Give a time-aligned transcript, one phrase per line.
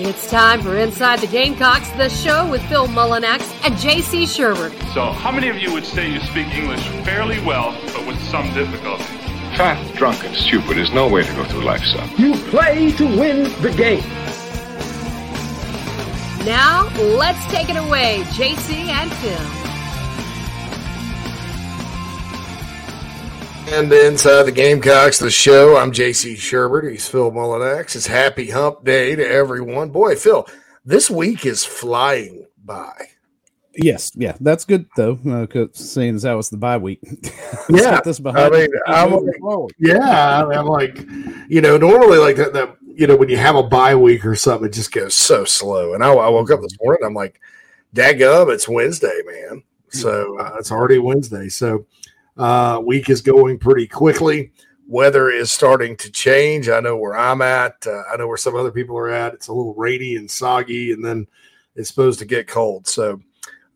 [0.00, 4.70] It's time for Inside the Gamecocks, the show with Phil Mullinax and JC Shurburtt.
[4.94, 8.46] So, how many of you would say you speak English fairly well, but with some
[8.54, 9.02] difficulty?
[9.56, 12.08] Fat, drunk, and stupid is no way to go through life, son.
[12.16, 14.04] You play to win the game.
[16.46, 19.57] Now, let's take it away, JC and Phil.
[23.70, 26.90] And inside the Gamecocks, the show, I'm JC Shurburtt.
[26.90, 27.94] He's Phil Mullinax.
[27.96, 29.90] It's happy hump day to everyone.
[29.90, 30.48] Boy, Phil,
[30.86, 32.92] this week is flying by.
[33.74, 37.00] Yes, yeah, that's good though, uh, seeing as how it's the bye week.
[37.68, 38.54] yeah, this behind.
[38.54, 41.06] I mean, I'm like, yeah, I am like,
[41.48, 44.34] you know, normally like that, that, you know, when you have a bye week or
[44.34, 45.94] something, it just goes so slow.
[45.94, 47.38] And I, I woke up this morning, I'm like,
[47.94, 49.62] daggum, it's Wednesday, man.
[49.90, 51.48] So uh, it's already Wednesday.
[51.48, 51.86] So
[52.38, 54.52] uh, week is going pretty quickly.
[54.86, 56.68] Weather is starting to change.
[56.68, 57.86] I know where I'm at.
[57.86, 59.34] Uh, I know where some other people are at.
[59.34, 61.26] It's a little rainy and soggy, and then
[61.76, 62.86] it's supposed to get cold.
[62.86, 63.20] So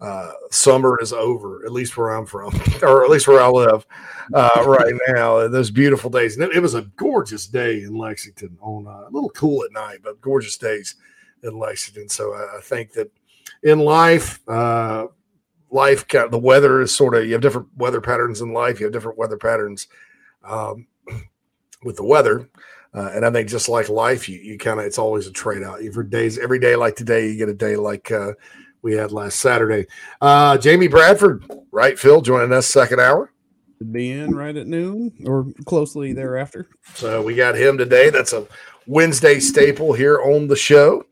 [0.01, 3.85] uh, summer is over, at least where I'm from, or at least where I live
[4.33, 5.47] uh, right now.
[5.49, 6.37] Those beautiful days.
[6.37, 8.57] And it, it, was a gorgeous day in Lexington.
[8.61, 10.95] On uh, a little cool at night, but gorgeous days
[11.43, 12.09] in Lexington.
[12.09, 13.13] So I, I think that
[13.63, 14.41] in life,
[15.73, 18.93] life the weather is sort of you have different weather patterns in life you have
[18.93, 19.89] different weather patterns
[20.45, 20.87] um,
[21.85, 22.49] with the weather
[22.95, 25.63] uh, and i think just like life you, you kind of it's always a trade
[25.63, 25.81] out.
[25.93, 28.33] For days every day like today you get a day like uh,
[28.83, 29.87] we had last saturday.
[30.21, 33.33] Uh, jamie bradford right phil joining us second hour.
[33.91, 36.69] Be in right at noon or closely thereafter.
[36.95, 38.11] So we got him today.
[38.11, 38.47] That's a
[38.87, 41.05] wednesday staple here on the show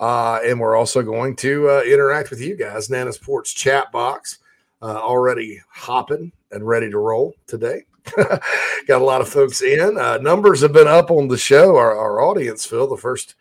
[0.00, 2.90] uh, and we're also going to uh, interact with you guys.
[2.90, 4.38] Nana Sports chat box
[4.82, 7.84] uh, already hopping and ready to roll today.
[8.16, 9.98] Got a lot of folks in.
[9.98, 11.76] Uh, numbers have been up on the show.
[11.76, 13.34] Our, our audience, Phil, the first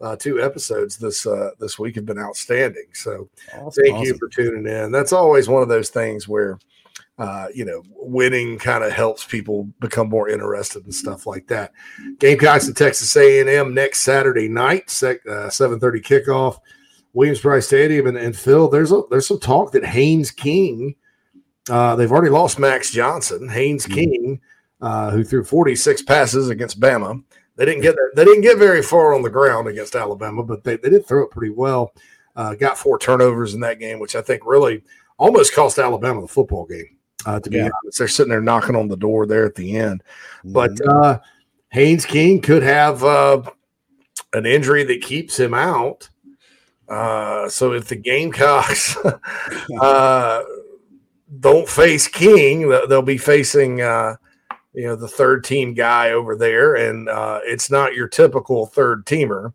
[0.00, 2.86] uh, two episodes this uh, this week have been outstanding.
[2.92, 4.06] So awesome, thank awesome.
[4.06, 4.92] you for tuning in.
[4.92, 6.58] That's always one of those things where
[7.22, 11.70] uh, you know, winning kind of helps people become more interested in stuff like that.
[12.18, 16.58] Gamecocks and Texas A&M next Saturday night, sec, uh, 7:30 kickoff,
[17.12, 20.96] Williams-Brice Stadium, and, and Phil, there's a there's some talk that Haynes King,
[21.70, 23.94] uh, they've already lost Max Johnson, Haynes mm-hmm.
[23.94, 24.40] King,
[24.80, 27.22] uh, who threw 46 passes against Bama.
[27.54, 30.76] They didn't get they didn't get very far on the ground against Alabama, but they,
[30.76, 31.94] they did throw it pretty well.
[32.34, 34.82] Uh, got four turnovers in that game, which I think really
[35.18, 36.96] almost cost Alabama the football game.
[37.24, 37.70] Uh, to be yeah.
[37.82, 40.02] honest, they're sitting there knocking on the door there at the end.
[40.38, 40.52] Mm-hmm.
[40.52, 41.18] But uh,
[41.70, 43.42] Haynes King could have uh,
[44.32, 46.08] an injury that keeps him out.
[46.88, 48.96] Uh, so if the Gamecocks
[49.80, 50.42] uh,
[51.40, 54.16] don't face King, they'll be facing uh,
[54.74, 59.06] you know the third team guy over there, and uh, it's not your typical third
[59.06, 59.52] teamer.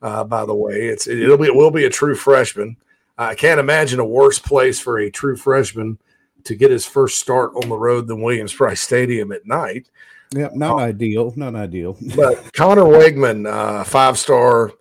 [0.00, 2.76] Uh, by the way, it's it'll be it will be a true freshman.
[3.18, 5.98] I can't imagine a worse place for a true freshman
[6.44, 9.88] to get his first start on the road than Williams-Brice Stadium at night.
[10.34, 11.32] Yep, not uh, ideal.
[11.36, 11.96] Not ideal.
[12.16, 14.72] but Conner Weigman, uh, five star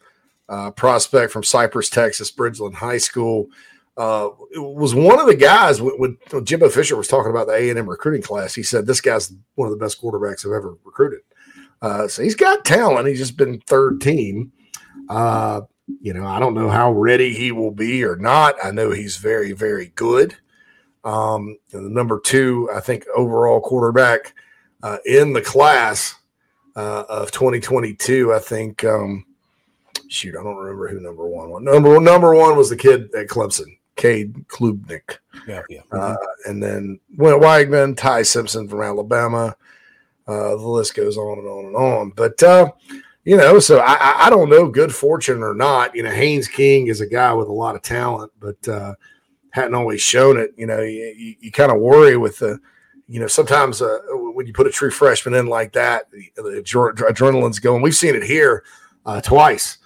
[0.48, 3.48] uh, prospect from Cypress, Texas, Bridgeland High School,
[3.98, 7.70] uh, was one of the guys when, when Jimbo Fisher was talking about the A
[7.70, 8.56] and M recruiting class.
[8.56, 11.22] He said this guy's one of the best quarterbacks I've ever recruited.
[11.82, 13.08] Uh, so he's got talent.
[13.08, 14.52] He's just been third team.
[15.10, 15.62] Uh,
[16.00, 18.56] you know, I don't know how ready he will be or not.
[18.64, 20.36] I know he's very, very good.
[21.04, 24.34] Um, the number two, I think, overall quarterback
[24.84, 26.16] uh, in the class
[26.76, 28.34] uh, of 2022.
[28.34, 28.84] I think.
[28.84, 29.26] Um,
[30.12, 31.64] shoot, I don't remember who number one was.
[31.64, 35.18] Number number one was the kid at Clemson, Cade Klubnik.
[35.48, 35.82] Yeah, yeah.
[35.92, 39.56] Uh, and then Went Weigman, Ty Simpson from Alabama.
[40.28, 42.10] Uh, the list goes on and on and on.
[42.12, 42.72] But uh,
[43.24, 45.96] you know, so I, I don't know, good fortune or not.
[45.96, 48.94] You know, Haynes King is a guy with a lot of talent, but uh,
[49.52, 50.54] hadn't always shown it.
[50.58, 52.60] You know, you, you, you kind of worry with the,
[53.08, 56.64] you know, sometimes uh, when you put a true freshman in like that, the, the
[56.64, 57.82] adrenaline's going.
[57.82, 58.64] We've seen it here
[59.06, 59.78] uh, twice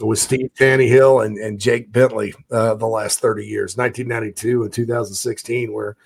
[0.00, 5.72] with Steve Taneyhill and, and Jake Bentley uh, the last 30 years, 1992 and 2016,
[5.72, 5.96] where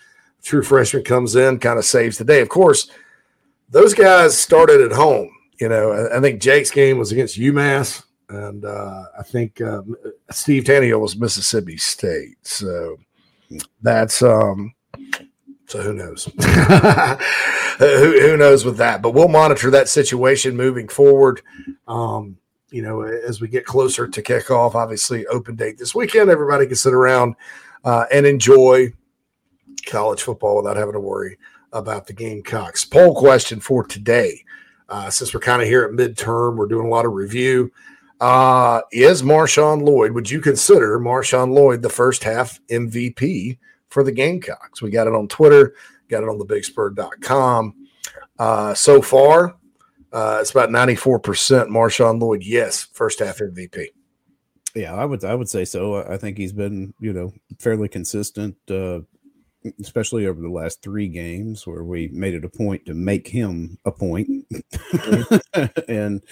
[0.43, 2.41] true freshman comes in, kind of saves the day.
[2.41, 2.91] Of course,
[3.71, 5.31] those guys started at home.
[5.59, 9.83] You know, I, I think Jake's game was against UMass and uh, I think uh,
[10.31, 12.37] Steve Taneyhill was Mississippi State.
[12.43, 12.99] So
[13.83, 14.75] that's um.
[15.67, 16.25] So who knows?
[17.79, 19.03] who, who knows with that?
[19.03, 21.43] But we'll monitor that situation moving forward.
[21.87, 22.39] Um,
[22.71, 26.77] you know, as we get closer to kickoff, obviously open date this weekend, everybody can
[26.77, 27.35] sit around
[27.85, 28.93] uh, and enjoy
[29.87, 31.39] college football without having to worry
[31.73, 32.85] about the Gamecocks.
[32.85, 34.43] Poll question for today,
[34.89, 37.71] uh, since we're kind of here at midterm, we're doing a lot of review.
[38.21, 44.13] Uh, is Marshawn Lloyd, would you consider Marshawn Lloyd the first half MVP for the
[44.13, 44.83] Gamecocks?
[44.83, 45.75] We got it on Twitter,
[46.09, 47.75] got it on thebigspur.com.
[48.39, 49.57] Uh, so far,
[50.13, 53.89] uh, it's about 94% Marshawn Lloyd, yes, first half MVP.
[54.75, 55.97] Yeah, I would I would say so.
[55.97, 59.01] I think he's been, you know, fairly consistent, uh,
[59.81, 63.79] especially over the last three games where we made it a point to make him
[63.85, 64.47] a point.
[65.89, 66.23] and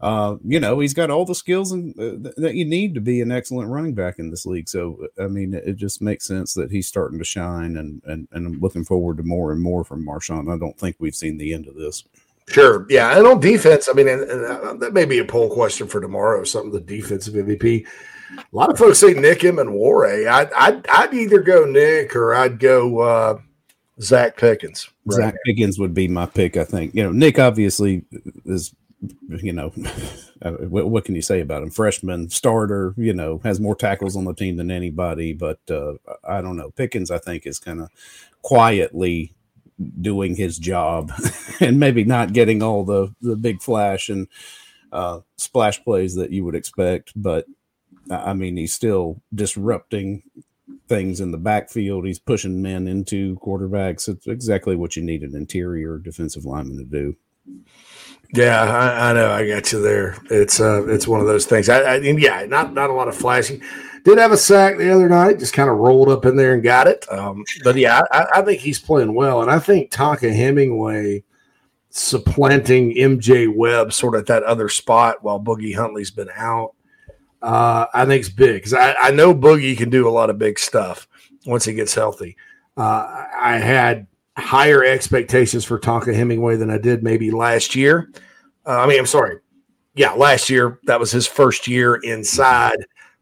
[0.00, 3.20] uh, you know, he's got all the skills and, uh, that you need to be
[3.20, 4.68] an excellent running back in this league.
[4.68, 8.46] So, I mean, it just makes sense that he's starting to shine, and and, and
[8.46, 10.52] I'm looking forward to more and more from Marshawn.
[10.52, 12.04] I don't think we've seen the end of this.
[12.48, 12.86] Sure.
[12.88, 13.16] Yeah.
[13.16, 16.00] And on defense, I mean, and, and uh, that may be a poll question for
[16.00, 17.86] tomorrow, something the defensive MVP.
[18.36, 20.26] A lot of folks say Nick Emmanwori.
[20.26, 23.38] I'd, I'd, I'd either go Nick or I'd go uh,
[24.00, 24.88] Zacch Pickens.
[25.04, 25.38] Right Zacch now.
[25.44, 26.94] Pickens would be my pick, I think.
[26.94, 28.04] You know, Nick obviously
[28.46, 28.74] is,
[29.28, 29.68] you know,
[30.42, 31.70] what, what, can you say about him?
[31.70, 35.32] Freshman starter, you know, has more tackles on the team than anybody.
[35.32, 36.70] But uh, I don't know.
[36.70, 37.90] Pickens, I think, is kind of
[38.42, 39.34] quietly
[40.00, 41.12] doing his job
[41.60, 44.26] and maybe not getting all the the big flash and
[44.92, 47.46] uh, splash plays that you would expect, but
[48.10, 50.22] I mean he's still disrupting
[50.88, 52.06] things in the backfield.
[52.06, 54.08] He's pushing men into quarterbacks.
[54.08, 57.16] It's exactly what you need an interior defensive lineman to do.
[58.34, 59.30] Yeah, I, I know.
[59.30, 60.16] I got you there.
[60.30, 61.68] It's uh, it's one of those things.
[61.68, 63.62] I, I yeah, not not a lot of flashing.
[64.04, 66.62] Did have a sack the other night, just kind of rolled up in there and
[66.62, 67.10] got it.
[67.12, 69.42] Um, but yeah, I, I, think he's playing well.
[69.42, 71.24] And I think Tonka Hemingway
[71.90, 76.74] supplanting MJ Webb sort of at that other spot while Boogie Huntley's been out,
[77.42, 80.38] uh, I think it's big because I, I, know Boogie can do a lot of
[80.38, 81.08] big stuff
[81.46, 82.36] once he gets healthy.
[82.76, 84.06] Uh, I had
[84.38, 88.10] higher expectations for Tonka Hemingway than I did maybe last year.
[88.66, 89.38] Uh, I mean, I'm sorry.
[89.94, 92.78] Yeah, last year, that was his first year inside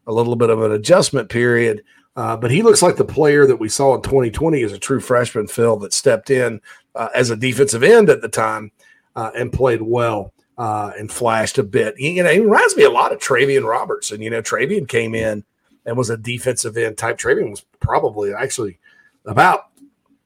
[0.06, 1.82] a little bit of an adjustment period.
[2.16, 5.00] Uh, but he looks like the player that we saw in 2020 as a true
[5.00, 6.60] freshman, Phil, that stepped in
[6.94, 8.70] uh, as a defensive end at the time
[9.16, 11.94] uh, and played well uh, and flashed a bit.
[11.98, 14.22] He, you know, he reminds me a lot of Travian Robertson.
[14.22, 15.44] You know, Travian came in
[15.84, 17.18] and was a defensive end type.
[17.18, 18.78] Travian was probably actually
[19.26, 19.66] about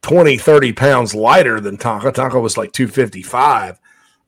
[0.02, 2.12] 20, 30 pounds lighter than Tonka.
[2.12, 3.78] Tonka was like 255.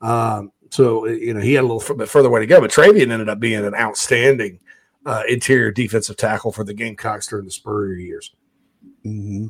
[0.01, 3.11] Um, so, you know, he had a little bit further way to go, but Travian
[3.11, 4.59] ended up being an outstanding
[5.05, 8.33] uh, interior defensive tackle for the Gamecocks during the Spurrier years.
[9.05, 9.47] Mm-hmm.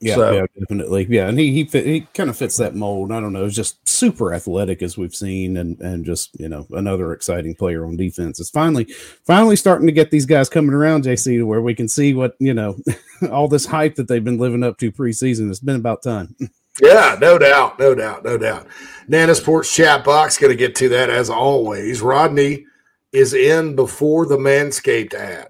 [0.00, 1.06] Yeah, so, yeah, definitely.
[1.08, 3.12] Yeah, and he he fit, he kind of fits that mold.
[3.12, 6.66] I don't know, it's just super athletic as we've seen, and and just you know
[6.72, 8.38] another exciting player on defense.
[8.38, 8.84] It's finally
[9.24, 12.36] finally starting to get these guys coming around, JC, to where we can see what
[12.38, 12.76] you know
[13.30, 15.48] all this hype that they've been living up to preseason.
[15.48, 16.36] It's been about time.
[16.78, 18.66] Yeah, no doubt, no doubt, no doubt.
[19.08, 22.02] Nana Sports chat box going to get to that as always.
[22.02, 22.66] Rodney
[23.12, 25.48] is in before the Manscaped ad.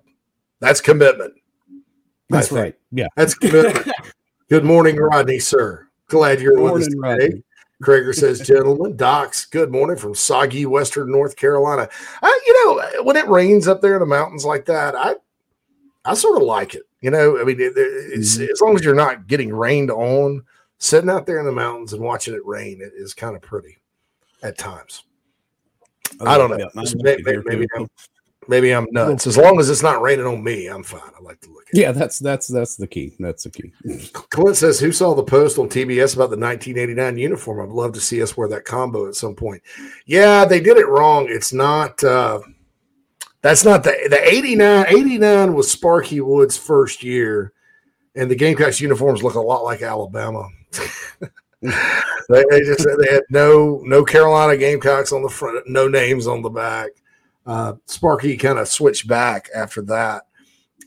[0.60, 1.34] That's commitment.
[2.28, 2.74] That's right.
[2.92, 3.08] Yeah.
[3.16, 3.88] That's commitment.
[4.48, 5.88] good morning, Rodney, sir.
[6.08, 6.98] Glad you're good with us today.
[6.98, 7.42] Rodney.
[7.82, 11.88] Krager says, gentlemen, Docs, good morning from soggy Western North Carolina.
[12.22, 15.14] I, you know, when it rains up there in the mountains like that, I
[16.04, 16.84] I sort of like it.
[17.00, 18.50] You know, I mean, it, it's, mm-hmm.
[18.50, 20.44] as long as you're not getting rained on,
[20.78, 23.78] sitting out there in the mountains and watching it rain, it is kind of pretty
[24.42, 25.04] at times.
[26.20, 26.70] I don't know.
[26.74, 27.88] Maybe, maybe, maybe, I'm,
[28.48, 29.26] maybe, I'm, nuts.
[29.26, 31.00] As long as it's not raining on me, I'm fine.
[31.18, 31.78] I like to look at.
[31.78, 33.14] Yeah, that's that's that's the key.
[33.18, 33.72] That's the key.
[34.12, 37.60] Clint says, "Who saw the post on TBS about the 1989 uniform?
[37.60, 39.62] I'd love to see us wear that combo at some point."
[40.06, 41.26] Yeah, they did it wrong.
[41.28, 42.02] It's not.
[42.04, 42.40] uh
[43.42, 44.86] That's not the the 89.
[44.88, 47.52] 89 was Sparky Woods' first year,
[48.14, 50.48] and the Gamecocks uniforms look a lot like Alabama.
[51.62, 56.42] they, they, just they had no no Carolina Gamecocks on the front, no names on
[56.42, 56.90] the back.
[57.46, 60.24] Uh, Sparky kind of switched back after that,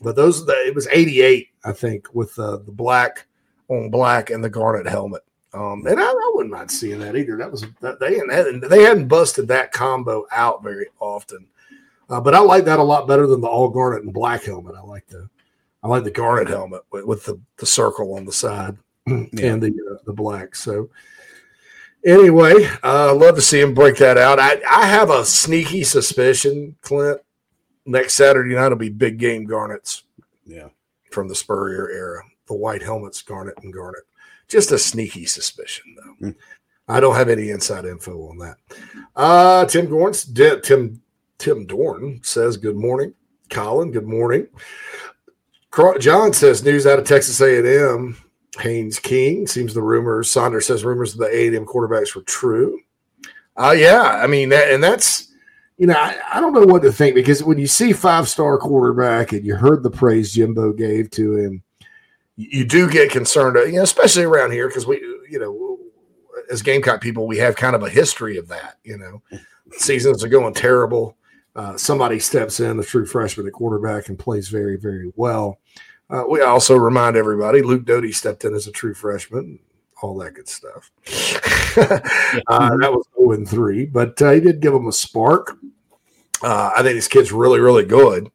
[0.02, 3.26] but those it was '88, I think, with uh, the black
[3.68, 5.22] on black and the garnet helmet.
[5.52, 7.36] Um, and I, I, wouldn't mind seeing that either.
[7.36, 11.46] That was that they hadn't they hadn't busted that combo out very often,
[12.08, 14.76] uh, but I like that a lot better than the all garnet and black helmet.
[14.76, 15.28] I like the
[15.82, 18.76] I like the garnet helmet with, with the the circle on the side
[19.06, 19.24] yeah.
[19.46, 20.54] and the uh, the black.
[20.54, 20.88] So
[22.04, 24.38] anyway, uh, love to see him break that out.
[24.38, 27.20] I I have a sneaky suspicion, Clint.
[27.86, 30.04] Next Saturday night will be big game Garnets.
[30.44, 30.68] Yeah,
[31.10, 34.02] from the Spurrier era, the white helmets, Garnet and Garnet.
[34.48, 36.28] Just a sneaky suspicion, though.
[36.28, 36.34] Mm.
[36.88, 38.56] I don't have any inside info on that.
[39.14, 40.24] Uh, Tim Gorns,
[40.64, 41.00] Tim
[41.38, 43.14] Tim Dorn says, "Good morning,
[43.48, 43.92] Colin.
[43.92, 44.48] Good morning."
[46.00, 48.16] John says, "News out of Texas A&M.
[48.58, 50.30] Haynes King seems the rumors.
[50.30, 52.80] Saunders says rumors of the A&M quarterbacks were true.
[53.56, 55.30] Uh, yeah, I mean, that, and that's
[55.80, 58.58] you know, I, I, don't know what to think because when you see five star
[58.58, 61.62] quarterback and you heard the praise Jimbo gave to him,
[62.36, 64.96] you, do get concerned, you know, especially around here because we,
[65.30, 65.78] you know,
[66.50, 68.76] as Gamecock people, we have kind of a history of that.
[68.84, 69.22] You know,
[69.72, 71.16] seasons are going terrible.
[71.56, 75.58] Uh, somebody steps in, the true freshman at quarterback, and plays very, very well.
[76.10, 79.60] Uh, we also remind everybody Luke Doty stepped in as a true freshman,
[80.02, 80.90] all that good stuff.
[82.48, 85.56] uh, that was 0 and 3, but uh, he did give them a spark.
[86.42, 88.30] Uh, I think this kid's really, really good,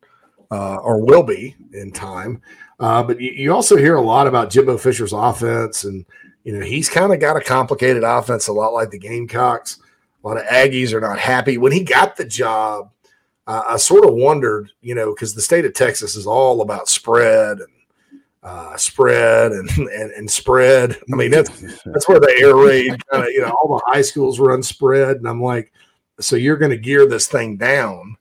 [0.51, 2.41] uh, or will be in time.
[2.79, 6.05] Uh, but you, you, also hear a lot about Jimbo Fisher's offense, and
[6.43, 9.79] you know he's kind of got a complicated offense, a lot like the Gamecocks.
[10.23, 12.91] A lot of Aggies are not happy when he got the job.
[13.47, 16.89] Uh, I sort of wondered, you know, because the state of Texas is all about
[16.89, 17.69] spread and
[18.43, 20.97] uh, spread and, and, and spread.
[21.11, 21.49] I mean, that's
[21.85, 25.17] that's where the air raid kind of, you know, all the high schools run spread,
[25.17, 25.71] and I'm like,
[26.19, 28.15] so you're going to gear this thing down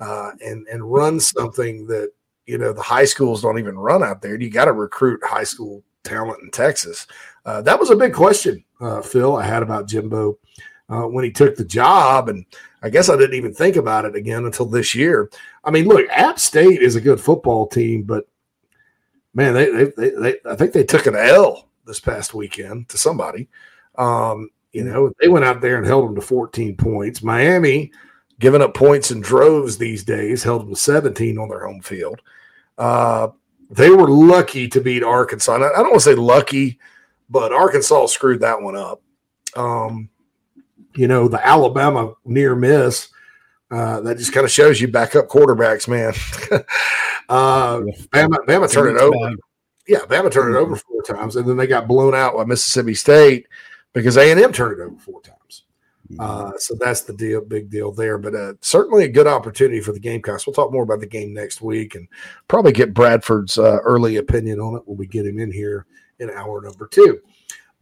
[0.00, 2.10] uh, and and run something that
[2.46, 4.40] you know the high schools don't even run out there.
[4.40, 7.06] You got to recruit high school talent in Texas.
[7.44, 9.36] Uh, that was a big question, uh, Phil.
[9.36, 10.38] I had about Jimbo
[10.88, 12.44] uh, when he took the job, and
[12.82, 15.30] I guess I didn't even think about it again until this year.
[15.64, 18.26] I mean, look, App State is a good football team, but
[19.34, 22.98] man, they, they, they, they, I think they took an L this past weekend to
[22.98, 23.48] somebody.
[23.96, 27.22] Um, you know, they went out there and held them to 14 points.
[27.22, 27.92] Miami,
[28.38, 32.22] giving up points in droves these days, held them to 17 on their home field.
[32.78, 33.28] Uh,
[33.70, 35.54] they were lucky to beat Arkansas.
[35.54, 36.78] I, don't want to say lucky,
[37.28, 39.02] but Arkansas screwed that one up.
[39.54, 40.08] Um,
[40.94, 43.08] you know, the Alabama near miss
[43.70, 46.12] uh, that just kind of shows you backup quarterbacks, man.
[47.28, 47.80] uh,
[48.10, 49.36] Bama, Bama turned it over.
[49.86, 50.92] Yeah, Bama turned it over mm-hmm.
[50.92, 53.46] four times, and then they got blown out by Mississippi State
[53.92, 55.64] because A and M turned it over four times.
[56.10, 56.20] Mm-hmm.
[56.20, 58.18] Uh, so that's the deal, big deal there.
[58.18, 60.46] But uh, certainly a good opportunity for the Gamecocks.
[60.46, 62.08] We'll talk more about the game next week and
[62.48, 65.86] probably get Bradford's uh, early opinion on it when we get him in here
[66.18, 67.20] in hour number two.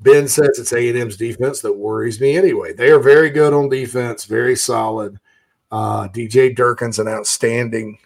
[0.01, 2.73] Ben says it's A and M's defense that worries me anyway.
[2.73, 5.19] They are very good on defense, very solid.
[5.71, 7.99] Uh, DJ Durkin's an outstanding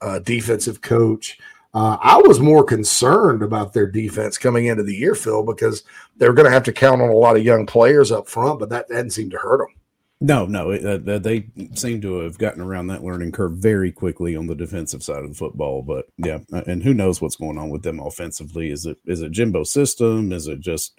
[0.00, 1.38] uh, defensive coach.
[1.74, 5.84] Uh, I was more concerned about their defense coming into the year, Phil, because
[6.16, 8.68] they're going to have to count on a lot of young players up front, but
[8.68, 9.74] that didn't seem to hurt them.
[10.22, 14.46] No, no, uh, they seem to have gotten around that learning curve very quickly on
[14.46, 15.82] the defensive side of the football.
[15.82, 18.70] But yeah, and who knows what's going on with them offensively?
[18.70, 20.30] Is it is it Jimbo system?
[20.30, 20.92] Is it just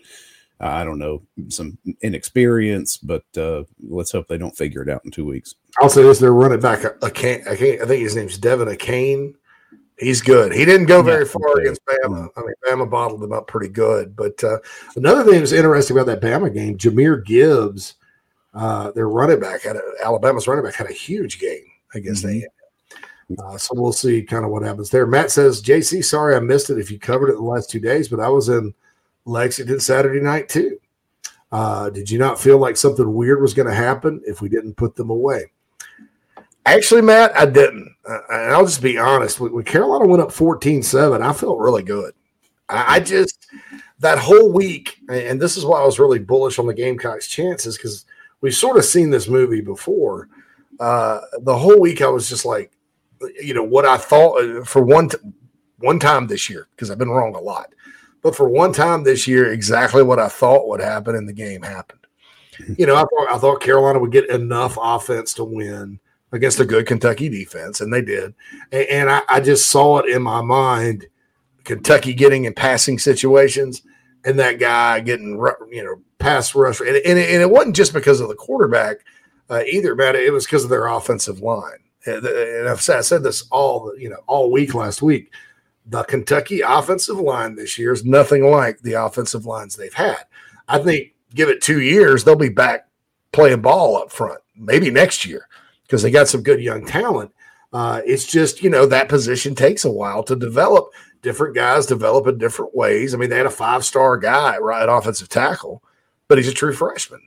[0.60, 5.12] I don't know, some inexperience, but uh, let's hope they don't figure it out in
[5.12, 5.56] two weeks.
[5.80, 6.84] I'll say this: they're running back.
[6.84, 9.36] A, a can, I, can't, I think his name's De'Von Achane.
[9.98, 10.53] He's good.
[10.53, 12.27] He didn't go very far against Bama.
[12.36, 14.15] I mean, Bama bottled him up pretty good.
[14.15, 14.58] But uh,
[14.96, 17.96] another thing that's interesting about that Bama game, Jahmyr Gibbs,
[18.53, 22.45] uh, their running back had a, Alabama's running back had a huge game against mm-hmm.
[23.39, 25.07] Uh, so we'll see kind of what happens there.
[25.07, 28.07] Matt says, JC, sorry I missed it if you covered it the last two days,
[28.07, 28.74] but I was in
[29.25, 30.77] Lexington Saturday night too.
[31.51, 34.75] Uh, did you not feel like something weird was going to happen if we didn't
[34.75, 35.51] put them away?
[36.65, 37.95] Actually, Matt, I didn't.
[38.07, 39.39] Uh, and I'll just be honest.
[39.39, 42.13] When, Carolina went up 14 7, I felt really good.
[42.69, 43.48] I, I, just,
[44.00, 47.77] that whole week, and this is why I was really bullish on the Gamecocks' chances
[47.77, 48.05] because
[48.44, 50.28] we've sort of seen this movie before.
[50.80, 52.72] Uh, the whole week, I was just like,
[53.42, 55.18] you know, what I thought uh, for one, t-
[55.80, 57.74] one time this year, because I've been wrong a lot.
[58.22, 61.62] But for one time this year, exactly what I thought would happen in the game
[61.62, 62.02] happened.
[62.78, 66.00] You know, I thought I thought Carolina would get enough offense to win
[66.32, 68.34] against a good Kentucky defense, and they did.
[68.72, 71.08] And, and I, I just saw it in my mind,
[71.64, 73.82] Kentucky getting in passing situations,
[74.25, 75.32] and that guy getting
[75.70, 78.98] you know pass rush, and, and, it, and it wasn't just because of the quarterback
[79.50, 81.80] uh, either, but it was because of their offensive line.
[82.06, 85.32] And I've said, I said this all you know all week last week
[85.86, 90.25] the Kentucky offensive line this year is nothing like the offensive lines they've had.
[90.68, 92.88] I think give it two years, they'll be back
[93.32, 95.48] playing ball up front, maybe next year,
[95.84, 97.32] because they got some good young talent.
[97.74, 100.89] Uh, it's just, you know, that position takes a while to develop.
[101.24, 103.13] Different guys develop in different ways.
[103.13, 105.82] I mean, they had a five star guy, right, offensive tackle,
[106.27, 107.22] but he's a true freshman.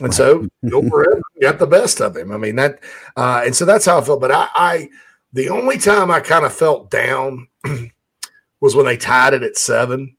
[0.00, 0.46] And so
[0.88, 2.32] for got the best of him.
[2.32, 2.80] I mean, that,
[3.16, 4.20] uh, and so that's how I felt.
[4.20, 4.88] But I, I
[5.32, 7.48] the only time I kind of felt down
[8.60, 10.16] was when they tied it at seven,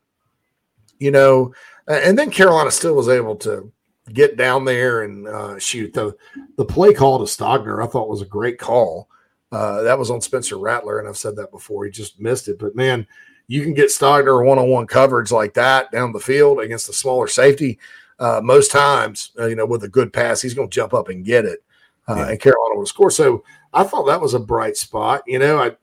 [1.00, 1.54] you know,
[1.88, 3.72] and then Carolina still was able to
[4.13, 5.94] get down there and uh, shoot.
[5.94, 6.16] The
[6.58, 9.10] the play call to Stogner I thought was a great call.
[9.51, 11.86] Uh, that was on Spencer Rattler, and I've said that before.
[11.86, 13.05] He just missed it, but man,
[13.48, 16.93] you can get Stogner one on one coverage like that down the field against the
[16.93, 17.77] smaller safety.
[18.20, 21.10] Uh, most times, uh, you know, with a good pass, he's going to jump up
[21.10, 21.63] and get it.
[22.08, 22.29] uh, Yeah.
[22.29, 23.12] and Carolina would score.
[23.12, 23.43] So
[23.74, 25.24] I thought that was a bright spot.
[25.27, 25.75] You know, I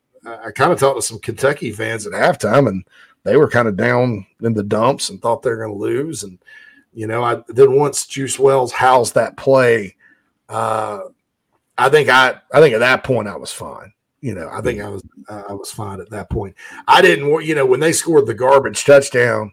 [0.46, 2.84] I kind of talked to some Kentucky fans at halftime, and
[3.24, 6.22] they were kind of down in the dumps and thought they were going to lose.
[6.22, 6.38] And
[6.94, 9.94] you know, I then once Juice Wells housed that play,
[10.48, 11.00] uh,
[11.78, 13.92] I think I I think at that point I was fine.
[14.20, 16.54] You know, I think I was uh, I was fine at that point.
[16.88, 19.52] I didn't want you know when they scored the garbage touchdown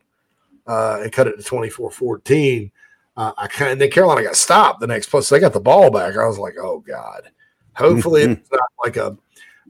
[0.67, 2.71] uh, and cut it to 24-14,
[3.17, 5.21] uh, I kind of then Carolina got stopped the next play.
[5.21, 6.17] So they got the ball back.
[6.17, 7.29] I was like, oh god,
[7.75, 9.15] hopefully it's not like a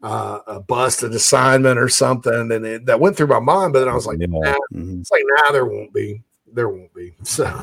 [0.03, 2.51] uh, a busted assignment or something.
[2.51, 4.27] And it, that went through my mind, but then I was like, Yeah.
[4.29, 5.01] nah, Mhm.
[5.01, 6.21] it's like, nah, there won't be.
[6.53, 7.15] There won't be.
[7.23, 7.61] So,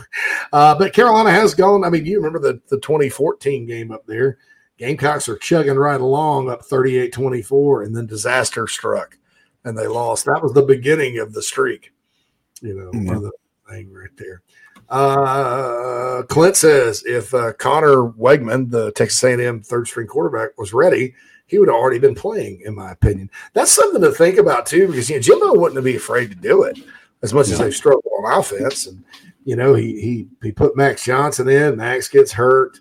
[0.52, 1.84] uh, but Carolina has gone.
[1.84, 4.38] I mean, you remember the, the 2014 game up there?
[4.82, 9.16] Gamecocks are chugging right along up 38 24, and then disaster struck
[9.64, 10.24] and they lost.
[10.24, 11.92] That was the beginning of the streak,
[12.60, 13.12] you know, Yeah.
[13.12, 13.30] or the
[13.70, 14.42] thing right there.
[14.88, 21.14] Uh, Clint says if uh, Conner Weigman, the Texas A&M third string quarterback, was ready,
[21.46, 23.30] he would have already been playing, in my opinion.
[23.52, 26.64] That's something to think about too, because you know Jimbo wouldn't be afraid to do
[26.64, 26.78] it
[27.22, 28.88] as much as they struggle on offense.
[28.88, 29.04] And
[29.44, 31.76] you know, he he he put Max Johnson in.
[31.76, 32.80] Max gets hurt,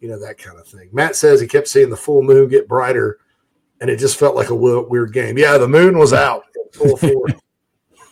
[0.00, 0.88] you know that kind of thing.
[0.92, 3.18] Matt says he kept seeing the full moon get brighter,
[3.80, 5.38] and it just felt like a weird game.
[5.38, 7.32] Yeah, the moon was out in full force.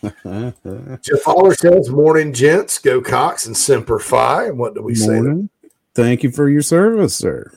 [1.02, 2.78] Jeff Fowler says, "Morning, gents.
[2.78, 5.14] Go Cox and Semper Fi." And what do we say?
[5.14, 5.50] Morning.
[5.94, 7.50] Thank you for your service, sir.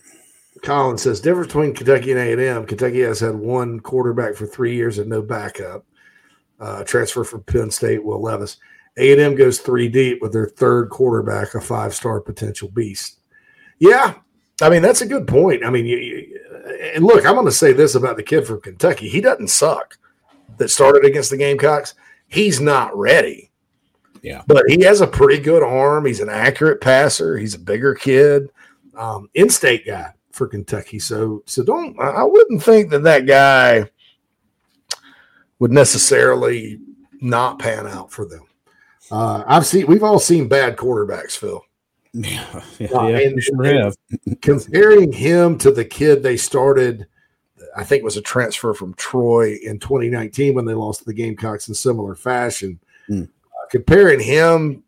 [0.63, 2.65] Colin says difference between Kentucky and A and M.
[2.65, 5.85] Kentucky has had one quarterback for three years and no backup.
[6.59, 8.57] Uh, transfer from Penn State, Will Levis.
[8.97, 13.20] A and M goes three deep with their third quarterback, a five-star potential beast.
[13.81, 14.13] Yeah,
[14.61, 15.65] I mean that's a good point.
[15.65, 16.37] I mean, you, you-
[16.93, 19.97] and look, I'm going to say this about the kid from Kentucky: he doesn't suck.
[20.57, 21.95] That started against the Gamecocks.
[22.27, 23.49] He's not ready.
[24.21, 24.43] Yeah.
[24.45, 26.05] but he has a pretty good arm.
[26.05, 27.37] He's an accurate passer.
[27.39, 28.49] He's a bigger kid,
[28.95, 30.99] um, in-state guy for Kentucky.
[30.99, 31.99] So, so don't.
[31.99, 33.89] I wouldn't think that that guy
[35.57, 36.79] would necessarily
[37.19, 38.45] not pan out for them.
[39.09, 39.87] Uh, I've seen.
[39.87, 41.63] We've all seen bad quarterbacks, Phil.
[42.13, 43.97] Yeah, yeah, Uh, yeah and- sure and- have.
[44.41, 47.07] Comparing him to the kid they started,
[47.75, 51.67] I think was a transfer from Troy in 2019 when they lost to the Gamecocks
[51.69, 52.79] in similar fashion.
[53.07, 53.21] Hmm.
[53.23, 54.83] Uh, comparing him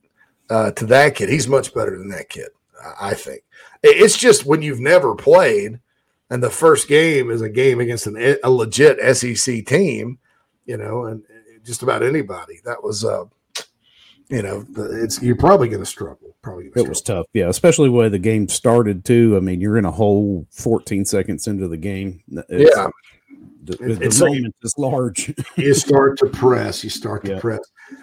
[0.49, 2.49] uh, to that kid, he's much better than that kid.
[2.83, 3.43] I- I think
[3.83, 5.79] it's just when you've never played,
[6.29, 10.17] and the first game is a game against an, a legit SEC team,
[10.65, 12.59] you know, and and just about anybody.
[12.65, 13.23] That was, uh,
[14.29, 14.65] you know,
[15.01, 16.22] it's you're probably going to struggle.
[16.43, 17.47] Probably It was tough, yeah.
[17.47, 19.35] Especially the way the game started too.
[19.37, 22.21] I mean, you're in a whole 14 seconds into the game.
[22.49, 22.87] It's- Yeah.
[23.63, 25.33] the, the it's like- moment is large.
[25.55, 26.83] you start to press.
[26.83, 27.39] You start to Yeah.
[27.39, 27.61] press.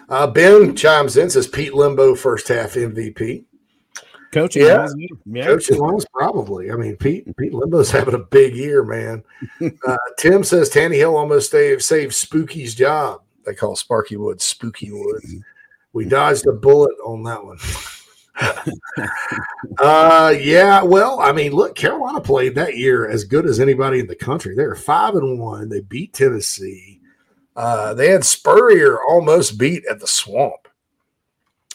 [0.09, 3.45] Uh, ben chimes in says Pete Lembo first half MVP.
[4.31, 4.87] Coaching, Yeah.
[5.25, 6.71] yeah, Coaching wise, probably.
[6.71, 9.23] I mean, Pete Pete Lembo's having a big year, man.
[9.87, 13.21] Uh, Tim says Taneyhill almost saved, saved Spooky's job.
[13.45, 15.35] They call Sparky Woods Spooky Woods.
[15.93, 17.57] We dodged a bullet on that one.
[19.79, 24.07] uh yeah, well, I mean, look, Carolina played that year as good as anybody in
[24.07, 24.55] the country.
[24.55, 25.69] They were five and one.
[25.69, 27.01] They beat Tennessee.
[27.55, 30.67] Uh, they had Spurrier almost beat at the swamp.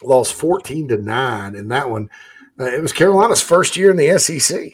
[0.03, 2.11] Lost 14 to 9 in that one.
[2.59, 4.73] Uh, it was Carolina's first year in the SEC.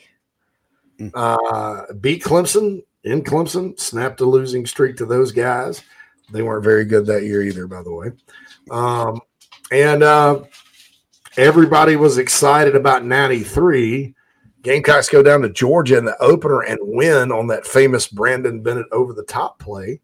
[1.14, 5.82] Uh, beat Clemson in Clemson, snapped a losing streak to those guys.
[6.30, 8.12] They weren't very good that year either, by the way.
[8.70, 9.20] Um,
[9.70, 10.42] and uh,
[11.36, 14.14] everybody was excited about 93.
[14.62, 18.86] Gamecocks go down to Georgia in the opener and win on that famous Brandon Bennett
[18.92, 20.00] over the top play.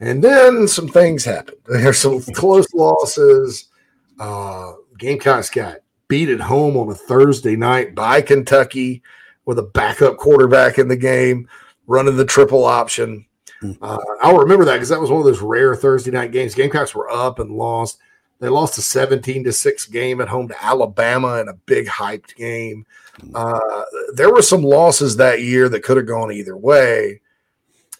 [0.00, 1.58] And then some things happened.
[1.66, 3.68] There's some close losses.
[4.18, 9.02] Uh, Gamecocks got beat at home on a Thursday night by Kentucky
[9.44, 11.48] with a backup quarterback in the game,
[11.86, 13.24] running the triple option.
[13.82, 16.54] Uh, I'll remember that because that was one of those rare Thursday night games.
[16.54, 17.98] Gamecocks were up and lost.
[18.40, 22.36] They lost a 17 to 6 game at home to Alabama in a big hyped
[22.36, 22.86] game.
[23.34, 23.82] Uh,
[24.14, 27.20] there were some losses that year that could have gone either way.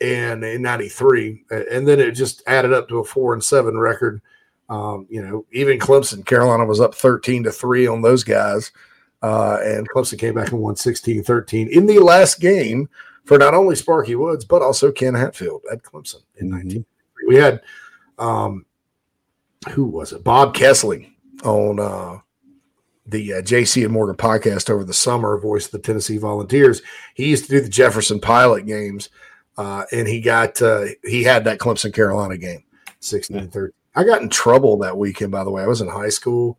[0.00, 4.22] And in 93, and then it just added up to a four and seven record.
[4.68, 8.70] Um, you know, even Clemson, Carolina was up 13 to 3 on those guys.
[9.22, 12.88] Uh, and Clemson came back and won 16 13 in the last game
[13.24, 16.50] for not only Sparky Woods, but also Ken Hatfield at Clemson in Mhm.
[16.52, 16.84] 19.
[17.26, 17.60] We had,
[18.20, 18.64] um,
[19.70, 20.24] who was it?
[20.24, 21.10] Bob Kesling
[21.44, 22.18] on uh,
[23.06, 26.82] the uh, JC and Morgan podcast over the summer, voice of the Tennessee Volunteers.
[27.14, 29.08] He used to do the Jefferson Pilot games,
[29.56, 32.64] uh, and he got uh, he had that Clemson Carolina game,
[33.00, 33.72] 16 13.
[33.96, 35.62] I got in trouble that weekend, by the way.
[35.62, 36.58] I was in high school,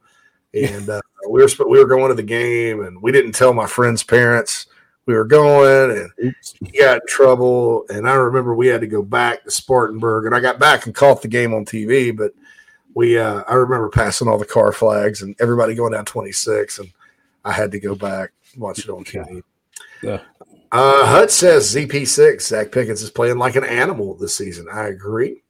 [0.53, 3.67] and uh, we were we were going to the game, and we didn't tell my
[3.67, 4.65] friends' parents.
[5.05, 7.85] we were going, and he got in trouble.
[7.89, 10.93] And I remember we had to go back to Spartanburg, and I got back and
[10.93, 12.15] caught the game on TV.
[12.15, 12.33] But
[12.95, 16.91] we, uh, I remember passing all the car flags and everybody going down 26, and
[17.45, 19.43] I had to go back watch it on TV.
[20.01, 20.21] Yeah.
[20.71, 24.67] Uh, Hut says ZP6 Zacch Pickens is playing like an animal this season.
[24.71, 25.41] I agree.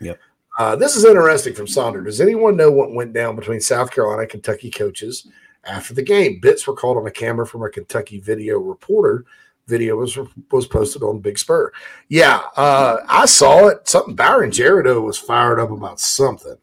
[0.00, 0.18] Yep.
[0.58, 2.04] Uh, this is interesting from Sonder.
[2.04, 5.28] Does anyone know what went down between South Carolina and Kentucky coaches
[5.64, 6.40] after the game?
[6.40, 9.24] Bits were called on a camera from a Kentucky video reporter.
[9.66, 10.18] Video was
[10.50, 11.70] was posted on Big Spur.
[12.08, 13.86] Yeah, uh, I saw it.
[13.86, 16.56] Something Byron Jerido was fired up about something.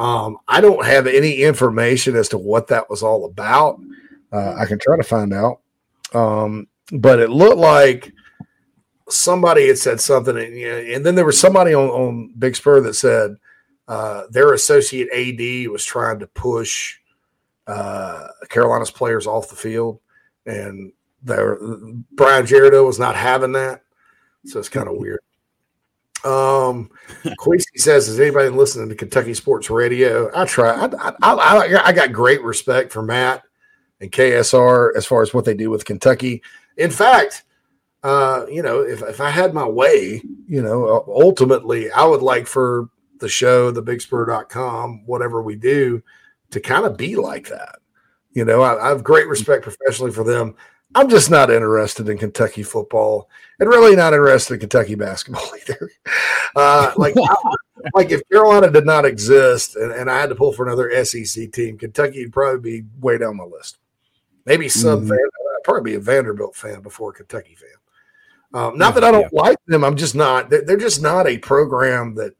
[0.00, 3.78] Um, I don't have any information as to what that was all about.
[4.32, 5.60] Uh, I can try to find out.
[6.14, 8.14] Um, but it looked like
[9.10, 12.56] somebody had said something, and, you know, and then there was somebody on, on Big
[12.56, 13.36] Spur that said
[13.88, 16.96] uh, their associate AD was trying to push
[17.66, 20.00] uh, Carolina's players off the field,
[20.46, 23.82] and Brian Jerido was not having that,
[24.46, 25.20] so it's kind of weird.
[26.24, 26.90] Um,
[27.38, 30.70] Queasy says, "Is anybody listening to Kentucky sports radio?" I try.
[30.70, 30.86] I,
[31.22, 33.42] I, I, I got great respect for Matt
[34.00, 36.42] and KSR as far as what they do with Kentucky.
[36.76, 37.44] In fact,
[38.02, 42.46] uh, you know, if, if I had my way, you know, ultimately I would like
[42.46, 46.02] for the show, the bigspur.com, whatever we do,
[46.50, 47.76] to kind of be like that.
[48.32, 50.54] You know, I, I have great respect professionally for them.
[50.94, 55.90] I'm just not interested in Kentucky football and really not interested in Kentucky basketball either.
[56.56, 57.14] Uh, like,
[57.94, 61.52] like if Carolina did not exist and, and I had to pull for another SEC
[61.52, 63.78] team, Kentucky would probably be way down my list.
[64.46, 65.08] Maybe some Mhm.
[65.10, 67.68] fan, I'd probably be a Vanderbilt fan before a Kentucky fan.
[68.52, 70.50] Um, not that I don't like them, I'm just not.
[70.50, 72.32] They're, they're just not a program that,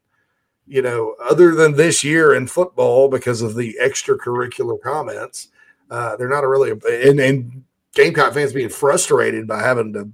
[0.67, 5.49] you know, other than this year in football because of the extracurricular comments,
[5.89, 10.11] uh, they're not a really and, and Gamecock fans being frustrated by having to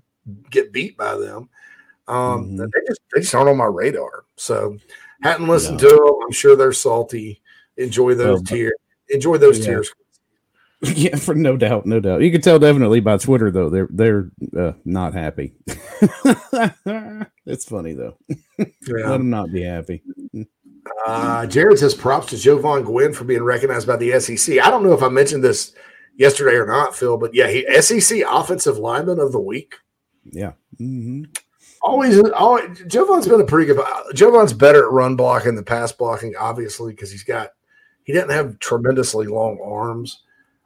[0.50, 1.48] get beat by them.
[2.08, 2.58] Um, Mhm.
[2.72, 4.24] They just they just aren't on my radar.
[4.36, 4.76] So
[5.22, 5.88] hadn't listened No.
[5.88, 6.14] to them.
[6.24, 7.40] I'm sure they're salty.
[7.76, 8.72] Enjoy those but- tears.
[9.08, 9.66] Enjoy those Yeah.
[9.66, 9.92] tears.
[10.82, 12.20] Yeah, for no doubt, no doubt.
[12.20, 15.54] You can tell definitely by Twitter though they're they're uh, not happy.
[17.46, 18.16] it's funny though.
[18.58, 20.02] Let them not be happy.
[21.06, 24.58] Uh, Jared says props to Joe Jovaughn Gwyn for being recognized by the SEC.
[24.58, 25.72] I don't know if I mentioned this
[26.16, 29.74] yesterday or not, Phil, but yeah, he SEC Offensive Lineman of the Week.
[30.24, 30.52] Yeah.
[30.78, 31.24] hmm
[31.82, 33.76] Always, always Jovaughn's been a pretty good.
[34.14, 37.50] Jovaughn's better at run blocking than pass blocking, obviously, because he's got
[38.04, 40.22] he doesn't have tremendously long arms.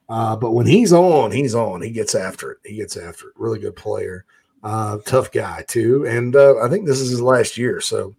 [0.08, 1.82] Uh, but when he's on, he's on.
[1.82, 2.58] He gets after it.
[2.64, 3.34] He gets after it.
[3.36, 4.24] Really good player.
[4.62, 6.06] Uh, tough guy too.
[6.06, 7.80] And uh, I think this is his last year.
[7.80, 8.14] So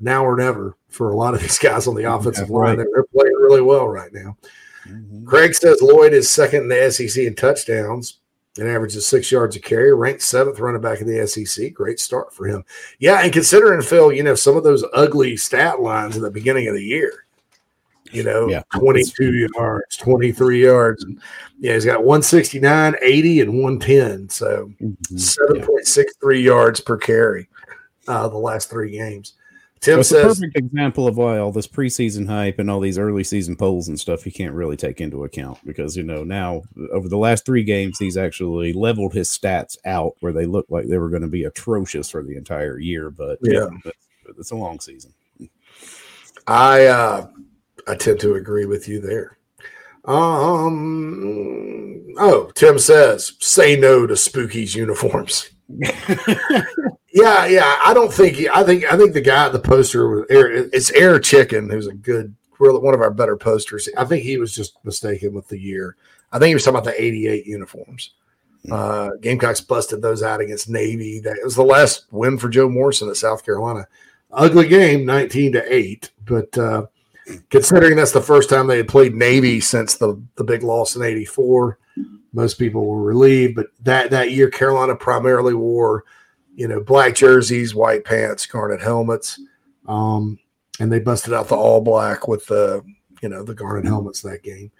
[0.00, 2.64] now or never for a lot of these guys on the offensive Yeah, line.
[2.68, 2.76] right.
[2.76, 4.36] They're, they're playing really well right now.
[4.86, 8.18] Hmm Craig says Lloyd is second in the SEC in touchdowns
[8.58, 11.72] and averages six yards a carry, ranked seventh running back in the SEC.
[11.72, 12.64] Great start for him.
[12.98, 16.68] Yeah, and considering Phil, you know, some of those ugly stat lines in the beginning
[16.68, 17.24] of the year,
[18.12, 18.62] you know, Yeah.
[18.76, 21.02] 22 yards, 23 yards.
[21.02, 21.20] And
[21.58, 24.28] yeah, he's got 169, 80, and 110.
[24.28, 25.16] So Mm-hmm.
[25.16, 27.48] 7.63 yards per carry
[28.06, 29.34] uh, the last three games.
[29.80, 32.96] Tim It's a says, perfect example of why all this preseason hype and all these
[32.98, 36.62] early season polls and stuff you can't really take into account because you know now
[36.92, 40.86] over the last three games he's actually leveled his stats out where they look like
[40.86, 43.68] they were going to be atrocious for the entire year, but Yeah.
[43.84, 45.12] it's, it's a long season.
[46.46, 47.26] I uh,
[47.86, 49.36] I tend to agree with you there.
[50.06, 52.04] Um.
[52.18, 55.50] Oh, Tim says, "Say no to Spooky's uniforms."
[57.14, 57.78] yeah, yeah.
[57.84, 58.36] I don't think.
[58.36, 58.84] He, I think.
[58.92, 60.50] I think the guy at the poster was Air.
[60.50, 63.88] It's Air Chicken, who's a good, one of our better posters.
[63.96, 65.96] I think he was just mistaken with the year.
[66.32, 68.10] I think he was talking about the '88 uniforms.
[68.70, 71.20] Uh, Gamecocks busted those out against Navy.
[71.20, 73.86] That was the last win for Joe Morrison at South Carolina.
[74.32, 76.56] Ugly game, nineteen to eight, but.
[76.58, 76.86] Uh,
[77.48, 81.02] considering that's the first time they had played Navy since the the big loss in
[81.02, 81.78] '84.
[82.32, 86.04] Most people were relieved, but that that year Carolina primarily wore,
[86.54, 89.40] you know, black jerseys, white pants, garnet helmets,
[89.88, 90.38] um,
[90.80, 92.82] and they busted out the all black with the
[93.22, 94.70] you know the garnet helmets that game.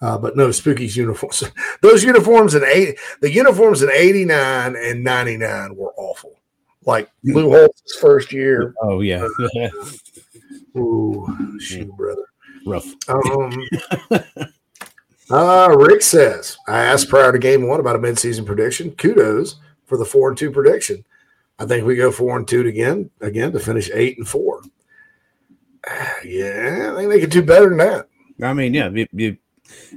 [0.00, 1.44] Uh, but no, Spooky's uniforms.
[1.80, 6.40] Those uniforms in eight, the uniforms in '89 and '99 were awful.
[6.86, 8.74] Like Lou Holtz's first year.
[8.82, 9.26] Oh yeah,
[10.76, 12.24] Ooh, shoot, brother.
[12.66, 12.86] rough.
[13.08, 13.66] Um,
[15.30, 18.90] uh, Rick says, I asked prior to game one about a midseason prediction.
[18.92, 21.04] Kudos for the four and two prediction.
[21.58, 24.62] I think we go four and two again, again to finish eight and four.
[25.88, 28.08] Ah, Yeah, I think they could do better than that.
[28.42, 29.36] I mean, yeah, you, you,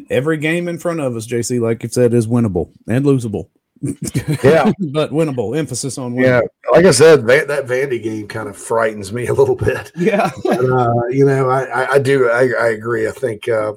[0.09, 3.49] every game in front of us, JC, like you said, is winnable and losable.
[3.81, 4.71] Yeah.
[4.91, 5.57] but winnable.
[5.57, 6.31] Emphasis on winning.
[6.31, 6.41] Yeah,
[6.71, 9.91] like I said, Van, that Vandy game kind of frightens me a little bit.
[9.97, 10.29] Yeah.
[10.43, 12.29] But, uh, you know, I, I, I do.
[12.29, 13.07] I, I agree.
[13.07, 13.73] I think, uh,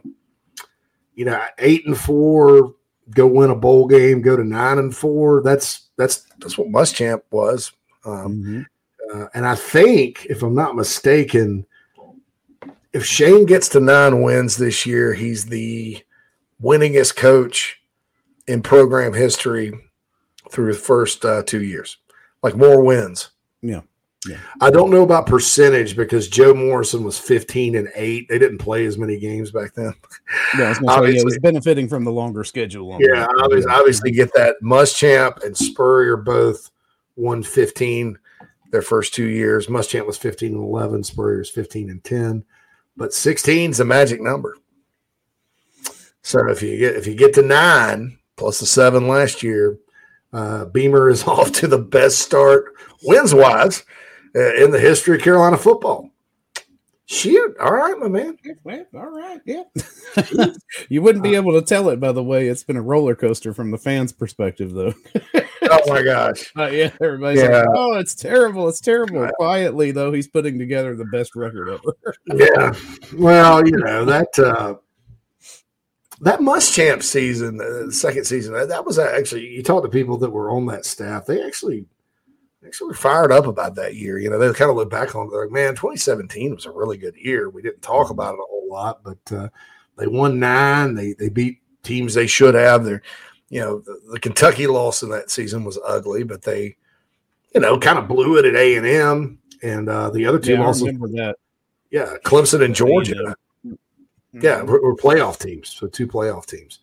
[1.14, 2.74] you know, eight and four,
[3.14, 5.42] go win a bowl game, go to nine and four.
[5.42, 7.72] That's that's that's what Muschamp was.
[8.04, 8.66] Um, Mhm.
[9.12, 11.66] uh, and I think, if I'm not mistaken,
[12.92, 16.02] if Shane gets to nine wins this year, he's the
[16.62, 17.80] winningest coach
[18.46, 19.72] in program history
[20.50, 21.98] through the first uh, two years,
[22.42, 23.30] like more wins.
[23.62, 23.82] Yeah.
[24.60, 28.28] I don't know about percentage because Joe Morrison was 15 and 8.
[28.28, 29.94] They didn't play as many games back then.
[30.58, 32.98] Yeah, I was gonna say, yeah, Obviously- he's benefiting from the longer schedule.
[33.00, 33.40] Yeah, that.
[33.42, 34.56] obviously, obviously get that.
[34.62, 36.70] Muschamp and Spurrier both
[37.16, 38.18] won 15
[38.70, 39.68] their first two years.
[39.68, 42.44] Muschamp was 15 and 11, Spurrier's 15 and 10.
[42.96, 44.56] But 16 is a magic number.
[46.22, 49.78] So if you get if you get to nine plus the seven last year,
[50.34, 53.82] uh, Beamer is off to the best start wins wise
[54.34, 56.10] in the history of Carolina football.
[57.06, 58.38] Shoot, all right, my man.
[58.62, 59.64] Well, all right, yeah.
[60.88, 62.46] you wouldn't be able to tell it by the way.
[62.46, 64.94] It's been a roller coaster from the fans' perspective, though.
[65.62, 66.52] Oh my gosh.
[66.56, 67.62] Uh, yeah, everybody's Yeah.
[67.62, 68.68] like, "Oh, it's terrible!
[68.68, 72.14] It's terrible." Quietly, though, he's putting together the best record ever.
[72.32, 72.74] Yeah.
[73.16, 74.76] Well, you know that uh,
[76.20, 80.16] that Muschamp season, uh, the second season, that, that was actually you talk to people
[80.18, 81.26] that were on that staff.
[81.26, 81.86] They actually
[82.66, 84.18] actually were fired up about that year.
[84.18, 86.70] You know, they kind of look back on it they're like, man, 2017 was a
[86.70, 87.50] really good year.
[87.50, 89.48] We didn't talk about it a whole lot, but uh,
[89.96, 90.94] they won nine.
[90.94, 92.84] They they beat teams they should have.
[92.84, 93.02] They're
[93.48, 96.76] you know the, the Kentucky loss in that season was ugly, but they
[97.54, 99.38] you know kind of blew it at A and M.
[99.62, 100.88] And uh, the other two Yeah, losses,
[101.90, 103.36] yeah, Clemson and Georgia.
[103.62, 103.72] Yeah.
[104.32, 106.78] Yeah, we're, we're playoff teams, so two playoff teams.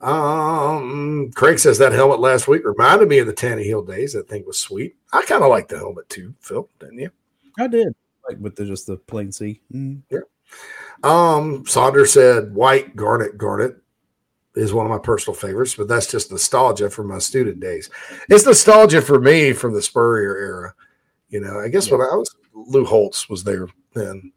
[0.00, 4.14] Um, Craig says that helmet last week reminded me of the Taneyhill days.
[4.14, 4.96] I think was sweet.
[5.12, 7.10] I kind of like the helmet too, Phil, didn't you?
[7.58, 7.94] I did
[8.28, 9.60] like with the, just the plain C.
[9.72, 10.02] Mm.
[11.02, 13.76] Um, Saunders said white garnet garnet
[14.54, 17.90] is one of my personal favorites, but that's just nostalgia from my student days.
[18.28, 20.74] It's nostalgia for me from the Spurrier era.
[21.28, 24.32] You know, I guess when I was Lou Holtz was there then,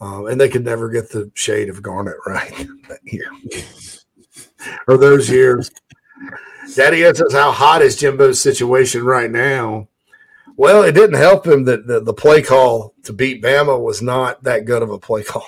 [0.00, 2.50] um, and they could never get the shade of garnet right
[2.88, 3.30] that year
[4.86, 5.70] or those years.
[6.74, 9.88] Daddy says, "How hot is Jimbo's situation right now?"
[10.56, 14.42] Well, it didn't help him that the, the play call to beat Bama was not
[14.42, 15.46] that good of a play call.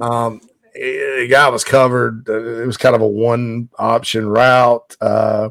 [0.00, 0.40] Um,
[0.74, 2.28] eh, the guy was covered.
[2.28, 4.96] Uh, It was kind of a one option route.
[5.00, 5.50] Uh,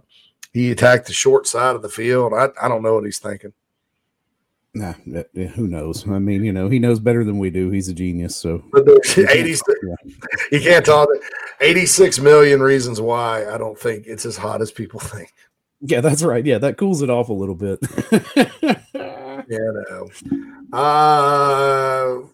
[0.52, 2.34] he attacked the short side of the field.
[2.34, 3.54] I, I don't know what he's thinking.
[4.74, 4.94] Nah,
[5.34, 6.06] who knows?
[6.08, 7.70] I mean, you know, he knows better than we do.
[7.72, 8.36] He's a genius.
[8.36, 10.14] So But there's 86, Yeah.
[10.52, 11.08] you can't talk
[11.62, 15.34] 86 million reasons why I don't think it's as hot as people think.
[15.82, 16.46] yeah, that's right.
[16.46, 17.80] Yeah, that cools it off a little bit.
[19.48, 19.60] Yeah,
[19.92, 20.10] no.
[20.76, 22.28] Uh,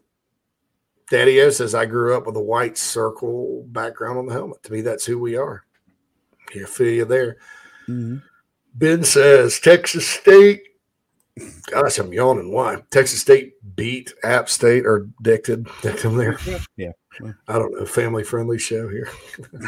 [1.09, 4.63] Daddy O says, I grew up with a white circle background on the helmet.
[4.63, 5.65] To me, that's who we are.
[6.55, 7.35] Yeah, feel you there.
[7.89, 8.23] Mhm.
[8.75, 10.61] Ben says Texas State.
[11.69, 12.53] Gosh, I'm yawning.
[12.53, 12.81] Why?
[12.91, 15.67] Texas State beat App State or Dicted.
[15.81, 16.37] Dicted there.
[16.77, 16.91] Yeah.
[17.47, 17.85] I don't know.
[17.85, 19.09] Family friendly show here.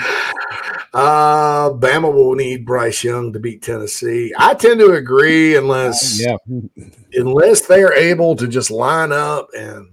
[0.94, 4.34] uh, Bama will need Bryce Young to beat Tennessee.
[4.38, 6.38] I tend to agree unless Yeah,
[7.14, 9.90] unless they are able to just line up and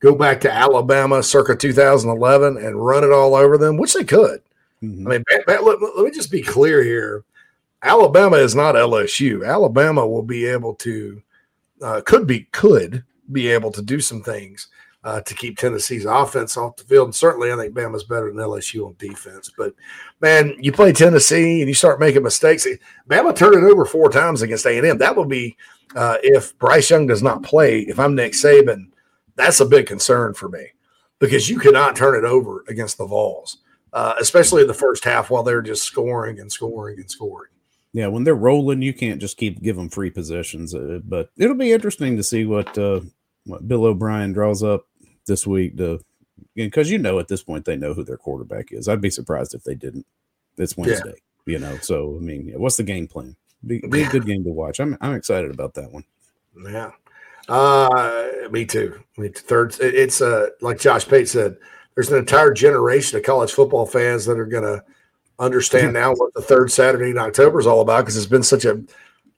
[0.00, 4.40] go back to Alabama circa 2011 and run it all over them, which they could.
[4.82, 5.06] Mhm.
[5.06, 7.24] I mean, let, let me just be clear here.
[7.82, 9.46] Alabama is not LSU.
[9.46, 11.22] Alabama will be able to,
[11.82, 14.68] uh, could be, could be able to do some things
[15.08, 17.08] uh, to keep Tennessee's offense off the field.
[17.08, 19.50] And certainly, I think Bama's better than LSU on defense.
[19.56, 19.74] But
[20.20, 22.66] man, you play Tennessee and you start making mistakes.
[23.08, 24.98] Bama turned it over four times against A and M.
[24.98, 25.56] That would be
[25.96, 27.80] uh, if Bryce Young does not play.
[27.80, 28.88] If I'm Nick Saban,
[29.36, 30.66] that's a big concern for me
[31.18, 33.58] because you cannot turn it over against the Vols
[33.92, 37.50] uh, especially in the first half while they're just scoring and scoring and scoring.
[37.92, 38.06] yeah.
[38.06, 40.74] When they're rolling, you can't just keep give them free possessions.
[40.74, 43.00] Uh, but it'll be interesting to see what uh,
[43.44, 44.86] what Bill O'Brien draws up
[45.28, 45.76] this week.
[45.76, 46.00] To
[46.54, 48.88] because you know at this point they know who their quarterback is.
[48.88, 50.06] I'd be surprised if they didn't.
[50.56, 51.14] It's Wednesday,
[51.46, 51.78] you know.
[51.78, 53.36] So I mean, yeah, what's the game plan?
[53.66, 54.80] Be, be a good game to watch.
[54.80, 56.04] I'm I'm excited about that one.
[56.68, 56.90] Yeah.
[57.48, 59.00] Uh, me too.
[59.16, 59.40] Me too.
[59.40, 61.56] Third, it's uh, like Josh Pate said,
[61.94, 64.84] there's an entire generation of college football fans that are going to
[65.38, 68.64] understand now what the third Saturday in October is all about because it's been such
[68.64, 68.80] a,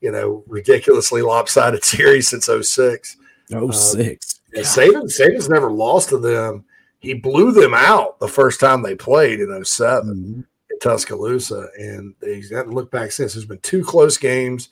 [0.01, 3.17] you know, ridiculously lopsided series since 06.
[3.53, 4.40] Oh six.
[4.55, 6.65] Yeah, Saban, Saban's never lost to them.
[6.99, 10.15] He blew them out the first time they played in 07.
[10.15, 10.45] Mhm.
[10.75, 13.33] at Tuscaloosa, and they haven't looked back since.
[13.35, 14.69] There's been two close games.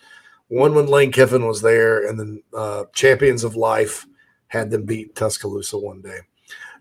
[0.49, 4.07] One when Lane Kiffin was there, and then uh, Champions of Life
[4.49, 6.19] had them beat Tuscaloosa one day.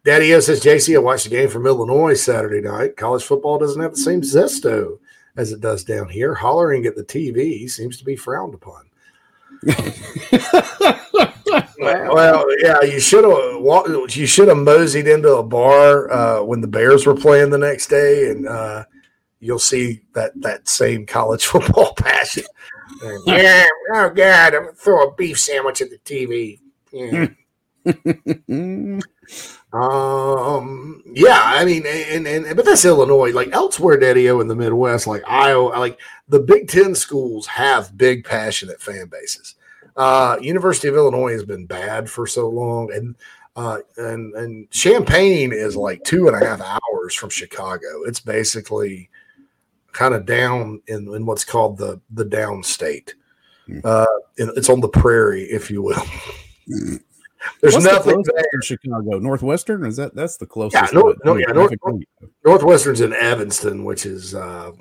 [0.06, 2.96] Daddy O says, JC, I watched the game from Illinois Saturday night.
[2.96, 5.00] College football doesn't have the same zesto
[5.36, 6.34] as it does down here.
[6.34, 8.86] Hollering at the TV seems to be frowned upon.
[11.80, 16.68] well, yeah, you should have you should have moseyed into a bar uh, when the
[16.68, 18.86] Bears were playing the next day, and uh,
[19.40, 22.44] you'll see that that same college football passion.
[23.04, 26.60] And, yeah, oh God, I'm gonna throw a beef sandwich at the TV.
[26.92, 27.28] Yeah.
[29.74, 33.32] um, yeah, I mean, and, and but that's Illinois.
[33.32, 37.98] Like elsewhere, Daddy O in the Midwest, like Iowa, like the Big Ten schools have
[37.98, 39.56] big, passionate fan bases.
[39.98, 43.16] Uh, University of Illinois has been bad for so long, and
[43.56, 48.04] uh, and and Champaign is like two and a half hours from Chicago.
[48.06, 49.10] It's basically
[49.92, 53.14] kind of down in, in what's called the the downstate.
[53.66, 53.80] Hmm.
[53.84, 54.06] Uh,
[54.38, 56.06] it's on the prairie, if you will.
[56.68, 56.98] Hmm.
[57.62, 58.62] There's What's nothing the there.
[58.62, 59.20] Chicago.
[59.20, 60.92] Northwestern is that that's the closest.
[60.92, 61.74] Yeah, no, no, yeah North,
[62.44, 64.72] Northwestern's in Evanston, which is uh,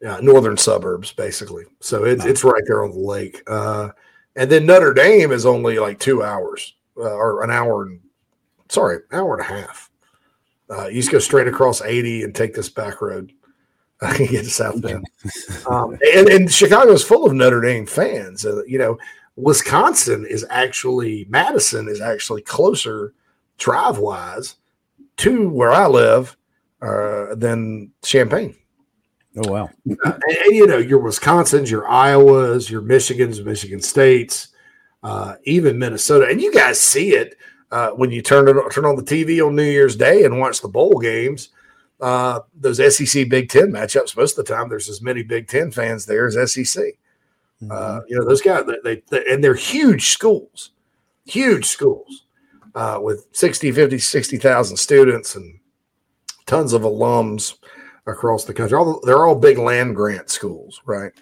[0.00, 1.64] yeah, northern suburbs basically.
[1.80, 3.42] So it's it's right there on the lake.
[3.46, 3.90] Uh,
[4.36, 8.00] and then Notre Dame is only like two hours uh, or an hour and
[8.68, 9.90] sorry, hour and a half.
[10.70, 13.32] Uh, you just go straight across 80 and take this back road.
[14.02, 15.06] I can get to South Bend.
[15.68, 18.46] Um, and, and Chicago is full of Notre Dame fans.
[18.46, 18.98] Uh, you know,
[19.36, 23.12] Wisconsin is actually Madison is actually closer
[23.58, 24.56] drive wise
[25.18, 26.36] to where I live
[26.80, 28.56] uh, than Champaign.
[29.36, 29.70] Oh wow!
[30.04, 34.48] uh, and, you know your Wisconsin's, your Iowas, your Michigans, Michigan States,
[35.02, 37.36] uh, even Minnesota, and you guys see it
[37.70, 40.60] uh, when you turn it turn on the TV on New Year's Day and watch
[40.60, 41.50] the bowl games.
[42.00, 45.70] Uh, those SEC Big Ten matchups, most of the time, there's as many Big Ten
[45.70, 46.82] fans there as SEC.
[47.62, 47.70] Mm-hmm.
[47.70, 50.70] Uh, you know, those guys, they, they, and they're huge schools,
[51.26, 52.24] huge schools
[52.74, 55.58] uh, with 60, 50, 60,000 students and
[56.46, 57.54] tons of alums
[58.06, 58.76] across the country.
[58.76, 61.12] All, they're all big land grant schools, right?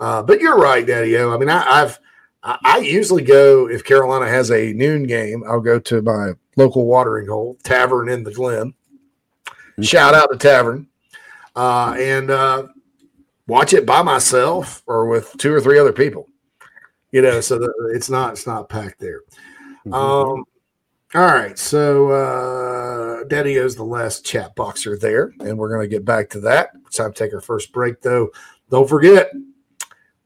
[0.00, 1.32] Uh, but you're right, Daddy O.
[1.32, 1.98] I mean, I, have
[2.42, 5.42] I, I usually go if Carolina has a noon game.
[5.46, 8.74] I'll go to my local watering hole, Tavern in the Glen.
[9.46, 9.82] Mm-hmm.
[9.82, 10.88] Shout out to Tavern,
[11.56, 12.66] uh, and uh,
[13.46, 16.28] watch it by myself or with two or three other people.
[17.10, 17.58] You know, so
[17.92, 19.22] it's not it's not packed there.
[19.86, 19.94] Mm-hmm.
[19.94, 20.44] Um,
[21.14, 25.88] all right, so uh, Daddy is the last chat boxer there, and we're going to
[25.88, 26.70] get back to that.
[26.86, 28.28] It's time to take our first break, though.
[28.68, 29.32] Don't forget,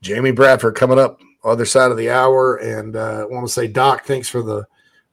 [0.00, 3.68] Jamie Bradford coming up other side of the hour, and uh, I want to say,
[3.68, 4.66] Doc, thanks for the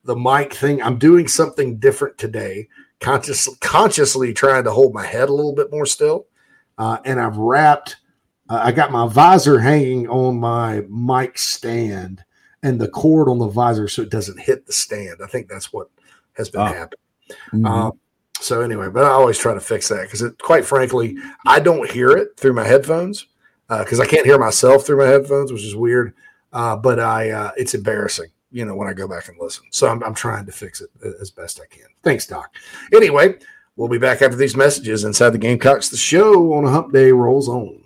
[0.06, 0.82] the mic thing.
[0.82, 2.68] I'm doing something different today,
[3.00, 6.26] consciously consciously trying to hold my head a little bit more still,
[6.80, 7.98] uh, and I've wrapped.
[8.50, 12.24] Uh, I got my visor hanging on my mic stand
[12.64, 15.18] and the cord on the visor so it doesn't hit the stand.
[15.24, 15.90] I think that's what
[16.34, 16.66] has been oh.
[16.66, 17.00] happening.
[17.54, 17.66] Mm-hmm.
[17.66, 18.00] Um,
[18.40, 22.12] so anyway, but I always try to fix that because, quite frankly, I don't hear
[22.12, 23.28] it through my headphones
[23.68, 26.14] because uh, I can't hear myself through my headphones, which is weird.
[26.52, 29.66] Uh, but I, uh, it's embarrassing, you know, when I go back and listen.
[29.72, 30.90] So I'm, I'm trying to fix it
[31.22, 31.86] as best I can.
[32.02, 32.56] Thanks, Doc.
[32.94, 33.36] Anyway,
[33.76, 35.90] we'll be back after these messages inside the Gamecocks.
[35.90, 37.84] The show on a hump day rolls on.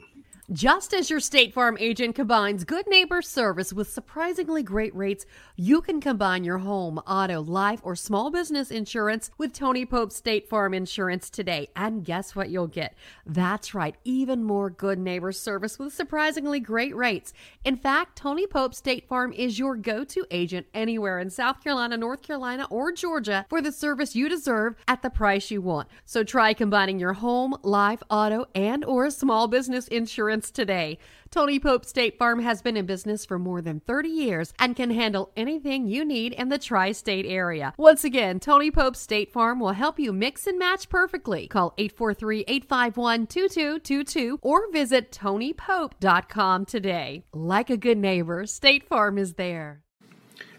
[0.53, 5.81] Just as your State Farm agent combines good neighbor service with surprisingly great rates, you
[5.81, 10.73] can combine your home, auto, life, or small business insurance with Tony Pope State Farm
[10.73, 11.67] Insurance today.
[11.75, 12.95] And guess what you'll get?
[13.25, 17.33] That's right, even more good neighbor service with surprisingly great rates.
[17.63, 21.97] In fact, Tony Pope State Farm is your go to agent anywhere in South Carolina,
[21.97, 25.87] North Carolina, or Georgia for the service you deserve at the price you want.
[26.05, 30.97] So try combining your home, life, auto, and or small business insurance today.
[31.33, 34.91] Tony Pope State Farm has been in business for more than 30 years and can
[34.91, 37.73] handle anything you need in the tri state area.
[37.77, 41.47] Once again, Tony Pope State Farm will help you mix and match perfectly.
[41.47, 47.25] Call 843 851 2222 or visit TonyPope.com today.
[47.33, 49.83] Like a good neighbor, State Farm is there.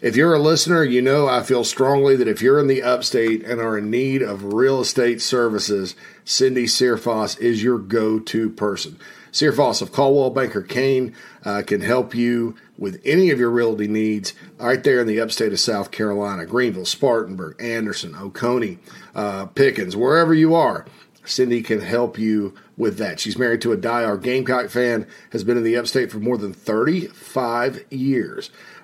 [0.01, 3.43] If you're a listener, you know I feel strongly that if you're in the upstate
[3.43, 8.99] and are in need of real estate services, Cindy Searfoss is your go to person.
[9.35, 11.13] Searfoss of Coldwell Banker Caine
[11.43, 15.51] uh, can help you with any of your realty needs right there in the upstate
[15.51, 18.77] of South Carolina, Greenville, Spartanburg, Anderson, Oconee,
[19.13, 20.85] uh, Pickens, wherever you are.
[21.25, 23.19] Cindy can help you with that.
[23.19, 26.53] She's married to a die-hard Gamecock fan, has been in the upstate for more than
[26.53, 28.51] 35 years.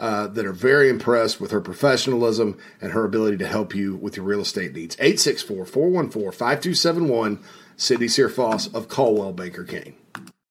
[0.00, 4.16] uh, that are very impressed with her professionalism and her ability to help you with
[4.16, 4.96] your real estate needs.
[4.98, 7.38] 864 414 5271,
[7.76, 9.94] Cindy Searfoss of Coldwell Banker Caine.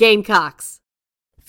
[0.00, 0.79] Gamecocks.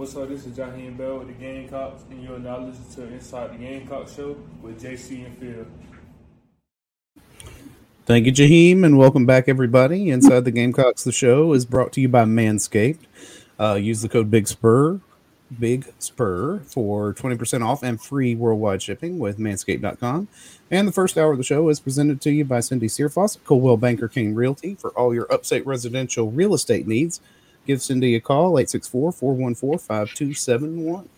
[0.00, 0.30] What's up?
[0.30, 4.08] This is Jaheim Bell with the Gamecocks, and you're now listening to Inside the Gamecock
[4.08, 5.66] Show with JC and Phil.
[8.06, 10.08] Thank you, Jaheim, and welcome back, everybody.
[10.08, 13.00] Inside the Gamecocks, the show is brought to you by Manscaped.
[13.58, 15.02] Uh, use the code Big Spur,
[15.58, 20.28] Big Spur, for 20% off and free worldwide shipping with manscaped.com.
[20.70, 23.76] And the first hour of the show is presented to you by Cindy Searfoss, Coldwell
[23.76, 27.20] Banker King Realty, for all your upstate residential real estate needs.
[27.66, 31.08] Give Cindy a call, 864 414 5271.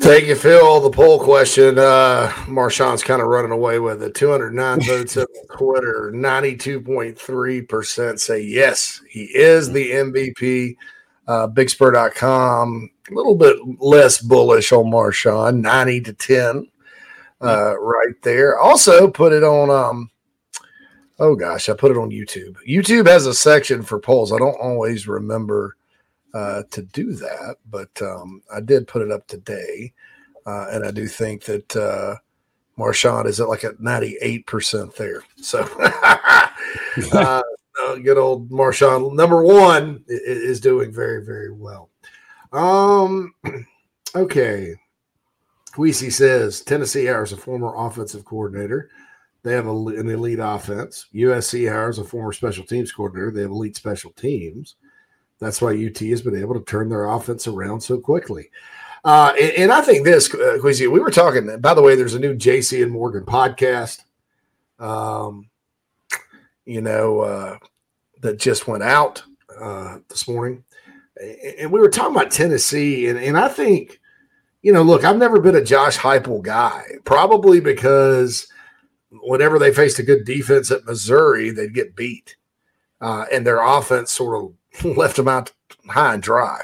[0.00, 0.80] Thank you, Phil.
[0.80, 4.14] The poll question, uh, Marshawn's kind of running away with it.
[4.14, 10.76] 209 votes on the Twitter, 92.3% say yes, he is the MVP.
[11.28, 16.66] Uh, BigSpur.com, a little bit less bullish on Marshawn, 90 to 10
[17.40, 18.58] uh, right there.
[18.58, 20.10] Also put it on, um,
[21.22, 22.56] oh gosh, I put it on YouTube.
[22.68, 24.32] YouTube has a section for polls.
[24.32, 25.76] I don't always remember
[26.34, 29.92] uh, to do that, but um, I did put it up today,
[30.46, 32.16] uh, and I do think that uh,
[32.76, 35.22] Marshawn is at like a ninety eight percent there.
[35.36, 35.60] So,
[37.12, 37.42] uh,
[38.02, 41.88] good old Marshawn, number one, is doing very very well.
[42.52, 43.32] Um,
[44.16, 44.74] okay.
[45.76, 48.90] Weesey says Tennessee hires a former offensive coordinator.
[49.42, 51.06] They have a, an elite offense.
[51.14, 53.32] USC hires a former special teams coordinator.
[53.32, 54.76] They have elite special teams.
[55.40, 58.50] That's why UT has been able to turn their offense around so quickly.
[59.04, 62.14] Uh, and, and I think this, uh, Queasy, we were talking, by the way, there's
[62.14, 64.04] a new JC and Morgan podcast,
[64.78, 65.50] um,
[66.64, 67.58] you know, uh,
[68.20, 69.24] that just went out
[69.60, 70.62] uh, this morning.
[71.58, 73.08] And we were talking about Tennessee.
[73.08, 74.00] And, and I think,
[74.62, 78.46] you know, look, I've never been a Josh Heupel guy, probably because
[79.22, 82.36] whenever they faced a good defense at Missouri, they'd get beat,
[83.00, 85.52] uh, and their offense sort of left them out
[85.88, 86.60] high and dry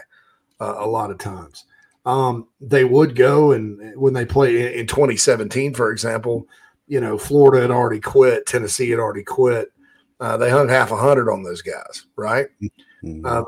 [0.61, 1.64] uh, a lot of times.
[2.07, 6.46] Um, they would go and when they play in 2017, for example,
[6.86, 9.72] you know, Florida had already quit, Tennessee had already quit.
[10.20, 12.49] Uh, they hung half a hundred on those guys, right?
[13.05, 13.24] Mm-hmm.
[13.24, 13.44] Uh,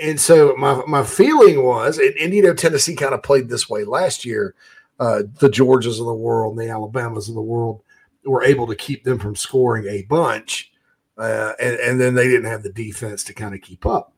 [0.00, 3.68] and so my my feeling was, and, and you know, Tennessee kind of played this
[3.68, 4.54] way last year.
[4.98, 7.82] Uh, the Georgias of the world and the Alabamas of the world
[8.24, 10.72] were able to keep them from scoring a bunch,
[11.18, 14.12] uh, and, and then they didn't have the defense to kind of keep up.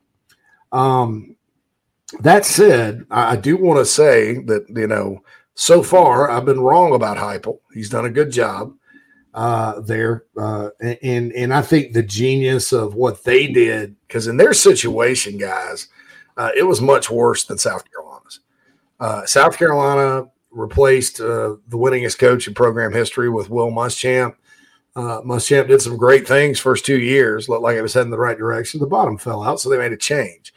[0.71, 1.35] Um,
[2.19, 5.23] that said, I, I do want to say that you know
[5.55, 7.59] so far I've been wrong about Heupel.
[7.73, 8.73] He's done a good job
[9.33, 14.37] uh, there, uh, and and I think the genius of what they did because in
[14.37, 15.87] their situation, guys,
[16.37, 18.39] uh, it was much worse than South Carolina's.
[18.99, 24.35] Uh, South Carolina replaced uh, the winningest coach in program history with Will Muschamp.
[24.95, 28.17] Uh, Muschamp did some great things first two years, looked like it was heading the
[28.17, 28.79] right direction.
[28.79, 30.53] The bottom fell out, so they made a change.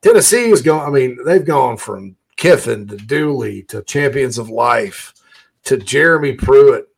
[0.00, 0.86] Tennessee is going.
[0.86, 5.14] I mean, they've gone from Kiffin to Dooley to Champions of Life
[5.64, 6.88] to Jeremy Pruitt,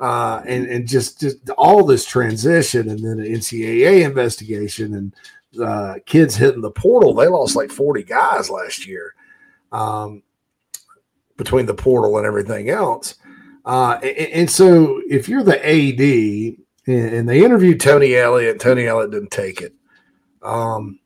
[0.00, 5.14] uh, and and just just all this transition, and then an NCAA investigation, and
[5.62, 7.12] uh, kids hitting the portal.
[7.12, 9.14] They lost like forty guys last year,
[9.72, 10.22] um,
[11.36, 13.16] between the portal and everything else.
[13.64, 16.56] Uh, and, and, so, if you're the AD,
[16.86, 19.74] and they interviewed Tony Elliott, Tony Elliott didn't take it.
[20.42, 21.00] Um,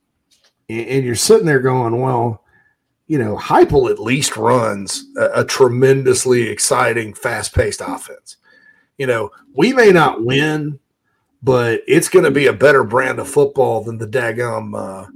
[0.68, 2.44] and you're sitting there going, well,
[3.06, 8.36] you know, Heupel at least runs a, a tremendously exciting, fast paced offense.
[8.98, 10.78] You know, we may not win,
[11.42, 15.08] but it's going to be a better brand of football than the daggum uh,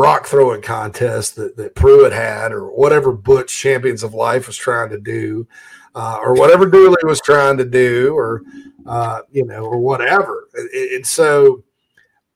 [0.00, 4.90] rock throwing contest that, that Pruitt had, or whatever Butch Champions of Life was trying
[4.90, 5.46] to do,
[5.94, 8.42] uh, or whatever Dooley was trying to do, or,
[8.86, 10.48] uh, you know, or whatever.
[10.54, 11.64] And, so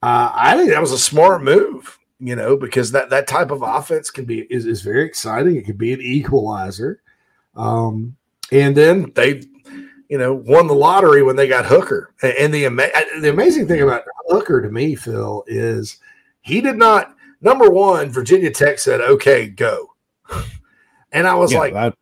[0.03, 3.63] uh, I think that was a smart move you know, because that that type of
[3.63, 5.57] offense can be is, is very exciting.
[5.57, 7.03] It can be an equalizer.
[7.55, 8.17] Um,
[8.51, 9.43] and then they,
[10.09, 12.15] you know, won the lottery when they got Hooker.
[12.23, 12.91] And the ama-
[13.21, 15.99] the amazing thing about Hooker to me, Phil, is
[16.41, 17.15] he did not.
[17.45, 19.95] Number one, Virginia Tech said, "Okay, go,"
[21.13, 21.93] and I was yeah, like, I,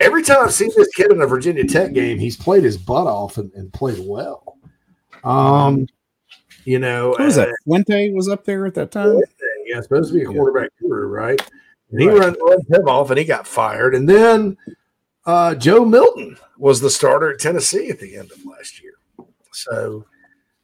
[0.00, 3.06] every time I've seen this kid in a Virginia Tech game, he's played his butt
[3.06, 4.56] off and, and played well.
[5.24, 5.86] Um,
[6.64, 7.54] you know, who was that?
[7.64, 9.20] Fuente was up there at that time.
[9.66, 10.88] Yeah, supposed to be a quarterback yeah.
[10.88, 11.50] guru, right?
[11.90, 12.34] And he right.
[12.40, 13.94] run, him off, and he got fired.
[13.94, 14.56] And then
[15.26, 18.94] uh, Joe Milton was the starter at Tennessee at the end of last year.
[19.52, 20.06] So,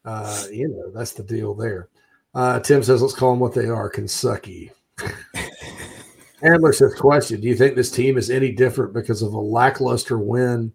[0.05, 1.89] uh, you know, that's the deal there.
[2.35, 4.71] Uh, Tim says, let's call them what they are Kentucky.
[6.41, 10.19] Chandler says, question Do you think this team is any different because of a lackluster
[10.19, 10.73] win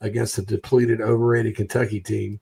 [0.00, 2.40] against a depleted, overrated Kentucky team?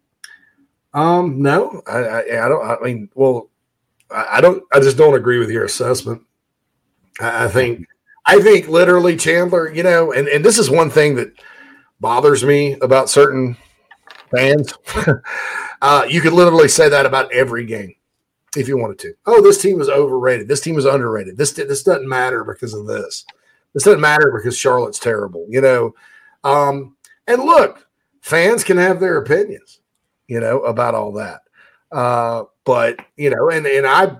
[0.93, 2.65] Um, no, I, I, I don't.
[2.65, 3.51] I mean, well,
[4.11, 4.63] I, I, don't.
[4.73, 6.23] I just don't agree with your assessment.
[7.21, 7.87] I, I think,
[8.27, 9.73] I think literally, Chandler.
[9.73, 11.33] You know, and and this is one thing that
[12.01, 13.57] bothers me about certain
[14.31, 14.73] fans.
[15.83, 17.95] uh, you could literally say that about every game
[18.61, 19.15] if you wanted to.
[19.27, 20.49] Oh, this team was overrated.
[20.49, 21.37] This team was underrated.
[21.37, 23.25] This this doesn't matter because of this.
[23.73, 25.47] This doesn't matter because Charlotte's terrible.
[25.49, 25.95] You know,
[26.45, 26.97] um,
[27.27, 27.87] and look,
[28.21, 29.81] fans can have their opinions
[30.27, 31.41] you know, about all that.
[31.93, 34.17] Uh, but you know, and and I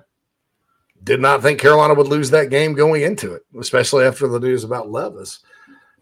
[1.03, 4.65] did not think Carolina would lose that game going into it, especially after the news
[4.65, 5.41] about Levis.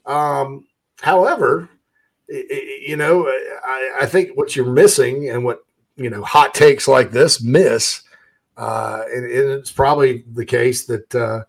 [0.06, 0.66] Um,
[1.00, 1.68] however,
[2.28, 3.26] you know,
[3.64, 5.60] I, I, think what you're missing and what
[5.96, 8.01] you know hot takes like this miss,
[8.56, 11.44] uh, and, and it's probably the case that uh,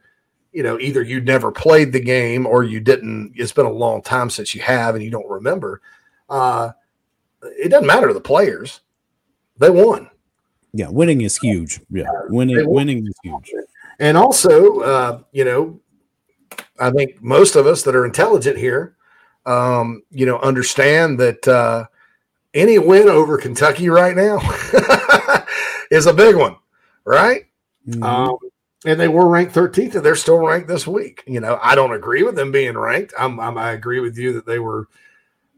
[0.51, 3.33] you know either you never played the game or you didn't.
[3.35, 5.81] It's been a long time since you have and you don't remember.
[6.29, 6.71] Uh,
[7.41, 8.81] it doesn't matter to the players.
[9.57, 10.09] They won.
[10.73, 11.79] Yeah, winning is huge.
[11.89, 13.51] Yeah, winning winning is huge.
[13.99, 15.79] And also, uh, you know,
[16.79, 18.95] I think most of us that are intelligent here,
[19.45, 21.85] um, you know, understand that uh,
[22.53, 24.39] any win over Kentucky right now
[25.91, 26.55] is a big one,
[27.05, 27.45] right?
[27.87, 28.03] Mm-hmm.
[28.03, 28.37] Um,
[28.85, 31.23] and they were ranked 13th, and they're still ranked this week.
[31.25, 33.13] You know, I don't agree with them being ranked.
[33.17, 34.87] I'm, I'm i agree with you that they were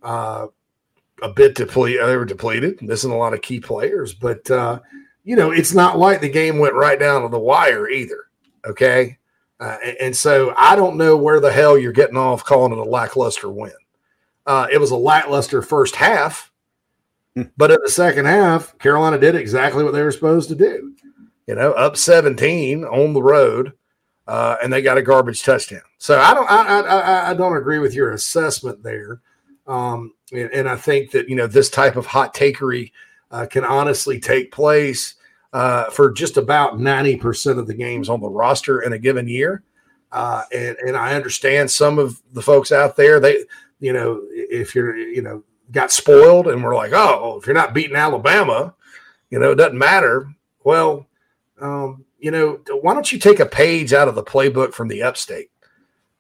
[0.04, 0.48] uh,
[1.22, 2.06] a bit depleted.
[2.06, 4.14] They were depleted, missing a lot of key players.
[4.14, 4.80] But uh,
[5.24, 8.26] you know, it's not like the game went right down to the wire either.
[8.66, 9.18] Okay,
[9.60, 12.78] uh, and, and, so I don't know where the hell you're getting off calling it
[12.78, 13.72] a lackluster win.
[14.46, 16.52] Uh, it was a lackluster first half,
[17.36, 17.43] hmm.
[17.58, 20.96] but in the second half, Carolina did exactly what they were supposed to do.
[21.48, 23.74] You know, up 17 on the road.
[24.28, 25.82] Uh, and they got a garbage touchdown.
[26.00, 29.22] So I don't, I, I, I don't agree with your assessment there
[29.68, 32.91] Um, and, and I think that you know this type of hot takery
[33.32, 35.16] uh, can honestly take place
[35.54, 39.28] uh, for just about ninety percent of the games on the roster in a given
[39.28, 39.64] year.
[40.12, 43.46] Uh, and and I understand some of the folks out there they
[43.80, 47.74] you know if you're you know got spoiled and we're like oh if you're not
[47.74, 48.74] beating Alabama,
[49.30, 50.28] you know it doesn't matter.
[50.64, 51.08] Well,
[51.62, 55.03] um, you know why don't you take a page out of the playbook from the
[55.03, 55.49] upstate?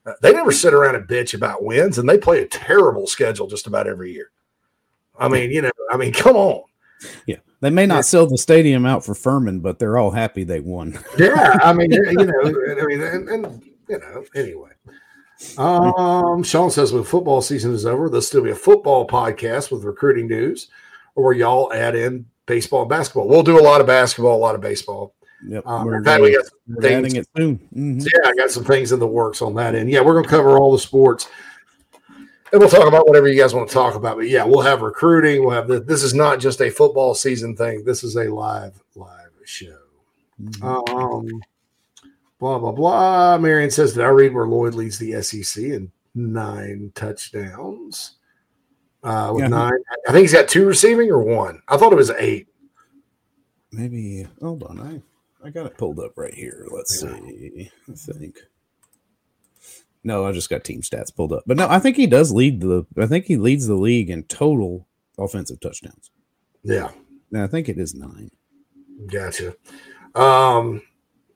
[0.05, 3.47] Uh, they never sit around and bitch about wins, and they play a terrible schedule
[3.47, 4.31] just about every year.
[5.17, 6.63] I mean, you know, I mean, come on.
[7.25, 8.01] Yeah, they may not yeah.
[8.01, 10.99] sell the stadium out for Furman, but they're all happy they won.
[11.17, 12.33] yeah, I mean, you know,
[12.81, 14.71] I mean, and, and you know, anyway.
[15.57, 19.83] Um, Sean says when football season is over, there'll still be a football podcast with
[19.83, 20.69] recruiting news,
[21.15, 23.27] or y'all add in baseball and basketball.
[23.27, 25.13] We'll do a lot of basketball, a lot of baseball.
[25.47, 25.67] Yep.
[25.67, 27.13] Um, in fact, we got some things.
[27.13, 27.57] It soon.
[27.57, 27.99] Mm-hmm.
[27.99, 29.89] Yeah, I got some things in the works on that end.
[29.89, 31.29] Yeah, we're going to cover all the sports.
[32.51, 34.17] And we'll talk about whatever you guys want to talk about.
[34.17, 35.41] But yeah, we'll have recruiting.
[35.41, 37.83] We'll have the, this is not just a football season thing.
[37.83, 39.77] This is a live, live show.
[40.41, 40.95] Mm-hmm.
[40.95, 41.41] Um,
[42.39, 43.37] blah, blah, blah.
[43.37, 48.13] Marion says, Did I read where Lloyd leads the SEC in nine touchdowns?
[49.03, 49.49] Uh, with yeah.
[49.49, 49.77] nine,
[50.07, 51.61] I think he's got two receiving or one.
[51.67, 52.47] I thought it was eight.
[53.71, 54.79] Maybe hold on.
[54.79, 55.01] I
[55.45, 56.65] I got it pulled up right here.
[56.71, 57.69] Let's see.
[57.87, 58.39] I think.
[60.03, 61.43] No, I just got team stats pulled up.
[61.45, 62.87] But no, I think he does lead the.
[62.97, 64.87] I think he leads the league in total
[65.19, 66.09] offensive touchdowns.
[66.63, 66.89] Yeah,
[67.31, 68.31] and I think it is nine.
[69.05, 69.55] Gotcha.
[70.15, 70.81] Um,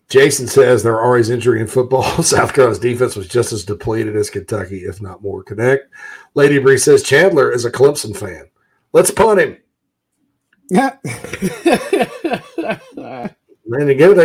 [0.07, 2.03] Jason says there are always injury in football.
[2.24, 5.43] South Carolina's defense was just as depleted as Kentucky, if not more.
[5.43, 5.84] Connect.
[6.34, 8.49] Lady Bree says Chandler is a Clemson fan.
[8.91, 9.57] Let's punt him.
[10.72, 10.97] Yeah.
[13.70, 14.15] Man, to go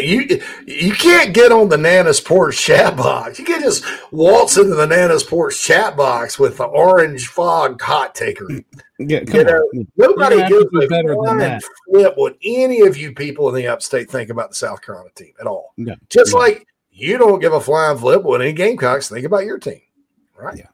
[0.00, 3.38] you you can't get on the Nana's Porch chat box.
[3.38, 8.14] You can't just waltz into the Nana's Porch chat box with the orange fog hot
[8.14, 8.48] taker.
[8.98, 11.62] Yeah, you know, nobody gives a better than that.
[11.90, 15.34] flip what any of you people in the upstate think about the South Carolina team
[15.38, 15.74] at all.
[15.76, 15.96] Yeah.
[16.08, 16.38] Just yeah.
[16.38, 19.82] like you don't give a flying flip what any Gamecocks think about your team,
[20.34, 20.56] right?
[20.56, 20.68] Yeah.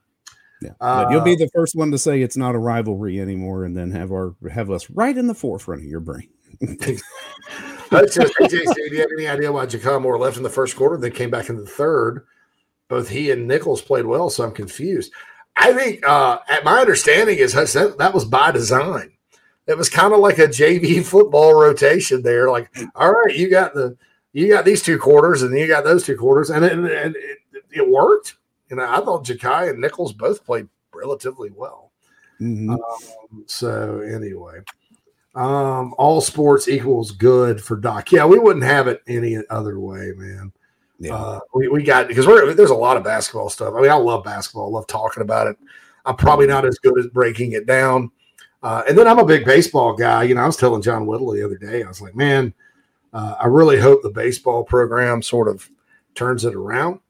[0.60, 3.76] Yeah, uh, you'll be the first one to say it's not a rivalry anymore, and
[3.76, 6.28] then have our have us right in the forefront of your brain.
[6.60, 10.76] That's just AJ, do you have any idea why Ja'Kai Moore left in the first
[10.76, 10.96] quarter?
[10.96, 12.26] They came back in the third.
[12.88, 15.12] Both he and Nichols played well, so I'm confused.
[15.56, 19.12] I think, uh, at my understanding, is that, that was by design.
[19.66, 22.50] It was kind of like a JV football rotation there.
[22.50, 23.96] Like, all right, you got the
[24.32, 27.38] you got these two quarters, and you got those two quarters, and it, and it,
[27.70, 28.36] it worked.
[28.70, 31.92] You know, I thought Ja'Kai and Nichols both played relatively well.
[32.40, 32.70] Mm-hmm.
[32.70, 34.60] Um, so anyway,
[35.34, 38.12] um, all sports equals good for Doc.
[38.12, 40.52] Yeah, we wouldn't have it any other way, man.
[40.98, 41.14] Yeah.
[41.14, 43.74] Uh, we, we got because we're there's a lot of basketball stuff.
[43.74, 45.56] I mean, I love basketball, I love talking about it.
[46.04, 48.10] I'm probably not as good as breaking it down.
[48.62, 50.24] Uh, and then I'm a big baseball guy.
[50.24, 52.54] You know, I was telling John Whittle the other day, I was like, man,
[53.12, 55.68] uh, I really hope the baseball program sort of
[56.14, 57.00] turns it around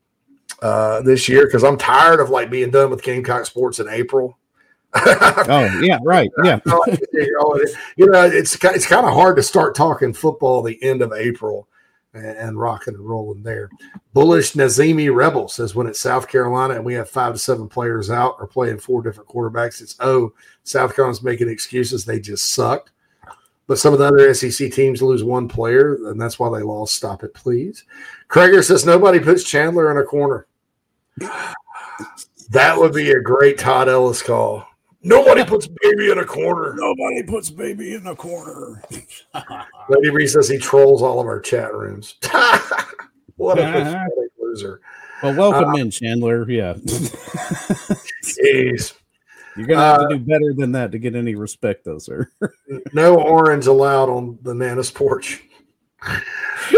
[0.62, 4.38] uh, this year because I'm tired of like being done with Gamecock sports in April
[4.94, 6.30] oh yeah, right.
[6.44, 6.60] Yeah.
[7.96, 11.68] you know, it's it's kind of hard to start talking football the end of April
[12.14, 13.70] and, and rocking and rolling there.
[14.12, 18.10] Bullish Nazimi Rebel says when it's South Carolina and we have five to seven players
[18.10, 20.32] out or playing four different quarterbacks, it's oh
[20.64, 22.04] South Carolina's making excuses.
[22.04, 22.90] They just sucked.
[23.68, 26.96] But some of the other SEC teams lose one player, and that's why they lost.
[26.96, 27.84] Stop it, please.
[28.28, 30.46] Krager says nobody puts Chandler in a corner.
[32.50, 34.66] That would be a great Todd Ellis call.
[35.04, 36.74] Nobody puts baby in a corner.
[36.76, 38.82] Nobody puts baby in a corner.
[39.88, 42.14] Lady Reese says he trolls all of our chat rooms.
[43.36, 44.80] what a pathetic loser.
[45.22, 46.48] Well, welcome uh, in, Chandler.
[46.48, 46.74] Yeah.
[48.24, 48.94] Jeez.
[49.56, 52.30] You're gonna have uh, to do better than that to get any respect, though, sir.
[52.92, 55.42] no orange allowed on the Nana's porch.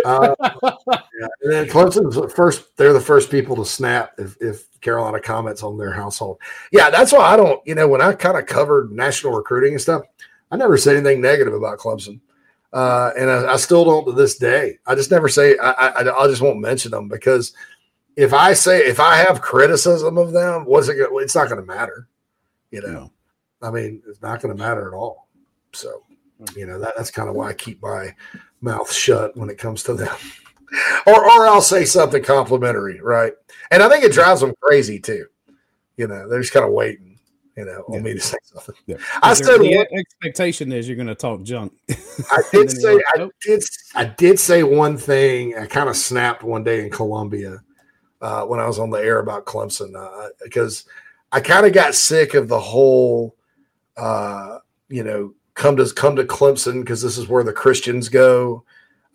[0.04, 1.28] Uh, yeah.
[1.42, 5.78] And then Clemson's first; they're the first people to snap if, if Carolina comments on
[5.78, 6.38] their household.
[6.72, 7.64] Yeah, that's why I don't.
[7.66, 10.02] You know, when I kind of covered national recruiting and stuff,
[10.50, 12.20] I never said anything negative about Clemson,
[12.72, 14.78] uh, and I, I, still don't to this day.
[14.86, 15.56] I just never say.
[15.58, 17.52] I, I I just won't mention them because
[18.16, 20.96] if I say if I have criticism of them, what's it?
[20.98, 22.08] It's not going to matter.
[22.70, 23.12] You know,
[23.62, 25.28] I mean, it's not going to matter at all.
[25.72, 26.02] So,
[26.56, 28.14] you know, that, that's kind of why I keep my
[28.60, 30.16] mouth shut when it comes to them.
[31.06, 33.32] or or I'll say something complimentary, right?
[33.70, 35.26] And I think it drives them crazy too.
[35.96, 37.18] You know, they're just kind of waiting,
[37.56, 38.00] you know, on yeah.
[38.00, 38.74] me to say something.
[38.86, 38.96] Yeah.
[39.22, 41.72] I said the expectation is you're going to talk junk.
[42.30, 43.32] I did say like, nope.
[43.44, 43.64] I did
[43.94, 45.56] I did say one thing.
[45.56, 47.62] I kind of snapped one day in Columbia
[48.20, 50.84] uh, when I was on the air about Clemson uh, because
[51.30, 53.36] I kind of got sick of the whole,
[53.96, 54.58] uh,
[54.88, 58.64] you know, come to come to Clemson because this is where the Christians go,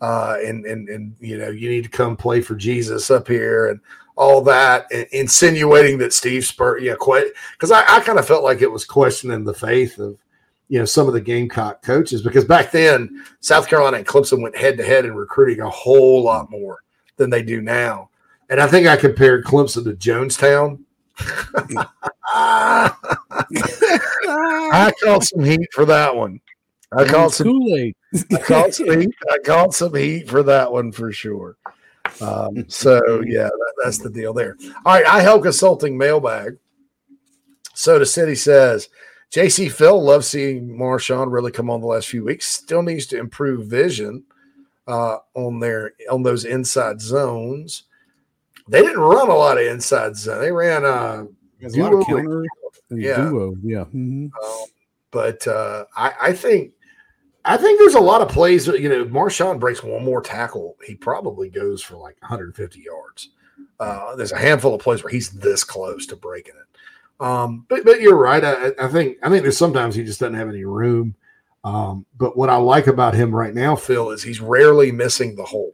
[0.00, 3.68] uh, and and and you know you need to come play for Jesus up here
[3.68, 3.80] and
[4.16, 8.44] all that, and insinuating that Steve Spur, yeah, quite because I, I kind of felt
[8.44, 10.18] like it was questioning the faith of
[10.68, 14.56] you know some of the Gamecock coaches because back then South Carolina and Clemson went
[14.56, 16.80] head to head in recruiting a whole lot more
[17.16, 18.10] than they do now,
[18.48, 20.80] and I think I compared Clemson to Jonestown.
[22.32, 22.92] I
[25.02, 26.40] called some heat for that one.
[26.92, 27.94] I called some Kool-Aid.
[28.32, 29.14] I called some heat.
[29.30, 31.56] I called some heat for that one for sure.
[32.20, 34.56] Um, so yeah, that, that's the deal there.
[34.84, 36.58] All right, iHelp Consulting mailbag.
[37.74, 38.88] Soda City says
[39.30, 42.46] JC Phil loves seeing Marshawn really come on the last few weeks.
[42.46, 44.24] Still needs to improve vision
[44.88, 47.84] uh, on their on those inside zones.
[48.70, 50.40] They didn't run a lot of inside zone.
[50.40, 51.24] They ran uh,
[51.62, 52.44] a lot of counter
[52.90, 53.16] and Yeah.
[53.28, 53.56] duo.
[53.62, 53.84] Yeah.
[53.84, 54.30] mhm.
[54.42, 54.66] Um,
[55.10, 56.72] but uh, I, I think
[57.44, 58.68] I think there's a lot of plays.
[58.68, 63.30] You know, Marshawn breaks one more tackle, he probably goes for like 150 yards.
[63.80, 67.24] Uh, there's a handful of plays where he's this close to breaking it.
[67.24, 68.44] Um, but but you're right.
[68.44, 71.14] I, I think I think there's sometimes he just doesn't have any room.
[71.64, 75.44] Um, but what I like about him right now, Phil, is he's rarely missing the
[75.44, 75.72] hole.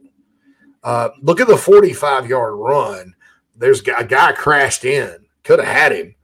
[0.87, 3.13] Uh, look at the 45 yard run.
[3.57, 6.15] There's a guy crashed in, could have had him.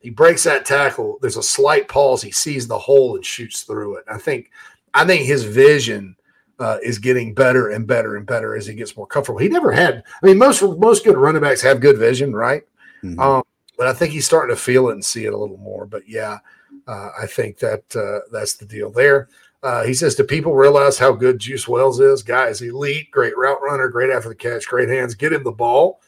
[0.00, 1.18] He breaks that tackle.
[1.20, 2.22] There's a slight pause.
[2.22, 4.04] He sees the hole and shoots through it.
[4.08, 4.50] I think,
[4.94, 6.16] I think his vision
[6.58, 9.38] uh, is getting better and better and better as he gets more comfortable.
[9.38, 10.02] He never had.
[10.22, 12.62] I mean, most most good running backs have good vision, right?
[13.04, 13.20] Mhm.
[13.20, 13.42] Um,
[13.76, 15.84] but I think he's starting to feel it and see it a little more.
[15.84, 16.38] But yeah,
[16.86, 19.28] uh, I think that uh, that's the deal there.
[19.66, 22.22] Uh, he says, "Do people realize how good Juice Wells is?
[22.22, 25.16] Guy is elite, great route runner, great after the catch, great hands.
[25.16, 26.00] Get him the ball.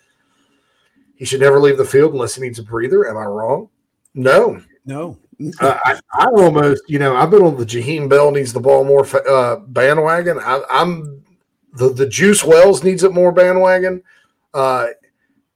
[1.17, 3.09] He should never leave the field unless he needs a breather.
[3.09, 3.69] Am I wrong?
[4.15, 4.63] No.
[4.85, 5.19] no.
[5.61, 8.85] Uh, I, I almost, you know, I've been on the Jaheim Bell needs the ball
[8.85, 10.39] more uh, bandwagon.
[10.39, 11.25] I, I'm
[11.73, 14.05] the the Juice Wells needs it more bandwagon.
[14.55, 14.87] Uh,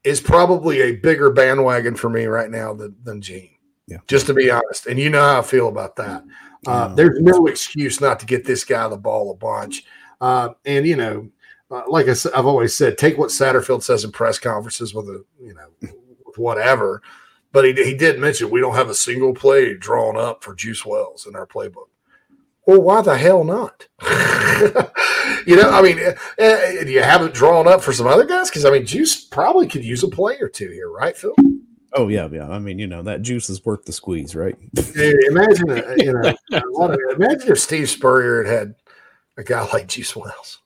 [0.02, 3.50] is probably a bigger bandwagon for me right now than than Gene.
[3.86, 3.98] Yeah.
[4.08, 6.24] Just to be honest, and you know how I feel about that.
[6.66, 6.94] Uh.
[6.94, 9.84] There's no excuse not to get this guy the ball a bunch.
[10.20, 11.28] Uh, and you know,
[11.70, 15.08] uh, like I said, I've always said, take what Satterfield says in press conferences with
[15.08, 15.90] a you know
[16.24, 17.02] with whatever.
[17.50, 20.86] But he, he did mention we don't have a single play drawn up for Juice
[20.86, 21.88] Wells in our playbook.
[22.66, 23.88] Well, why the hell not?
[25.46, 28.48] you know, I mean, uh, do you have it drawn up for some other guys?
[28.48, 31.34] Because I mean, Juice probably could use a play or two here, right, Phil?
[31.94, 32.48] Oh yeah, yeah.
[32.48, 34.56] I mean, you know, that juice is worth the squeeze, right?
[34.94, 38.74] Yeah, imagine, uh, you know, a lot of, imagine if Steve Spurrier had had
[39.36, 40.58] a guy like Juice Wells.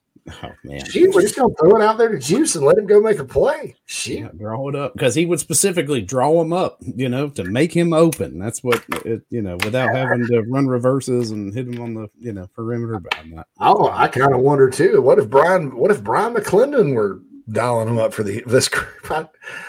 [0.43, 0.85] Oh man.
[0.85, 3.21] Shoot, we're just gonna throw it out there to Juice and let him go make
[3.21, 3.77] a play.
[3.87, 4.19] Shoot.
[4.19, 7.73] Yeah, draw it up because he would specifically draw him up, you know, to make
[7.73, 8.39] him open.
[8.41, 12.09] That's what it, you know, without having to run reverses and hit him on the,
[12.19, 12.99] you know, perimeter.
[12.99, 13.47] But I'm not.
[13.61, 15.01] Oh, I kind of wonder too.
[15.01, 15.77] What if Brian?
[15.77, 17.21] What if Brian McClendon were
[17.51, 18.89] dialing them up for the this group?
[19.11, 19.27] I,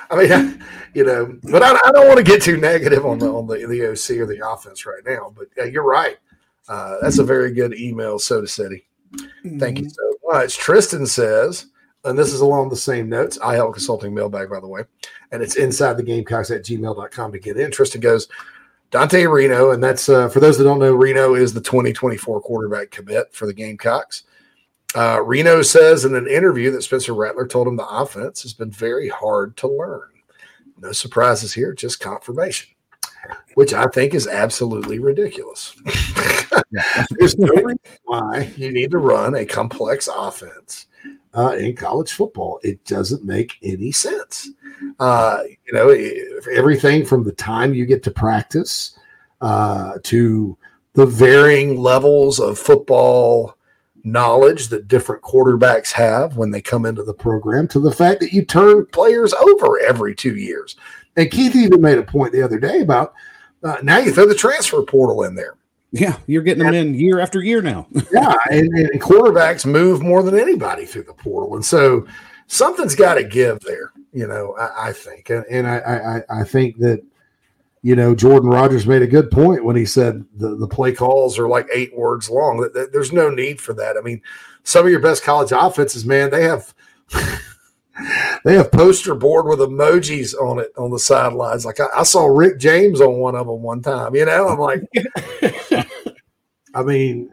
[0.09, 0.57] I mean, I,
[0.93, 3.65] you know, but I, I don't want to get too negative on the on the,
[3.67, 5.33] the OC or the offense right now.
[5.35, 6.17] But yeah, you're right.
[6.67, 8.85] Uh, that's a very good email, Soda City.
[9.57, 10.57] Thank you so much.
[10.57, 11.67] Tristan says,
[12.03, 13.37] and this is along the same notes.
[13.37, 14.83] iHelp Consulting mailbag, by the way,
[15.31, 17.71] and it's inside the gamecocks at gmail.com to get in.
[17.71, 18.27] Tristan goes,
[18.89, 22.89] Dante Reno, and that's uh, for those that don't know, Reno is the 2024 quarterback
[22.89, 24.23] commit for the Gamecocks.
[24.97, 28.71] Uh, Reno says in an interview that Spencer Rattler told him the offense has been
[28.71, 30.09] very hard to learn.
[30.79, 32.73] No surprises here, just confirmation,
[33.53, 35.75] which I think is absolutely ridiculous.
[37.11, 40.87] There's no reason why you need to run a complex offense
[41.35, 42.59] uh, in college football.
[42.63, 44.49] It doesn't make any sense.
[44.99, 45.89] Uh, you know,
[46.51, 48.97] everything from the time you get to practice
[49.41, 50.57] uh, to
[50.93, 53.56] the varying levels of football
[54.11, 58.33] knowledge that different quarterbacks have when they come into the program to the fact that
[58.33, 60.75] you turn players over every two years.
[61.15, 63.13] And Keith even made a point the other day about
[63.63, 65.55] uh, now you throw the transfer portal in there.
[65.91, 67.87] Yeah, you're getting them in year after year now.
[68.11, 72.05] Yeah, and, and quarterbacks move more than anybody through the portal, and so
[72.47, 73.91] something's got to give there.
[74.11, 77.01] You know, I, I think, and, and I, I I think that
[77.87, 81.39] you know Jordan Rodgers made a good point when he said the the play calls
[81.39, 82.69] are like eight words long.
[82.91, 83.95] There's no need for that.
[83.95, 84.21] I mean,
[84.63, 86.73] some of your best college offenses, man, they have.
[88.45, 91.65] They have poster board with emojis on it on the sidelines.
[91.65, 94.13] Like I, I saw Rick James on one of them one time.
[94.13, 94.83] You know, I'm like,
[96.75, 97.27] I mean,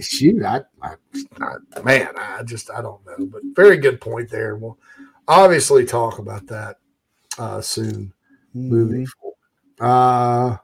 [0.00, 0.94] shoot, I, I,
[1.42, 4.56] I, man, I just I don't know, but very good point there.
[4.56, 4.78] We'll
[5.28, 6.78] obviously talk about that
[7.38, 8.14] uh, soon
[8.54, 9.21] moving forward.
[9.82, 10.56] Uh,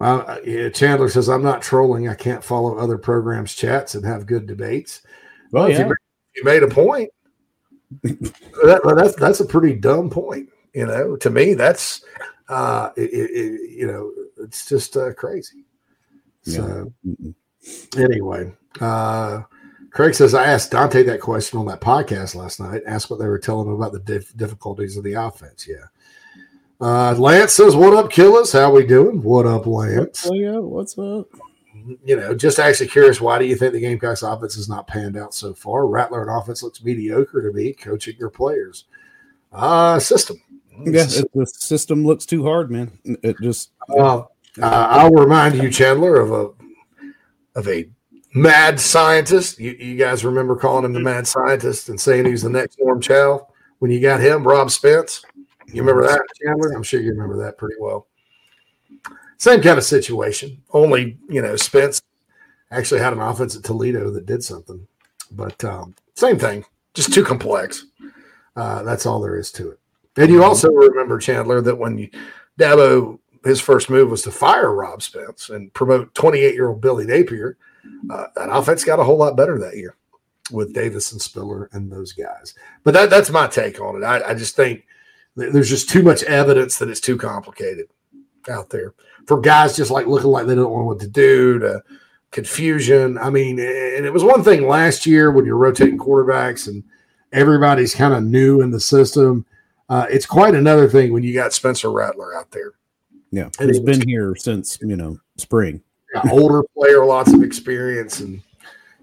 [0.00, 0.38] uh,
[0.70, 2.08] Chandler says, I'm not trolling.
[2.08, 5.00] I can't follow other programs' chats and have good debates.
[5.50, 5.86] Well, Well, if yeah.
[5.88, 5.94] you,
[6.36, 7.10] you made a point.
[8.02, 10.50] that, that's that's a pretty dumb point.
[10.74, 12.04] You know, to me, that's
[12.48, 14.12] uh, it, it, you know,
[14.42, 15.64] it's just uh, crazy.
[16.42, 17.34] So Mm-mm.
[17.96, 19.42] anyway, uh,
[19.90, 22.82] Craig says I asked Dante that question on that podcast last night.
[22.86, 25.66] Asked what they were telling him about the dif- difficulties of the offense.
[25.66, 25.86] Yeah.
[26.80, 28.52] Uh, Lance says, "What up, killers?
[28.52, 29.22] How we doing?
[29.22, 30.26] What up, Lance?
[30.28, 31.28] Oh, yeah, what's up?
[32.04, 33.20] You know, just actually curious.
[33.20, 35.86] Why do you think the Gamecocks offense has not panned out so far?
[35.86, 37.72] Rattler and offense looks mediocre to me.
[37.72, 38.84] Coaching your players,
[39.52, 40.36] uh, system.
[40.84, 42.98] Yeah, the system looks too hard, man.
[43.04, 44.24] It just Uh, uh,
[44.60, 46.50] I'll remind you, Chandler, of a
[47.58, 47.88] of a
[48.34, 49.58] mad scientist.
[49.58, 53.00] You, you guys remember calling him the mad scientist and saying he's the next Norm
[53.00, 53.48] Chow
[53.78, 55.24] when you got him, Rob Spence.
[55.72, 56.72] You remember that, Chandler?
[56.72, 58.06] I'm sure you remember that pretty well.
[59.38, 60.62] Same kind of situation.
[60.70, 62.00] Only you know, Spence
[62.70, 64.86] actually had an offense at Toledo that did something,
[65.30, 66.64] but um, same thing.
[66.94, 67.86] Just too complex.
[68.54, 69.78] Uh, that's all there is to it.
[70.16, 72.10] And you also remember Chandler that when you,
[72.58, 77.06] Dabo his first move was to fire Rob Spence and promote 28 year old Billy
[77.06, 77.56] Napier.
[78.10, 79.96] Uh, that offense got a whole lot better that year
[80.50, 82.54] with Davis and Spiller and those guys.
[82.82, 84.04] But that, that's my take on it.
[84.04, 84.86] I, I just think th-
[85.36, 87.88] there's just too much evidence that it's too complicated
[88.48, 88.94] out there
[89.26, 91.82] for guys just like looking like they don't know what to do to
[92.30, 93.18] confusion.
[93.18, 96.82] I mean, and it was one thing last year when you're rotating quarterbacks and
[97.32, 99.44] everybody's kind of new in the system.
[99.88, 102.72] Uh, it's quite another thing when you got Spencer Rattler out there
[103.30, 105.82] yeah, And he's been here since you know spring.
[106.14, 108.40] Yeah, older player, lots of experience, and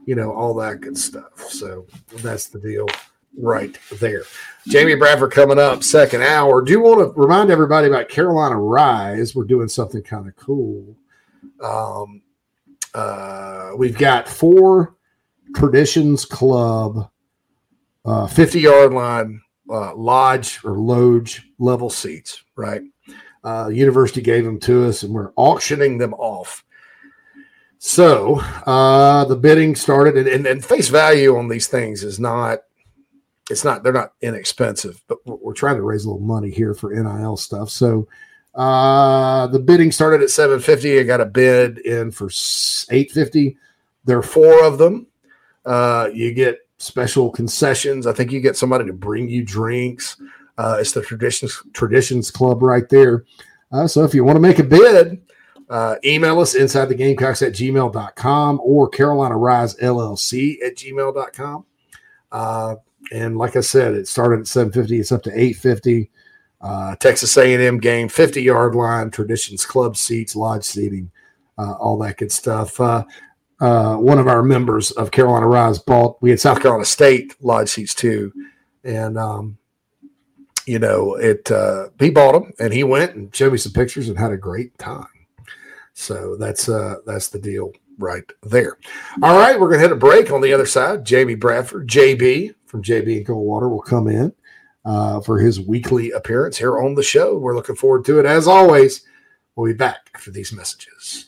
[0.06, 1.40] you know all that good stuff.
[1.50, 2.88] So that's the deal
[3.38, 4.24] right there.
[4.68, 6.62] Jamie Bradford coming up second hour.
[6.62, 9.36] Do you want to remind everybody about Carolina Rise.
[9.36, 10.96] We're doing something kind of cool.
[11.62, 12.22] Um,
[12.94, 14.96] uh, we've got four
[15.56, 17.10] Traditions Club
[18.06, 22.82] uh, 50 yard line uh, lodge or loge level seats, right?
[23.44, 26.64] Uh, university gave them to us and we're auctioning them off.
[27.78, 32.60] So uh, the bidding started, and, and, and face value on these things is not,
[33.50, 36.94] it's not, they're not inexpensive, but we're, trying to raise a little money here for
[36.94, 37.70] NIL stuff.
[37.70, 38.08] So
[38.56, 41.00] uh, the bidding started at 750.
[41.00, 43.58] I got a bid in for 850.
[44.06, 45.08] There are four of them.
[45.66, 48.08] Uh, you get special concessions.
[48.08, 50.18] I think you get somebody to bring you drinks.
[50.58, 53.26] Uh, it's the traditions traditions club right there.
[53.72, 55.22] Uh, so if you want to make a bid,
[55.70, 61.66] uh, email us inside the gamecocks at gmail.com or Carolina Rise LLC at gmail.com.
[62.32, 62.76] Uh,
[63.12, 66.10] and like I said, it started at 750, it's up to 850.
[66.62, 71.12] Uh, Texas A&M game, 50 yard line, traditions club seats, lodge seating,
[71.58, 72.80] uh, all that good stuff.
[72.80, 73.04] Uh,
[73.60, 77.70] uh, one of our members of Carolina Rise bought, we had South Carolina State lodge
[77.70, 78.32] seats too.
[78.86, 79.58] And, um,
[80.66, 84.08] you know, it, uh, he bought them and he went and showed me some pictures
[84.08, 85.08] and had a great time.
[85.94, 88.78] So that's, uh, that's the deal right there.
[89.22, 89.60] All right.
[89.60, 91.06] We're to hit a break on the other side.
[91.06, 94.34] Jamie Bradford, JB from JB and Coldwater will come in,
[94.84, 97.38] uh, for his weekly appearance here on the show.
[97.38, 98.26] We're looking forward to it.
[98.26, 99.06] As always,
[99.56, 101.28] we'll be back after these messages.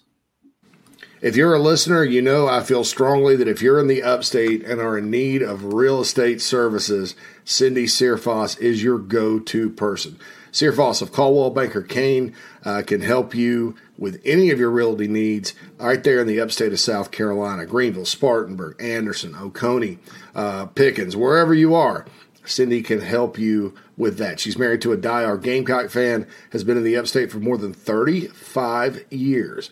[1.22, 4.64] If you're a listener, you know I feel strongly that if you're in the upstate
[4.66, 10.18] and are in need of real estate services, Cindy Searfoss is your go to person.
[10.56, 12.34] Searfoss of Coldwell Banker Caine
[12.64, 16.72] uh, can help you with any of your realty needs right there in the upstate
[16.72, 20.00] of South Carolina Greenville, Spartanburg, Anderson, Oconee,
[20.34, 22.06] uh, Pickens, wherever you are.
[22.46, 24.40] Cindy can help you with that.
[24.40, 27.74] She's married to a diehard Gamecock fan, has been in the upstate for more than
[27.74, 29.72] 35 years.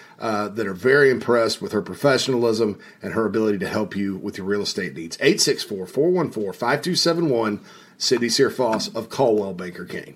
[0.21, 4.37] uh, that are very impressed with her professionalism and her ability to help you with
[4.37, 5.17] your real estate needs.
[5.19, 7.59] 864 414 5271,
[7.97, 10.15] Cindy Searfoss of Coldwell Banker Caine.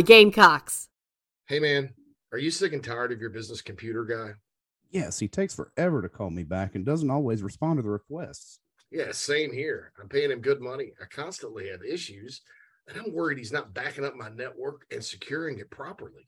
[0.01, 0.89] Gamecocks.
[1.47, 1.93] Hey, man,
[2.31, 4.31] are you sick and tired of your business computer guy?
[4.89, 8.59] Yes, he takes forever to call me back and doesn't always respond to the requests.
[8.91, 9.93] Yeah, same here.
[10.01, 10.91] I'm paying him good money.
[11.01, 12.41] I constantly have issues,
[12.87, 16.27] and I'm worried he's not backing up my network and securing it properly.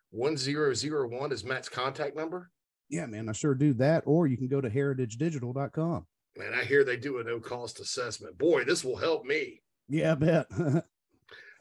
[0.11, 2.49] 1001 is Matt's contact number?
[2.89, 4.03] Yeah, man, I sure do that.
[4.05, 6.05] Or you can go to heritagedigital.com.
[6.37, 8.37] Man, I hear they do a no cost assessment.
[8.37, 9.61] Boy, this will help me.
[9.89, 10.47] Yeah, I bet.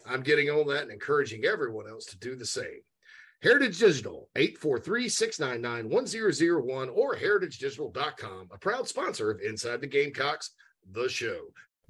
[0.06, 2.80] I'm getting on that and encouraging everyone else to do the same.
[3.42, 10.50] Heritage Digital, 843-699-1001 or heritagedigital.com, a proud sponsor of Inside the Gamecocks,
[10.92, 11.40] the show.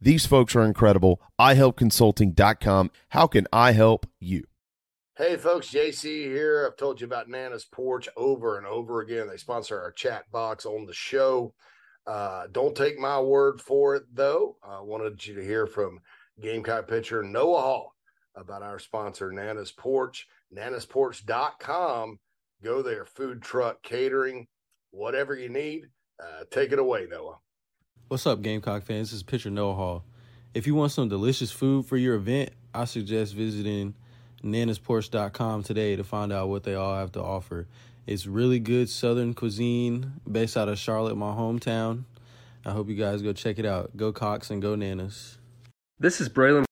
[0.00, 1.20] These folks are incredible.
[1.40, 2.90] iHelpConsulting.com.
[3.10, 4.44] How can I help you?
[5.16, 6.66] Hey, folks, JC here.
[6.66, 9.28] I've told you about Nana's Porch over and over again.
[9.28, 11.54] They sponsor our chat box on the show.
[12.06, 14.56] Uh, don't take my word for it, though.
[14.62, 16.00] I wanted you to hear from
[16.40, 17.92] Gamecock pitcher Noah Hall
[18.36, 20.26] about our sponsor, Nana's Porch.
[20.54, 22.18] Nana'sPorch.com.
[22.62, 24.46] Go there, food truck, catering,
[24.90, 25.86] whatever you need.
[26.22, 27.38] Uh, take it away, Noah.
[28.08, 29.10] What's up, Gamecock fans?
[29.10, 30.04] This is pitcher Noah Hall.
[30.54, 33.96] If you want some delicious food for your event, I suggest visiting
[34.44, 37.66] nanasporch.com today to find out what they all have to offer.
[38.06, 42.04] It's really good southern cuisine based out of Charlotte, my hometown.
[42.64, 43.96] I hope you guys go check it out.
[43.96, 45.38] Go Cox and go Nanas.
[45.98, 46.64] This is Braylen.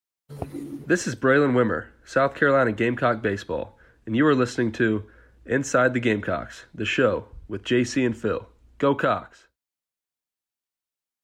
[0.87, 3.77] This is Braylen Wimmer, South Carolina Gamecock baseball,
[4.07, 5.03] and you are listening to
[5.47, 8.47] Inside the Gamecocks, the show with JC and Phil.
[8.79, 9.44] Go Cox!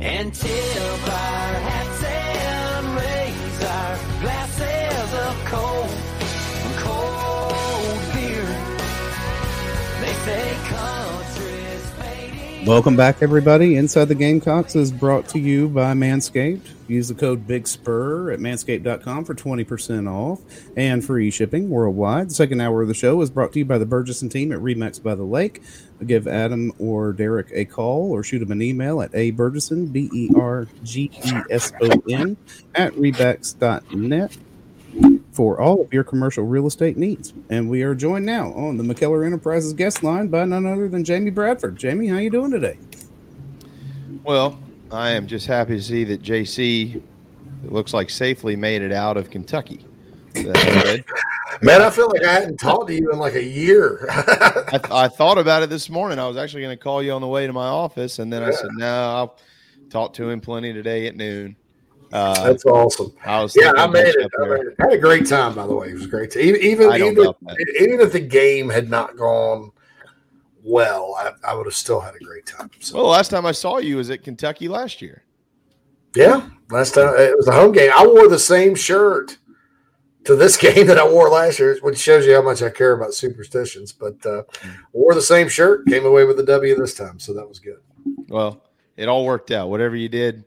[0.02, 1.39] Until
[12.66, 13.76] Welcome back, everybody.
[13.76, 16.68] Inside the Gamecocks is brought to you by Manscaped.
[16.88, 20.40] Use the code Big Spur at manscaped.com for 20% off
[20.76, 22.28] and free shipping worldwide.
[22.28, 24.58] The second hour of the show is brought to you by the Bergeson team at
[24.58, 25.62] Remax by the Lake.
[26.06, 30.30] Give Adam or Derek a call or shoot him an email at abergeson, B E
[30.36, 32.36] R G E S O N,
[32.74, 34.36] at rebex.net
[35.40, 37.32] for all of your commercial real estate needs.
[37.48, 41.02] And we are joined now on the McKellar Enterprises guest line by none other than
[41.02, 41.78] Jamie Bradford.
[41.78, 42.78] Jamie, how you doing today?
[44.22, 44.60] Well,
[44.92, 49.16] I am just happy to see that JC it looks like safely made it out
[49.16, 49.82] of Kentucky.
[50.34, 54.08] Man, I feel like I hadn't talked to you in like a year.
[54.10, 56.18] I, I thought about it this morning.
[56.18, 58.42] I was actually going to call you on the way to my office, and then
[58.42, 59.38] I said, "No, I'll
[59.88, 61.56] talk to him plenty today at noon."
[62.12, 63.12] Uh, That's awesome.
[63.24, 64.30] I yeah, I made it.
[64.42, 64.74] I made it.
[64.78, 65.90] Had a great time, by the way.
[65.90, 66.32] It was great.
[66.32, 67.34] To, even even even,
[67.80, 69.70] even if the game had not gone
[70.62, 72.70] well, I, I would have still had a great time.
[72.80, 75.24] So Well, the last time I saw you was at Kentucky last year.
[76.14, 77.90] yeah, last time it was a home game.
[77.94, 79.38] I wore the same shirt
[80.24, 82.92] to this game that I wore last year, which shows you how much I care
[82.92, 83.92] about superstitions.
[83.92, 84.42] But uh,
[84.92, 87.78] wore the same shirt, came away with the W this time, so that was good.
[88.28, 88.62] Well,
[88.96, 89.70] it all worked out.
[89.70, 90.44] Whatever you did,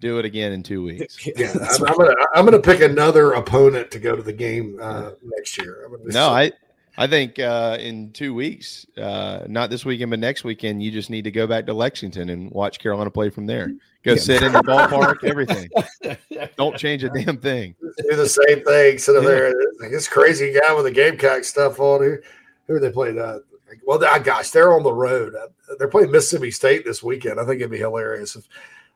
[0.00, 1.26] do it again in two weeks.
[1.36, 5.10] Yeah, I'm, I'm gonna I'm gonna pick another opponent to go to the game uh,
[5.22, 5.84] next year.
[5.86, 6.52] I'm gonna- No, I
[6.96, 11.10] I think uh, in two weeks, uh, not this weekend, but next weekend, you just
[11.10, 13.68] need to go back to Lexington and watch Carolina play from there.
[14.02, 14.16] Go Yeah.
[14.16, 15.68] sit in the ballpark, everything.
[16.56, 17.76] Don't change a damn thing.
[17.80, 18.98] do the same thing.
[18.98, 19.54] Sit there,
[19.90, 22.24] this crazy guy with the Gamecock stuff on here.
[22.66, 23.16] Who are they played?
[23.16, 23.40] Uh,
[23.86, 25.34] Well, gosh, they're on the road.
[25.36, 27.38] Uh, They're playing Mississippi State this weekend.
[27.38, 28.48] I think it'd be hilarious if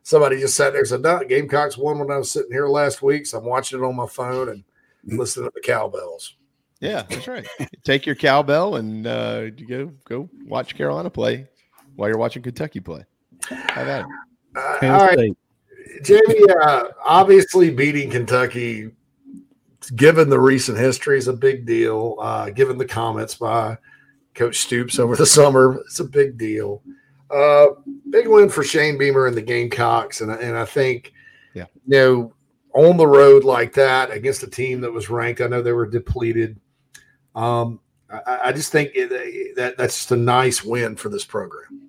[0.02, 3.02] somebody just sat there and said, "No, Gamecocks won when I was sitting here last
[3.02, 4.64] week, so I'm watching it on my phone and
[5.04, 6.34] listening to the cowbells."
[6.80, 7.46] Yeah, that's right.
[7.84, 11.46] Take your cowbell and uh, you go go watch Carolina play
[11.94, 13.04] while you're watching Kentucky play.
[13.48, 14.06] Have at it.
[14.56, 15.36] Uh, all right,
[16.02, 16.44] Jamie.
[16.60, 18.90] Uh, obviously, beating Kentucky,
[19.94, 22.16] given the recent history, is a big deal.
[22.20, 23.78] Uh, given the comments by
[24.34, 26.82] Coach Stoops over the summer, it's a big deal.
[27.32, 27.68] Uh,
[28.10, 31.12] big win for Shane Beamer and the Gamecocks, and and I think,
[31.54, 31.66] Yeah.
[31.86, 32.34] you know,
[32.74, 35.86] on the road like that against a team that was ranked, I know they were
[35.86, 36.58] depleted.
[37.34, 37.80] Um,
[38.10, 41.88] I, I just think it, that that's just a nice win for this program.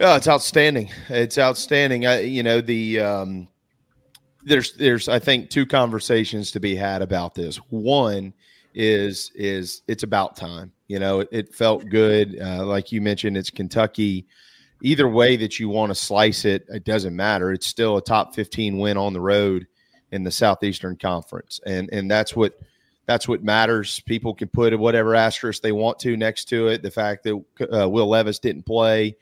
[0.00, 0.90] Yeah, it's outstanding.
[1.08, 2.06] It's outstanding.
[2.06, 3.48] I, you know, the um,
[4.44, 7.56] there's there's I think two conversations to be had about this.
[7.70, 8.32] One
[8.74, 10.72] is is it's about time.
[10.88, 12.38] You know, it, it felt good.
[12.40, 14.26] Uh, like you mentioned, it's Kentucky.
[14.82, 17.52] Either way that you want to slice it, it doesn't matter.
[17.52, 19.66] It's still a top 15 win on the road
[20.10, 22.58] in the Southeastern Conference, and and that's what
[23.06, 24.00] that's what matters.
[24.00, 26.82] People can put whatever asterisk they want to next to it.
[26.82, 29.16] The fact that uh, Will Levis didn't play,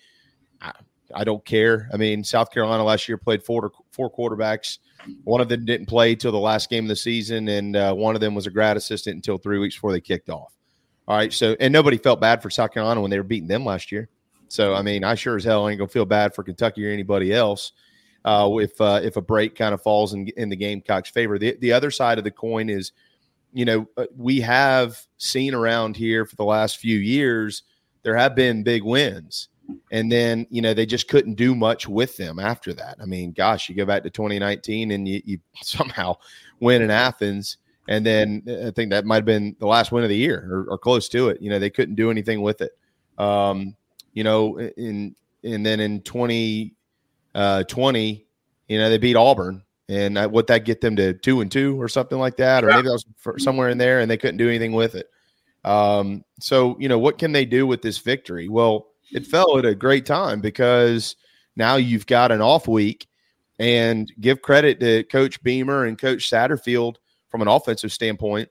[0.61, 0.73] I,
[1.15, 1.89] I don't care.
[1.93, 4.79] I mean, South Carolina last year played four four quarterbacks.
[5.25, 8.15] One of them didn't play till the last game of the season, and uh, one
[8.15, 10.53] of them was a grad assistant until three weeks before they kicked off.
[11.09, 13.65] All right, so and nobody felt bad for South Carolina when they were beating them
[13.65, 14.09] last year.
[14.49, 17.33] So I mean, I sure as hell ain't gonna feel bad for Kentucky or anybody
[17.33, 17.73] else
[18.25, 21.39] uh, if uh, if a break kind of falls in, in the Gamecocks' favor.
[21.39, 22.93] The the other side of the coin is,
[23.53, 27.63] you know, uh, we have seen around here for the last few years
[28.03, 29.49] there have been big wins,
[29.91, 32.97] and then you know they just couldn't do much with them after that.
[33.01, 36.17] I mean, gosh, you go back to 2019 and you, you somehow
[36.61, 37.57] win in Athens.
[37.89, 40.49] And then uh, I think that might have been the last win of the year
[40.51, 41.41] or, or close to it.
[41.41, 42.73] You know, they couldn't do anything with it.
[43.19, 43.75] Um,
[44.13, 46.75] you know, in and then in 2020,
[47.35, 48.27] uh 20,
[48.69, 51.89] you know, they beat Auburn and what that get them to two and two or
[51.89, 54.49] something like that, or maybe that was for, somewhere in there, and they couldn't do
[54.49, 55.11] anything with it.
[55.65, 58.49] Um, so you know, what can they do with this victory?
[58.49, 61.17] Well, it fell at a great time because
[61.57, 63.07] now you've got an off week,
[63.61, 66.97] and give credit to Coach Beamer and Coach Satterfield
[67.29, 68.49] from an offensive standpoint.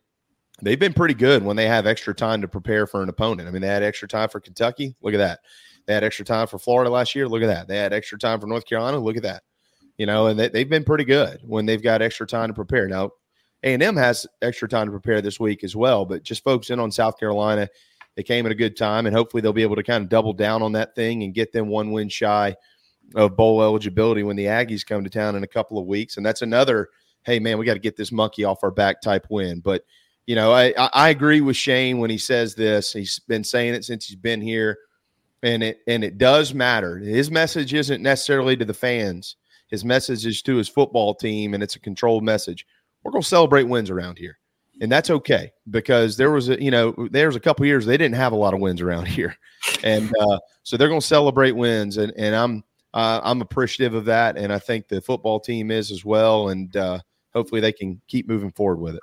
[0.62, 3.47] They've been pretty good when they have extra time to prepare for an opponent.
[3.47, 4.95] I mean, they had extra time for Kentucky.
[5.01, 5.39] Look at that.
[5.88, 7.28] They had extra time for Florida last year.
[7.28, 7.68] Look at that.
[7.68, 8.99] They had extra time for North Carolina.
[8.99, 9.41] Look at that.
[9.97, 12.88] You know, and they, they've been pretty good when they've got extra time to prepare.
[12.88, 13.10] Now,
[13.64, 17.18] A&M has extra time to prepare this week as well, but just focusing on South
[17.18, 17.68] Carolina,
[18.20, 20.34] they came at a good time, and hopefully they'll be able to kind of double
[20.34, 22.53] down on that thing and get them one win shy
[23.15, 26.17] of bowl eligibility when the Aggies come to town in a couple of weeks.
[26.17, 26.89] And that's another,
[27.24, 29.61] hey man, we got to get this monkey off our back type win.
[29.61, 29.86] But
[30.28, 32.91] you know, I, I agree with Shane when he says this.
[32.91, 34.78] He's been saying it since he's been here,
[35.41, 36.97] and it and it does matter.
[36.97, 39.38] His message isn't necessarily to the fans.
[39.70, 42.67] His message is to his football team, and it's a controlled message.
[43.01, 44.39] We're going to celebrate wins around here,
[44.82, 48.15] and that's okay because there was a you know there's a couple years they didn't
[48.15, 49.36] have a lot of wins around here,
[49.84, 52.63] and uh, so they're going to celebrate wins, and and I'm
[52.93, 56.75] uh, I'm appreciative of that, and I think the football team is as well, and
[56.75, 56.99] uh,
[57.34, 59.01] hopefully they can keep moving forward with it.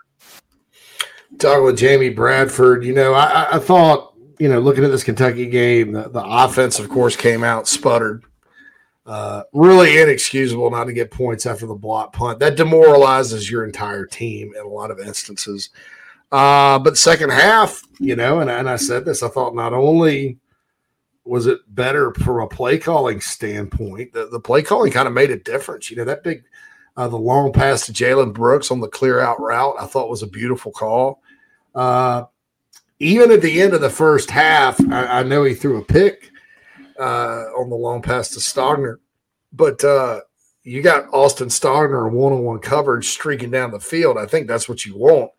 [1.39, 5.47] talking with Jamie Bradford, you know, I, I- thought, you know, looking at this Kentucky
[5.47, 8.25] game, the, the offense, of course, came out sputtered.
[9.07, 12.41] Uh, really inexcusable not to get points after the block punt.
[12.41, 15.71] That demoralizes your entire team in a lot of instances.
[16.33, 20.39] Uh, but second half, you know, and, and I said this, I thought not only
[21.25, 25.31] was it better from a play calling standpoint, the, the play calling kind of made
[25.31, 25.89] a difference.
[25.89, 26.45] You know, that big,
[26.97, 30.25] uh, the long pass to Jalen Brooks on the clear out route, I thought was
[30.25, 31.23] a beautiful call.
[31.77, 32.25] Uh,
[32.99, 36.33] even at the end of the first half, I, I know he threw a pick
[36.99, 38.97] uh, on the long pass to Stogner,
[39.53, 40.21] but uh,
[40.63, 44.19] you got Austin Stogner one on one coverage streaking down the field.
[44.19, 45.31] I think that's what you want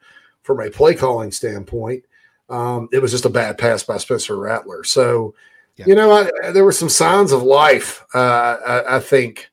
[0.43, 2.03] from a play calling standpoint.
[2.49, 4.85] Um, it was just a bad pass by Spencer Rattler.
[4.85, 5.35] So,
[5.75, 9.49] you know, I, there were some signs of life, uh, I, I think,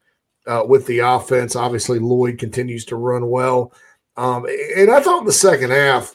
[0.46, 1.56] uh, with the offense.
[1.56, 3.72] Obviously, Lloyd continues to run well.
[4.16, 6.14] Um, and I thought in the second half,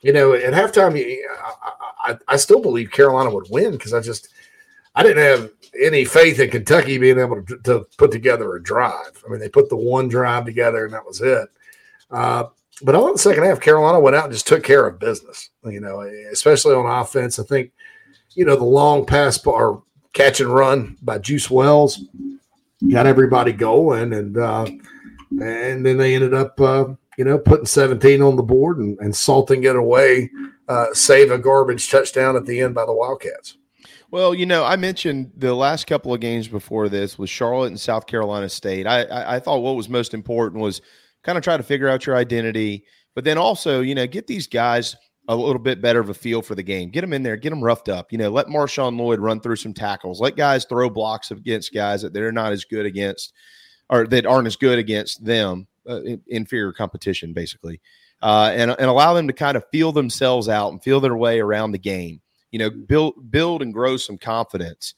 [0.00, 4.28] you know, at halftime, I, I, I still believe Carolina would win because I just
[4.98, 5.50] I didn't have
[5.80, 9.22] any faith in Kentucky being able to, to put together a drive.
[9.24, 11.48] I mean, they put the one drive together and that was it.
[12.10, 12.44] Uh,
[12.82, 15.50] but all in the second half, Carolina went out and just took care of business.
[15.64, 16.00] You know,
[16.32, 17.38] especially on offense.
[17.38, 17.70] I think
[18.34, 19.84] you know the long pass or
[20.14, 22.04] catch and run by Juice Wells
[22.90, 24.66] got everybody going, and uh,
[25.30, 26.86] and then they ended up uh,
[27.18, 30.30] you know, putting 17 on the board and, and salting it away,
[30.68, 33.56] uh, save a garbage touchdown at the end by the Wildcats.
[34.10, 37.80] Well, you know, I mentioned the last couple of games before this was Charlotte and
[37.80, 38.86] South Carolina State.
[38.86, 40.80] I, I, I thought what was most important was
[41.22, 44.46] kind of try to figure out your identity, but then also, you know, get these
[44.46, 44.96] guys
[45.28, 46.88] a little bit better of a feel for the game.
[46.88, 48.10] Get them in there, get them roughed up.
[48.10, 50.22] You know, let Marshawn Lloyd run through some tackles.
[50.22, 53.34] Let guys throw blocks against guys that they're not as good against
[53.90, 57.78] or that aren't as good against them, uh, inferior competition, basically.
[58.22, 61.40] Uh, and, and allow them to kind of feel themselves out and feel their way
[61.40, 64.94] around the game you know build build and grow some confidence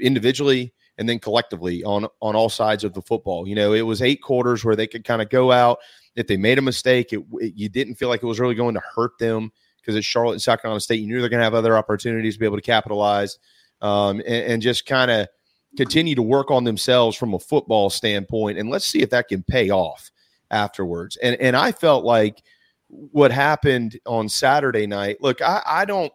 [0.00, 3.46] individually and then collectively on on all sides of the football.
[3.46, 5.78] You know it was eight quarters where they could kind of go out.
[6.16, 8.74] If they made a mistake it, it, you didn't feel like it was really going
[8.74, 11.00] to hurt them because it's charlotte and south carolina state.
[11.00, 13.38] You knew they're going to have other opportunities to be able to capitalize
[13.80, 15.28] um, and, and just kind of
[15.76, 19.42] continue to work on themselves from a football standpoint and let's see if that can
[19.42, 20.10] pay off
[20.50, 21.16] afterwards.
[21.22, 22.42] And and i felt like
[22.88, 26.10] what happened on saturday night look i i don't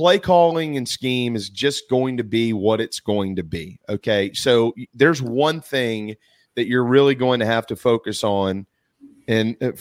[0.00, 3.78] play calling and scheme is just going to be what it's going to be.
[3.86, 4.32] Okay.
[4.32, 6.16] So there's one thing
[6.54, 8.64] that you're really going to have to focus on
[9.28, 9.72] and uh,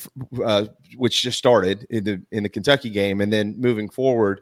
[0.43, 0.65] uh,
[0.97, 4.41] which just started in the in the Kentucky game and then moving forward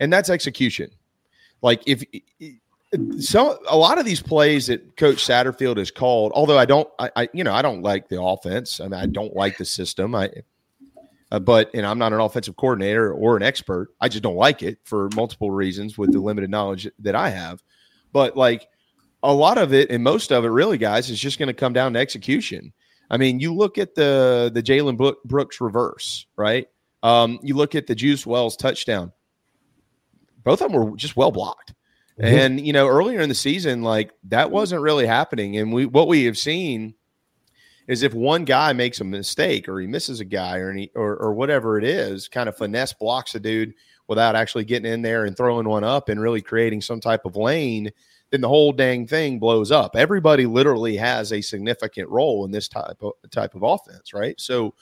[0.00, 0.88] and that's execution.
[1.60, 2.02] Like if
[3.20, 7.10] so a lot of these plays that coach Satterfield has called although I don't I,
[7.14, 8.80] I you know I don't like the offense.
[8.80, 10.14] I mean I don't like the system.
[10.14, 10.30] I
[11.30, 13.88] uh, but and I'm not an offensive coordinator or an expert.
[14.00, 17.62] I just don't like it for multiple reasons with the limited knowledge that I have.
[18.12, 18.68] But like
[19.22, 21.72] a lot of it and most of it, really, guys, is just going to come
[21.72, 22.72] down to execution.
[23.10, 26.68] I mean, you look at the the Jalen Brooks reverse, right?
[27.02, 29.12] Um, you look at the Juice Wells touchdown.
[30.44, 31.74] Both of them were just well blocked.
[32.18, 32.38] Mm-hmm.
[32.38, 35.56] And you know, earlier in the season, like that wasn't really happening.
[35.58, 36.94] And we what we have seen
[37.88, 41.16] is if one guy makes a mistake or he misses a guy or any, or,
[41.16, 43.74] or whatever it is, kind of finesse blocks a dude
[44.06, 47.34] without actually getting in there and throwing one up and really creating some type of
[47.34, 47.90] lane,
[48.30, 49.96] then the whole dang thing blows up.
[49.96, 54.38] Everybody literally has a significant role in this type of type of offense, right?
[54.38, 54.74] So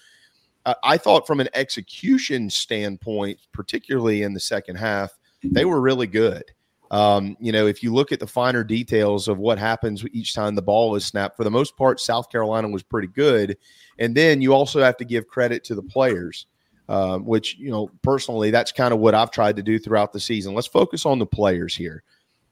[0.83, 6.43] I thought from an execution standpoint, particularly in the second half, they were really good.
[6.91, 10.55] Um, you know, if you look at the finer details of what happens each time
[10.55, 13.57] the ball is snapped, for the most part, South Carolina was pretty good.
[13.99, 16.47] And then you also have to give credit to the players,
[16.89, 20.21] um, which, you know, personally, that's kind of what I've tried to do throughout the
[20.21, 20.55] season.
[20.55, 22.03] Let's focus on the players here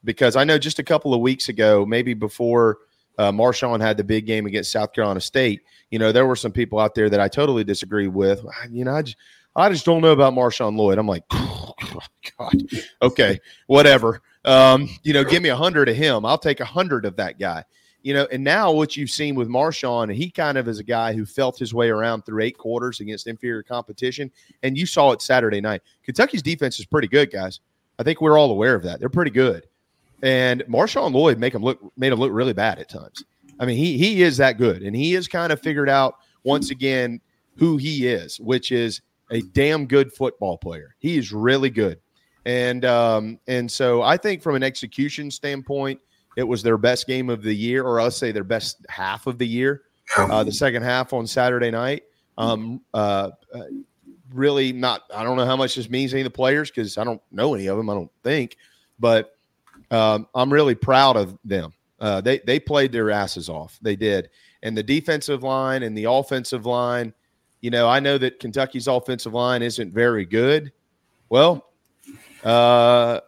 [0.03, 2.79] because I know just a couple of weeks ago, maybe before
[3.17, 6.51] uh, Marshawn had the big game against South Carolina State, you know, there were some
[6.51, 8.45] people out there that I totally disagree with.
[8.69, 9.17] You know, I just,
[9.55, 10.97] I just don't know about Marshawn Lloyd.
[10.97, 11.23] I'm like,
[12.37, 12.61] God,
[13.01, 14.21] okay, whatever.
[14.45, 16.25] Um, you know, give me a hundred of him.
[16.25, 17.63] I'll take a hundred of that guy.
[18.03, 21.11] You know, and now what you've seen with Marshawn, he kind of is a guy
[21.13, 24.31] who felt his way around through eight quarters against inferior competition,
[24.61, 25.81] and you saw it Saturday night.
[26.03, 27.61] Kentucky's defense is pretty good, guys.
[27.97, 28.99] I think we're all aware of that.
[28.99, 29.65] They're pretty good,
[30.21, 33.23] and Marshawn Lloyd make him look made him look really bad at times.
[33.59, 36.69] I mean, he he is that good, and he has kind of figured out once
[36.69, 37.19] again
[37.57, 40.95] who he is, which is a damn good football player.
[40.99, 41.99] He is really good.
[42.45, 45.99] And um, and so I think from an execution standpoint,
[46.37, 49.37] it was their best game of the year, or I'll say their best half of
[49.37, 49.83] the year.
[50.15, 52.03] Uh, the second half on Saturday night.
[52.37, 53.61] Um, uh, uh,
[54.31, 55.03] really not.
[55.13, 57.21] I don't know how much this means to any of the players because I don't
[57.31, 57.89] know any of them.
[57.89, 58.57] I don't think,
[58.99, 59.35] but
[59.89, 61.73] um, I'm really proud of them.
[61.99, 63.79] Uh, they they played their asses off.
[63.81, 64.29] They did,
[64.61, 67.13] and the defensive line and the offensive line
[67.65, 70.71] you know, I know that Kentucky's offensive line isn't very good.
[71.29, 71.71] Well,
[72.43, 73.21] uh,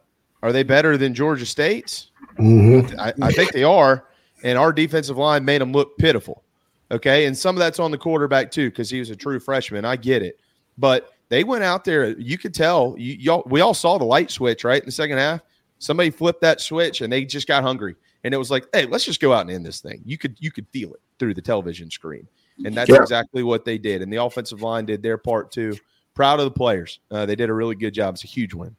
[0.43, 2.11] are they better than Georgia State's?
[2.37, 2.99] Mm-hmm.
[2.99, 4.05] I, I think they are.
[4.43, 6.43] And our defensive line made them look pitiful.
[6.91, 7.25] Okay.
[7.25, 9.85] And some of that's on the quarterback too, because he was a true freshman.
[9.85, 10.39] I get it.
[10.77, 12.09] But they went out there.
[12.19, 12.93] You could tell.
[12.95, 14.79] You, y'all, we all saw the light switch, right?
[14.79, 15.41] In the second half,
[15.79, 17.95] somebody flipped that switch and they just got hungry.
[18.23, 20.03] And it was like, hey, let's just go out and end this thing.
[20.05, 22.27] You could you could feel it through the television screen.
[22.65, 23.01] And that's yeah.
[23.01, 24.01] exactly what they did.
[24.01, 25.77] And the offensive line did their part too.
[26.13, 26.99] Proud of the players.
[27.11, 28.15] Uh, they did a really good job.
[28.15, 28.75] It's a huge win.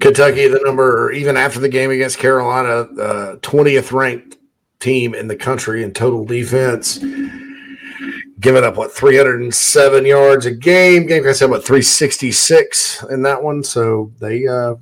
[0.00, 4.38] Kentucky, the number, even after the game against Carolina, uh, 20th ranked
[4.80, 6.98] team in the country in total defense.
[8.40, 11.06] Giving up what 307 yards a game.
[11.06, 13.64] Game I said what 366 in that one.
[13.64, 14.76] So they uh,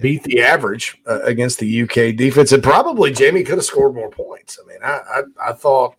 [0.00, 4.10] beat the average uh, against the UK defense, and probably Jamie could have scored more
[4.10, 4.60] points.
[4.62, 5.96] I mean, I I, I thought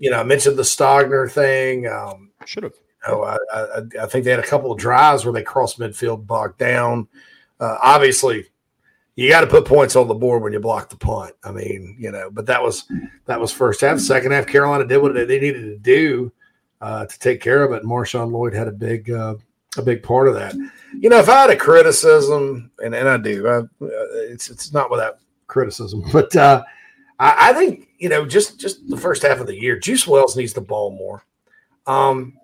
[0.00, 1.86] you know, I mentioned the Stogner thing.
[1.86, 2.72] Um, Should have.
[3.06, 5.78] You know, I, I, I, think they had a couple of drives where they crossed
[5.78, 7.06] midfield, bogged down.
[7.58, 8.46] Uh, obviously,
[9.14, 11.34] you got to put points on the board when you block the punt.
[11.44, 12.90] I mean, you know, but that was
[13.26, 14.00] that was first half.
[14.00, 16.32] Second half, Carolina did what they needed to do
[16.80, 17.82] uh, to take care of it.
[17.82, 19.34] And Marshawn Lloyd had a big uh,
[19.76, 20.54] a big part of that.
[20.98, 23.66] You know, if I had a criticism, and, and I do, I, uh,
[24.30, 26.62] it's it's not without criticism, but uh,
[27.18, 30.36] I, I think you know just just the first half of the year, Juice Wells
[30.36, 31.24] needs the ball more.
[31.86, 32.36] Um,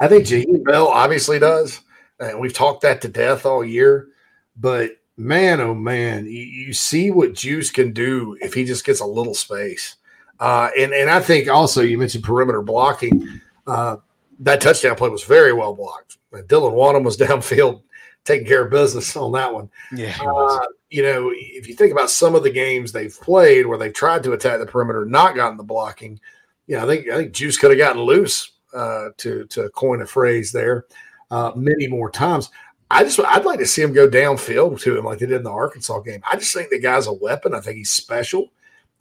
[0.00, 1.80] I think Jaheim Bell obviously does,
[2.20, 4.08] and we've talked that to death all year.
[4.56, 9.00] But man, oh man, you, you see what Juice can do if he just gets
[9.00, 9.96] a little space.
[10.40, 13.40] Uh, and and I think also you mentioned perimeter blocking.
[13.66, 13.96] Uh,
[14.40, 16.18] that touchdown play was very well blocked.
[16.32, 17.82] Dylan Wonnum was downfield
[18.24, 19.70] taking care of business on that one.
[19.92, 20.16] Yeah.
[20.20, 23.92] Uh, you know, if you think about some of the games they've played where they've
[23.92, 26.20] tried to attack the perimeter, not gotten the blocking,
[26.66, 30.02] you know, I think I think Juice could have gotten loose uh, to to coin
[30.02, 30.86] a phrase there
[31.30, 32.50] uh, many more times.
[32.90, 35.42] I just I'd like to see him go downfield to him like they did in
[35.42, 36.22] the Arkansas game.
[36.30, 37.54] I just think the guy's a weapon.
[37.54, 38.52] I think he's special.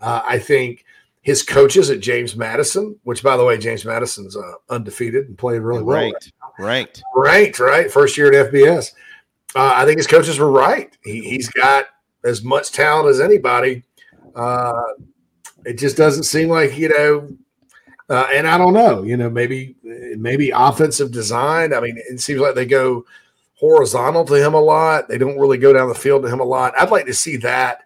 [0.02, 0.86] Uh, I think
[1.22, 5.62] his coaches at James Madison, which by the way, James Madison's uh, undefeated and played
[5.62, 5.98] really well.
[5.98, 7.92] Ranked, ranked, ranked, right?
[7.92, 8.94] First year at FBS.
[9.56, 10.96] Uh, I think his coaches were right.
[11.04, 11.86] He, he's got
[12.24, 13.84] as much talent as anybody.
[14.36, 14.82] Uh,
[15.66, 17.30] it just doesn't seem like you know.
[18.10, 19.04] Uh, and I don't know.
[19.04, 19.76] You know, maybe
[20.18, 21.74] maybe offensive design.
[21.74, 23.06] I mean, it seems like they go
[23.56, 25.08] horizontal to him a lot.
[25.08, 26.74] They don't really go down the field to him a lot.
[26.78, 27.84] I'd like to see that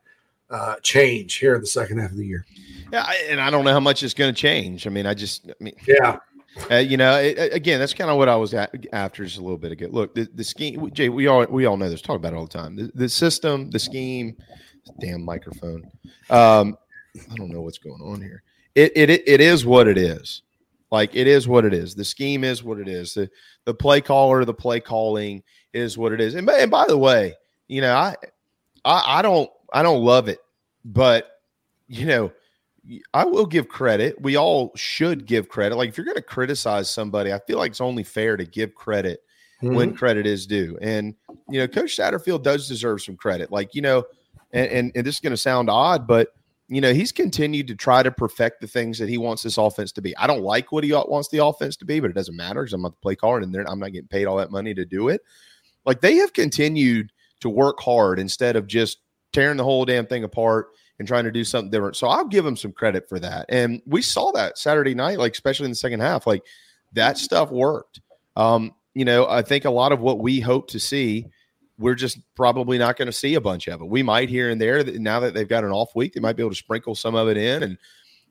[0.49, 2.45] uh, change here in the second half of the year.
[2.91, 4.87] Yeah, and I don't know how much it's going to change.
[4.87, 6.17] I mean, I just, I mean, Yeah.
[6.71, 9.41] Uh, you know, it, again, that's kind of what I was at, after just a
[9.41, 9.87] little bit ago.
[9.89, 12.01] Look, the, the scheme, Jay, we all we all know this.
[12.01, 12.75] Talk about it all the time.
[12.75, 14.37] The, the system, the scheme.
[14.99, 15.83] Damn microphone.
[16.29, 16.77] Um,
[17.31, 18.43] I don't know what's going on here.
[18.75, 20.43] It, it it is what it is.
[20.91, 21.95] Like it is what it is.
[21.95, 23.13] The scheme is what it is.
[23.13, 23.29] The
[23.65, 25.43] the play caller, the play calling
[25.73, 26.35] is what it is.
[26.35, 27.33] And by, and by the way,
[27.67, 28.15] you know, I,
[28.85, 30.39] I I don't I don't love it,
[30.85, 31.41] but
[31.87, 32.31] you know,
[33.13, 34.19] I will give credit.
[34.21, 35.75] We all should give credit.
[35.75, 38.75] Like if you're going to criticize somebody, I feel like it's only fair to give
[38.75, 39.23] credit
[39.61, 39.97] when Mhm.
[39.97, 40.77] credit is due.
[40.81, 41.15] And
[41.49, 43.51] you know, Coach Satterfield does deserve some credit.
[43.51, 44.05] Like you know,
[44.51, 46.29] and and, and this is going to sound odd, but
[46.69, 49.93] you know, he's continued to try to perfect the things that he wants this offense
[49.93, 50.15] to be.
[50.17, 52.73] I don't like what he wants the offense to be, but it doesn't matter because
[52.73, 55.07] I'm not the play caller and I'm not getting paid all that money to do
[55.07, 55.21] it.
[55.85, 58.97] Like they have continued to work hard instead of just
[59.31, 60.67] tearing the whole damn thing apart
[60.99, 61.95] and trying to do something different.
[61.95, 63.45] So I'll give them some credit for that.
[63.49, 66.43] And we saw that Saturday night, like especially in the second half, like
[66.93, 68.01] that stuff worked.
[68.35, 71.27] Um, you know, I think a lot of what we hope to see,
[71.77, 73.87] we're just probably not going to see a bunch of it.
[73.87, 74.83] We might here and there.
[74.83, 77.13] That now that they've got an off week, they might be able to sprinkle some
[77.13, 77.61] of it in.
[77.61, 77.77] And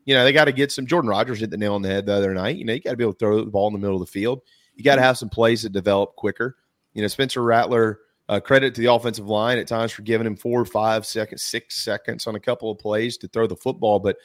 [0.05, 0.87] you know, they got to get some.
[0.87, 2.57] Jordan Rodgers hit the nail on the head the other night.
[2.57, 4.01] You know, you got to be able to throw the ball in the middle of
[4.01, 4.41] the field.
[4.75, 6.57] You got to have some plays that develop quicker.
[6.95, 8.01] You know, Spencer Rattler.
[8.29, 11.77] Uh, credit to the offensive line at times for giving him four, five seconds, six
[11.77, 14.01] seconds on a couple of plays to throw the football.
[14.01, 14.17] But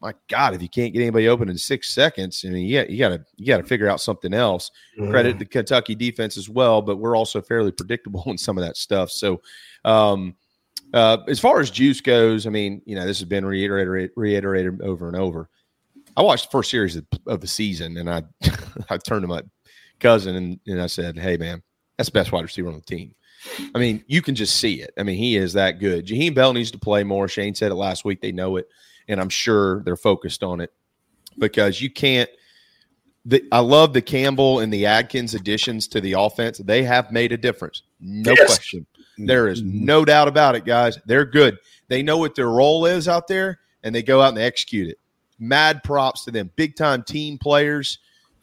[0.00, 2.98] my God, if you can't get anybody open in six seconds, I mean, yeah, you
[2.98, 4.70] got to you got to figure out something else.
[4.98, 5.10] Mhm.
[5.10, 8.76] Credit the Kentucky defense as well, but we're also fairly predictable in some of that
[8.76, 9.10] stuff.
[9.10, 9.42] So,
[9.84, 10.36] um,
[10.94, 14.80] uh, as far as juice goes, I mean, you know, this has been reiterated reiterated
[14.82, 15.48] over and over.
[16.16, 18.22] I watched the first series of, of the season, and I
[18.88, 19.42] I turned to my
[19.98, 21.60] cousin and, and I said, "Hey, man,
[21.96, 23.16] that's the best wide receiver on the team."
[23.74, 24.92] I mean, you can just see it.
[24.98, 26.06] I mean, he is that good.
[26.06, 27.28] Jaheim Bell needs to play more.
[27.28, 28.20] Shane said it last week.
[28.20, 28.68] They know it,
[29.08, 30.72] and I'm sure they're focused on it
[31.38, 32.28] because you can't.
[33.24, 36.58] The, I love the Campbell and the Adkins additions to the offense.
[36.58, 38.46] They have made a difference, no Yes.
[38.46, 38.86] question.
[38.94, 39.26] Mm-hmm.
[39.26, 40.98] There is no doubt about it, guys.
[41.04, 41.58] They're good.
[41.88, 44.88] They know what their role is out there, and they go out and they execute
[44.88, 44.98] it.
[45.38, 46.50] Mad props to them.
[46.56, 47.98] Big time team players.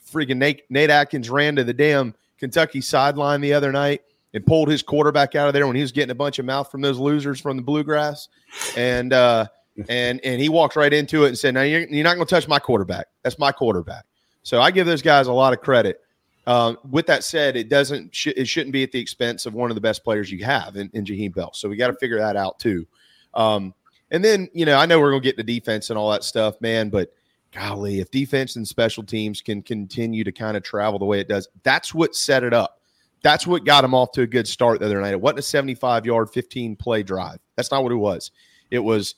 [0.10, 4.02] Freaking Nate, Nate Adkins ran to the damn Kentucky sideline the other night
[4.36, 6.70] and pulled his quarterback out of there when he was getting a bunch of mouth
[6.70, 8.28] from those losers from the bluegrass,
[8.76, 9.48] and uh,
[9.90, 12.30] and and he walked right into it and said, "Now you're, you're not going to
[12.30, 13.08] touch my quarterback.
[13.24, 14.04] That's my quarterback."
[14.44, 16.02] So I give those guys a lot of credit.
[16.48, 19.72] Um, with that said, it doesn't sh- it shouldn't be at the expense of one
[19.72, 21.52] of the best players you have in, in Jaheim Bell.
[21.54, 22.86] So we got to figure that out too.
[23.34, 23.74] Um,
[24.12, 26.26] and then you know I know we're going to get to defense and all that
[26.26, 27.12] stuff, man, but
[27.54, 31.30] golly, if defense and special teams can continue to kind of travel the way it
[31.30, 32.82] does, that's what set it up.
[33.26, 35.14] That's what got him off to a good start the other night.
[35.14, 37.40] It wasn't a 75 yard, 15 play drive.
[37.56, 38.30] That's not what it was.
[38.70, 39.16] It was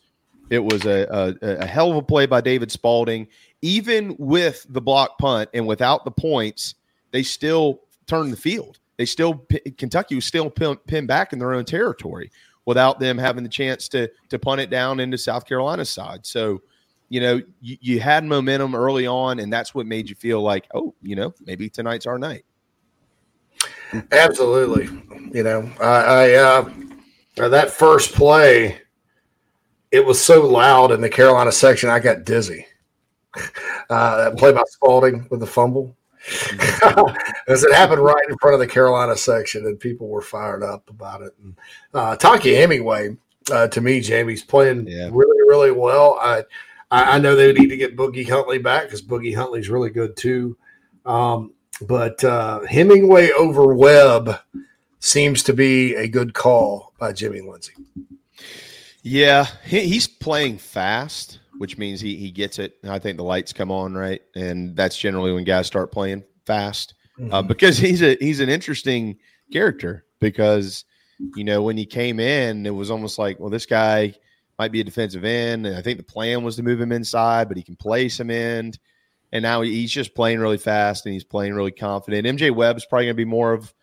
[0.50, 3.28] it was a, a, a hell of a play by David Spaulding.
[3.62, 6.76] Even with the block punt and without the points,
[7.12, 8.80] they still turned the field.
[8.96, 9.46] They still
[9.78, 12.32] Kentucky was still pin, pinned back in their own territory
[12.64, 16.26] without them having the chance to to punt it down into South Carolina's side.
[16.26, 16.62] So,
[17.10, 20.66] you know, you, you had momentum early on, and that's what made you feel like,
[20.74, 22.46] oh, you know, maybe tonight's our night.
[24.12, 24.86] Absolutely.
[25.34, 26.70] You know, I, I uh,
[27.40, 28.82] uh, that first play,
[29.92, 32.66] it was so loud in the Carolina section, I got dizzy.
[33.90, 35.96] Uh, that play by Spaulding with the fumble.
[37.48, 40.90] As it happened right in front of the Carolina section, and people were fired up
[40.90, 41.34] about it.
[41.42, 41.56] And
[41.94, 43.16] uh, Tonka Hemingway,
[43.50, 46.18] uh, to me, Jamie's playing really, really well.
[46.20, 46.44] I,
[46.92, 50.18] I I know they need to get Boogie Huntley back because Boogie Huntley's really good
[50.18, 50.58] too.
[51.06, 54.40] Um, but uh, Hemingway over Webb
[55.00, 57.74] seems to be a good call by Jimmy Lindsey.
[59.04, 62.78] Yeah, he, he's playing fast, which means he he gets it.
[62.88, 66.94] I think the lights come on right, and that's generally when guys start playing fast
[67.32, 67.48] uh, Mhm.
[67.48, 69.18] because he's a he's an interesting
[69.52, 70.84] character because
[71.36, 74.14] you know when he came in, it was almost like, well, this guy
[74.60, 77.48] might be a defensive end, and I think the plan was to move him inside,
[77.48, 78.80] but he can play some end.
[79.32, 82.26] And now he's just playing really fast and he's playing really confident.
[82.26, 83.74] MJ Webb's probably going to be more of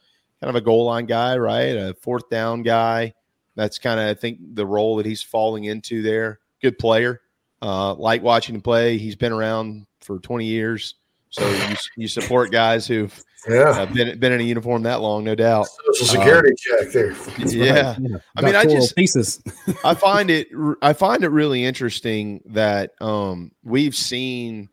[0.41, 1.77] kind of a goal line guy, right?
[1.77, 3.15] A fourth down guy.
[3.57, 6.41] That's kind of, I think, the role that he's falling into there.
[6.63, 7.21] Good player.
[7.63, 8.99] Uh, like watching him play.
[8.99, 10.95] He's been around for 20 years.
[11.31, 13.13] So you, you support guys who've
[13.49, 13.71] Yeah.
[13.71, 15.67] uh, been, been in a uniform that long, no doubt.
[15.93, 17.15] Social security check there.
[17.47, 17.97] Yeah.
[18.37, 19.43] I mean, I just thesis.
[19.85, 20.49] I find it
[20.81, 24.69] I find it really interesting that um, we've seen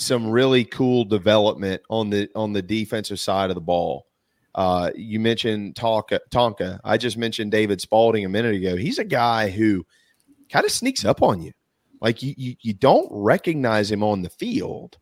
[0.00, 4.06] some really cool development on the on the defensive side of the ball.
[4.54, 6.80] Uh, you mentioned Tonka, Tonka.
[6.82, 8.76] I just mentioned David Spaulding a minute ago.
[8.76, 9.86] He's a guy who
[10.50, 11.52] kind of sneaks up on you.
[12.00, 14.98] Like you, you, you don't recognize him on the field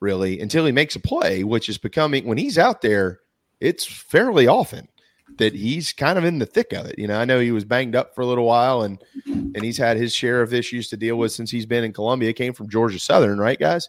[0.00, 3.20] really until he makes a play, which is becoming when he's out there,
[3.60, 4.88] it's fairly often
[5.38, 6.98] that he's kind of in the thick of it.
[6.98, 9.78] You know, I know he was banged up for a little while and and he's
[9.78, 12.32] had his share of issues to deal with since he's been in Columbia.
[12.32, 13.88] Came from Georgia Southern, right, guys?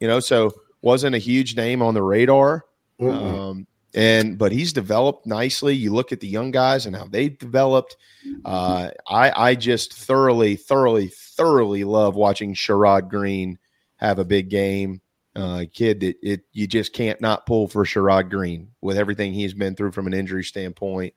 [0.00, 0.52] You know, so
[0.82, 2.64] wasn't a huge name on the radar.
[3.00, 5.74] Um, and but he's developed nicely.
[5.74, 7.96] You look at the young guys and how they've developed.
[8.44, 13.58] Uh, I I just thoroughly, thoroughly, thoroughly love watching Sherrod Greene
[13.96, 15.00] have a big game.
[15.34, 19.52] Uh, kid that it you just can't not pull for Sherrod Greene with everything he's
[19.54, 21.12] been through from an injury standpoint.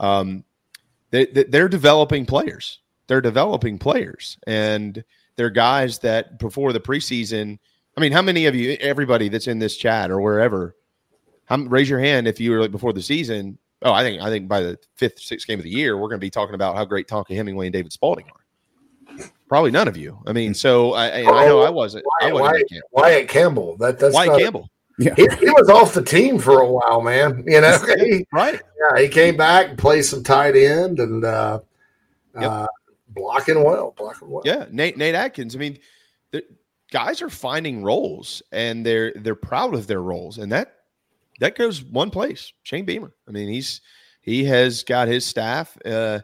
[0.00, 0.44] Um,
[1.10, 2.80] they, they- they're developing players.
[3.06, 5.02] They're developing players, and
[5.36, 7.58] they're guys that before the preseason.
[7.96, 10.76] I mean, how many of you, everybody that's in this chat or wherever,
[11.46, 13.58] how, raise your hand if you were like before the season.
[13.82, 16.18] Oh, I think I think by the fifth, sixth game of the year, we're going
[16.20, 19.24] to be talking about how great Tonka Hemingway and David Spaulding are.
[19.48, 20.18] Probably none of you.
[20.26, 22.04] I mean, so I, and I know I wasn't.
[22.20, 22.52] I Wyatt, wasn't.
[22.52, 22.82] Wyatt, that.
[22.92, 23.76] Wyatt Campbell.
[23.76, 24.70] That, that's Wyatt not- Campbell.
[24.98, 27.44] He, he was off the team for a while, man.
[27.46, 28.60] You know, he, right?
[28.80, 31.60] Yeah, he came back, and played some tight end, and uh,
[32.34, 32.66] uh,
[33.10, 34.42] blocking well, blocking well.
[34.44, 35.54] Yeah, Nate Nate Adkins.
[35.54, 35.78] I mean,
[36.30, 36.42] the
[36.96, 40.76] guys are finding roles and they're they're proud of their roles, and that
[41.40, 42.54] that goes one place.
[42.62, 43.12] Shane Beamer.
[43.28, 43.82] I mean, he's
[44.22, 46.20] he has got his staff, uh,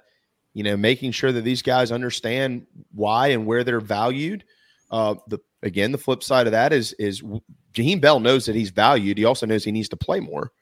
[0.54, 4.44] you know, making sure that these guys understand why and where they're valued.
[4.90, 7.20] Uh, the again, the flip side of that is is
[7.74, 9.18] Jaheim Bell knows that he's valued.
[9.18, 10.52] He also knows he needs to play more.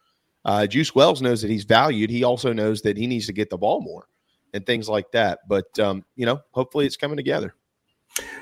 [0.45, 2.11] Uh, Juice Wells knows that he's valued.
[2.11, 4.09] He also knows that he needs to get the ball more
[4.55, 5.39] and things like that.
[5.47, 7.55] But um, you know, hopefully, it's coming together.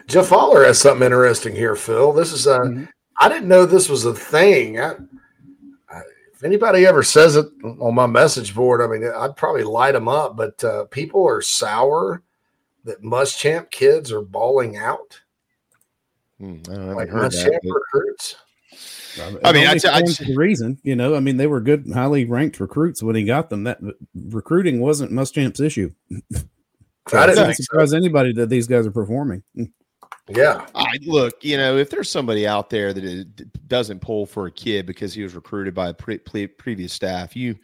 [0.07, 2.13] Jeff Fowler has something interesting here, Phil.
[2.13, 2.85] This is uh,
[3.21, 4.81] I didn't know this was a thing.
[4.81, 4.95] I,
[5.91, 6.01] I,
[6.33, 10.09] if anybody ever says it on my message board, I mean, I'd probably light them
[10.09, 10.37] up.
[10.37, 12.23] But uh, people are sour
[12.85, 15.21] that Muschamp kids are balling out.
[16.39, 18.37] Hmm, I don't Like haven't heard that, Muschamp but- recruits.
[19.43, 22.61] I mean, I'd I the reason, you know, I mean, they were good, highly ranked
[22.61, 23.65] recruits when he got them.
[23.65, 23.79] That
[24.15, 25.93] recruiting wasn't Muschamp's issue.
[27.13, 27.63] I didn't Doesn't think so.
[27.65, 29.43] surprise anybody that these guys are performing.
[30.29, 30.67] Yeah.
[30.75, 33.25] I look, you know, if there's somebody out there that is,
[33.67, 37.35] doesn't pull for a kid because he was recruited by a pre- pre- previous staff,
[37.35, 37.57] you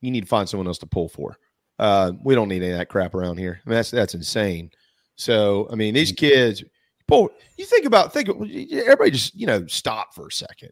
[0.00, 1.36] you need to find someone else to pull for.
[1.78, 3.60] Uh, we don't need any of that crap around here.
[3.64, 4.70] I mean, that's that's insane.
[5.16, 6.62] So, I mean, these kids,
[7.08, 7.30] pull.
[7.56, 8.28] You think about think.
[8.28, 10.70] Everybody, just you know, stop for a second.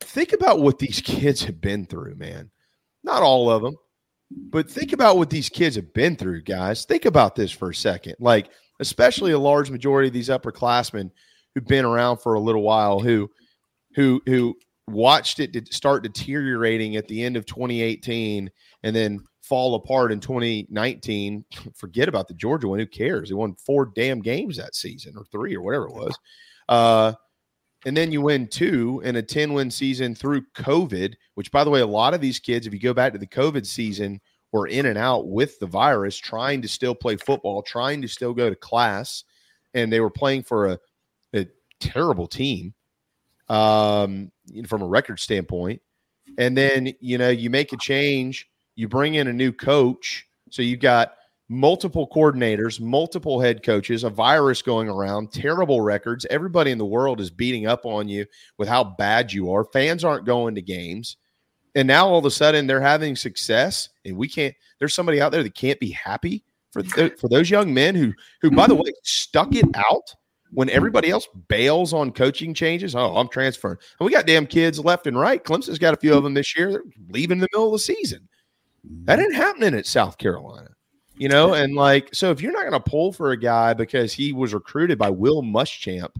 [0.00, 2.50] Think about what these kids have been through, man.
[3.04, 3.76] Not all of them,
[4.50, 6.84] but think about what these kids have been through, guys.
[6.84, 8.16] Think about this for a second.
[8.18, 8.50] Like,
[8.80, 11.10] especially a large majority of these upperclassmen
[11.54, 13.30] who've been around for a little while, who
[13.94, 14.54] who who
[14.88, 18.50] watched it start deteriorating at the end of 2018
[18.82, 21.44] and then fall apart in 2019.
[21.74, 22.78] Forget about the Georgia one.
[22.78, 23.28] Who cares?
[23.28, 26.18] They won four damn games that season or three or whatever it was.
[26.68, 27.12] Uh,
[27.84, 31.70] and then you win two in a 10 win season through COVID, which, by the
[31.70, 34.20] way, a lot of these kids, if you go back to the COVID season,
[34.52, 38.34] were in and out with the virus, trying to still play football, trying to still
[38.34, 39.24] go to class.
[39.74, 40.78] And they were playing for a,
[41.34, 41.46] a
[41.80, 42.74] terrible team
[43.48, 44.30] um,
[44.66, 45.80] from a record standpoint.
[46.38, 50.26] And then, you know, you make a change, you bring in a new coach.
[50.50, 51.14] So you've got
[51.52, 56.26] multiple coordinators, multiple head coaches, a virus going around, terrible records.
[56.30, 58.24] Everybody in the world is beating up on you
[58.56, 59.64] with how bad you are.
[59.64, 61.18] Fans aren't going to games.
[61.74, 65.32] And now all of a sudden they're having success and we can't there's somebody out
[65.32, 68.74] there that can't be happy for th- for those young men who who by the
[68.74, 68.82] mm-hmm.
[68.82, 70.14] way stuck it out
[70.52, 72.94] when everybody else bails on coaching changes.
[72.94, 73.78] Oh, I'm transferring.
[73.98, 75.42] And we got damn kids left and right.
[75.42, 76.72] Clemson's got a few of them this year.
[76.72, 78.28] They're leaving in the middle of the season.
[79.04, 79.26] That mm-hmm.
[79.26, 80.68] ain't happening at South Carolina.
[81.22, 84.12] You know, and like so if you're not going to pull for a guy because
[84.12, 86.10] he was recruited by Will Muschamp,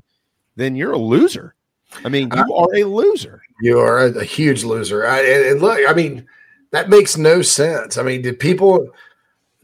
[0.55, 1.57] then you're a loser.
[2.05, 3.43] I mean, you are a loser.
[3.63, 5.05] You are a, a huge loser.
[5.05, 6.29] I, and, and look, I mean,
[6.71, 7.99] that makes no sense.
[7.99, 8.91] I mean, did people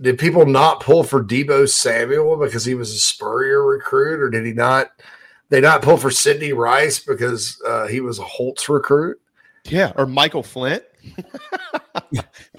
[0.01, 4.45] did people not pull for Deebo Samuel because he was a Spurrier recruit, or did
[4.45, 4.91] he not?
[5.51, 9.21] They not pull for Sidney Rice because uh, he was a Holtz recruit.
[9.67, 10.83] Yeah, or Michael Flint.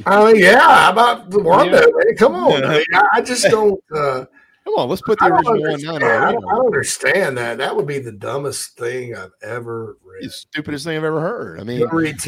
[0.05, 0.59] I mean, yeah.
[0.59, 1.79] How about the Rondo?
[1.79, 2.15] Man?
[2.17, 2.63] Come on.
[2.63, 3.81] I, mean, I, I just don't.
[3.93, 4.25] Uh,
[4.65, 7.57] Come on, let's put the original one nine I, don't, I don't understand that.
[7.57, 10.25] That would be the dumbest thing I've ever read.
[10.25, 11.59] The stupidest thing I've ever heard.
[11.59, 11.81] I mean,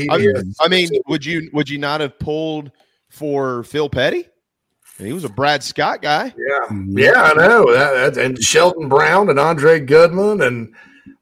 [0.09, 0.43] I.
[0.59, 2.71] I mean, would you would you not have pulled
[3.09, 4.27] for Phil Petty?
[4.97, 6.33] He was a Brad Scott guy.
[6.37, 10.73] Yeah, yeah, I know that, that- and Sheldon Brown and Andre Goodman and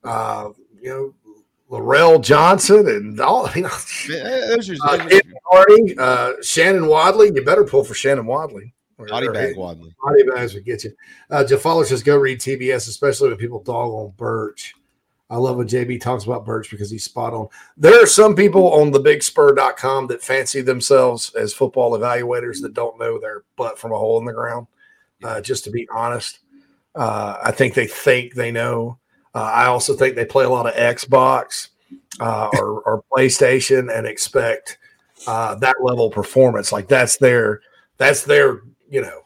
[0.04, 0.50] uh,
[0.82, 1.14] you know
[1.70, 3.50] Laurel Johnson and all.
[3.56, 3.70] You know,
[4.10, 5.20] Yeah, uh,
[5.52, 5.68] are-
[6.00, 7.32] uh, Shannon Wadley.
[7.34, 8.74] You better pull for Shannon Wadley.
[9.08, 9.94] Body bag Wadley.
[10.04, 10.92] Body bags would get you.
[11.30, 14.74] Uh, Jeff Fowler says, "Go read TBS, especially when people dog on Burch."
[15.30, 17.48] I love when JB talks about Burch because he's spot on.
[17.78, 23.20] There are some people on thebigspur.com that fancy themselves as football evaluators that don't know
[23.20, 24.66] their butt from a hole in the ground.
[25.24, 26.40] Uh, just to be honest,
[26.96, 28.98] uh, I think they think they know.
[29.36, 31.70] Uh, I also think they play a lot of Xbox
[32.20, 34.78] uh, or, or PlayStation and expect
[35.28, 36.72] uh, that level of performance.
[36.72, 37.62] Like that's their
[37.98, 39.22] that's their you know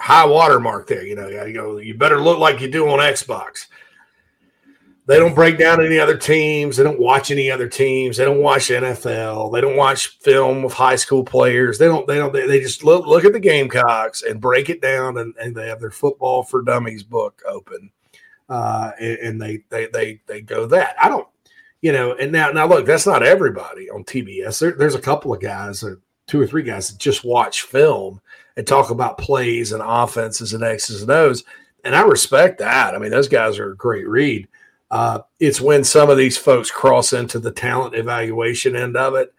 [0.00, 1.06] high watermark there.
[1.06, 1.78] You know, you go.
[1.78, 3.66] You better look like you do on Xbox.
[5.06, 6.76] They don't break down any other teams.
[6.76, 8.18] They don't watch any other teams.
[8.18, 9.54] They don't watch NFL.
[9.54, 11.78] They don't watch film of high school players.
[11.78, 12.06] They don't.
[12.06, 12.30] They don't.
[12.30, 15.68] They, they just look look at the Gamecocks and break it down, and, and they
[15.68, 17.90] have their football for dummies book open,
[18.48, 20.96] uh, and, they they they they go that.
[21.00, 21.28] I don't.
[21.80, 24.58] You know, and now now look, that's not everybody on TBS.
[24.58, 28.20] There, there's a couple of guys, or two or three guys that just watch film
[28.56, 31.44] and talk about plays and offenses and X's and O's.
[31.84, 32.94] And I respect that.
[32.94, 34.48] I mean, those guys are a great read.
[34.90, 39.32] Uh, it's when some of these folks cross into the talent evaluation end of it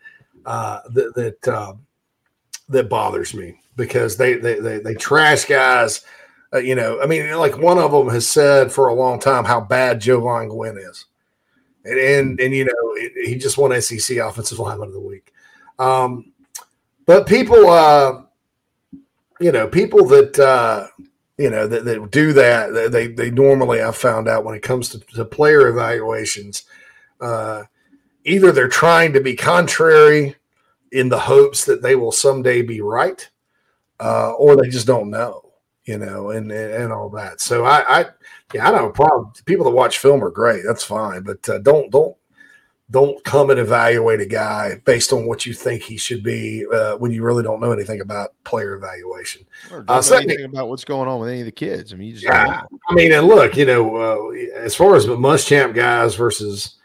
[0.45, 1.73] uh, that that, uh,
[2.69, 6.01] that bothers me because they they they, they trash guys.
[6.53, 9.45] Uh, you know, I mean, like one of them has said for a long time
[9.45, 11.05] how bad Jovaughn Gwyn is,
[11.85, 15.31] and and, and you know it, he just won SEC Offensive Lineman of the Week.
[15.77, 16.33] Um,
[17.05, 18.21] but people, uh,
[19.39, 20.87] you know, people that uh,
[21.37, 24.61] you know that, that do that, they- they they normally I've found out when it
[24.63, 26.63] comes to, to player evaluations,
[27.21, 27.63] uh,
[28.25, 30.35] either they're trying to be contrary
[30.91, 33.29] in the hopes that they will someday be right,
[33.99, 35.48] uh, or they just don't know,
[35.85, 37.41] you know, and and, and all that.
[37.41, 38.05] So I, I
[38.53, 39.31] yeah, I don't have a problem.
[39.45, 40.63] People that watch film are great.
[40.65, 42.15] That's fine, but uh, don't don't
[42.91, 46.95] don't come and evaluate a guy based on what you think he should be uh,
[46.97, 49.45] when you really don't know anything about player evaluation.
[49.71, 51.93] Or Uh, second- anything about what's going on with any of the kids.
[51.93, 52.61] I mean, you just Yeah.
[52.89, 56.77] I mean, and look, you know, uh, as far as the Muschamp guys versus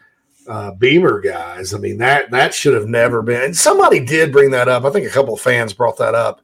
[0.47, 3.41] uh, Beamer guys, I mean that that should have never been.
[3.41, 4.85] And somebody did bring that up.
[4.85, 6.41] I think a couple of fans brought that up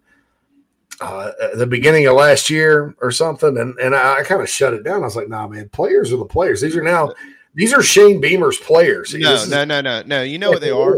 [1.01, 4.49] uh, at the beginning of last year or something, and and I, I kind of
[4.49, 5.01] shut it down.
[5.01, 6.61] I was like, Nah, man, players are the players.
[6.61, 7.13] These are now
[7.53, 9.13] these are Shane Beamer's players.
[9.13, 10.21] No, is- no, no, no, no.
[10.23, 10.95] You know what they are?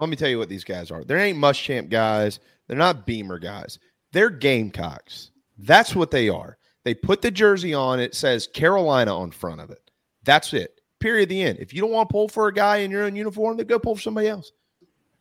[0.00, 1.04] Let me tell you what these guys are.
[1.04, 2.40] They ain't Muschamp guys.
[2.66, 3.78] They're not Beamer guys.
[4.12, 5.30] They're Gamecocks.
[5.58, 6.58] That's what they are.
[6.84, 8.00] They put the jersey on.
[8.00, 9.90] It says Carolina on front of it.
[10.24, 10.80] That's it.
[11.00, 11.28] Period.
[11.28, 11.58] The end.
[11.58, 13.78] If you don't want to pull for a guy in your own uniform, then go
[13.78, 14.52] pull for somebody else.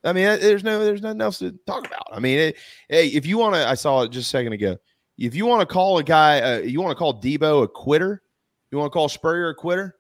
[0.04, 2.08] I mean, there's no, there's nothing else to talk about.
[2.12, 2.58] I mean, it,
[2.90, 4.78] hey, if you want to, I saw it just a second ago.
[5.18, 8.22] If you want to call a guy, uh, you want to call Deebo a quitter,
[8.72, 9.96] you want to call Spurrier a quitter.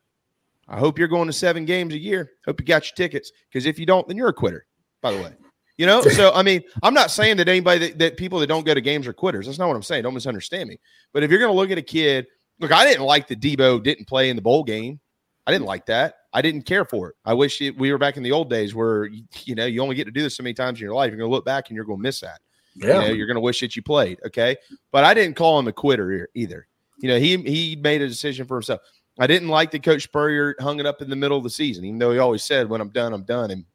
[0.67, 2.31] I hope you're going to seven games a year.
[2.45, 4.65] Hope you got your tickets because if you don't, then you're a quitter.
[5.01, 5.33] By the way,
[5.77, 6.01] you know.
[6.01, 8.81] So I mean, I'm not saying that anybody that, that people that don't go to
[8.81, 9.45] games are quitters.
[9.45, 10.03] That's not what I'm saying.
[10.03, 10.79] Don't misunderstand me.
[11.11, 12.25] But if you're going to look at a kid,
[12.59, 14.99] look, I didn't like that Deebo didn't play in the bowl game.
[15.45, 16.15] I didn't like that.
[16.33, 17.15] I didn't care for it.
[17.25, 19.95] I wish it, we were back in the old days where you know you only
[19.95, 21.09] get to do this so many times in your life.
[21.09, 22.39] You're going to look back and you're going to miss that.
[22.75, 23.01] Yeah.
[23.01, 24.19] You know, you're going to wish that you played.
[24.25, 24.57] Okay.
[24.91, 26.67] But I didn't call him a quitter either.
[26.97, 28.81] You know, he he made a decision for himself.
[29.19, 31.85] I didn't like that Coach Spurrier hung it up in the middle of the season,
[31.85, 33.65] even though he always said, "When I'm done, I'm done." And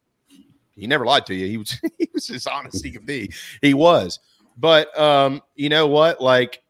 [0.75, 1.47] he never lied to you.
[1.47, 3.31] He was he was as honest as he could be.
[3.63, 4.19] He was.
[4.57, 6.21] But um, you know what?
[6.21, 6.63] Like,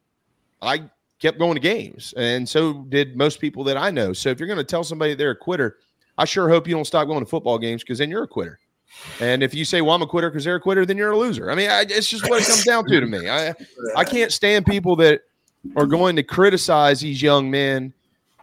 [0.60, 4.12] I kept going to games, and so did most people that I know.
[4.12, 5.76] So if you're going to tell somebody they're a quitter,
[6.16, 8.58] I sure hope you don't stop going to football games because then you're a quitter.
[9.20, 11.18] And if you say, "Well, I'm a quitter because they're a quitter," then you're a
[11.18, 11.50] loser.
[11.50, 13.28] I mean, I, it's just what it comes down to to me.
[13.28, 13.54] I
[13.96, 15.22] I can't stand people that
[15.76, 17.92] are going to criticize these young men.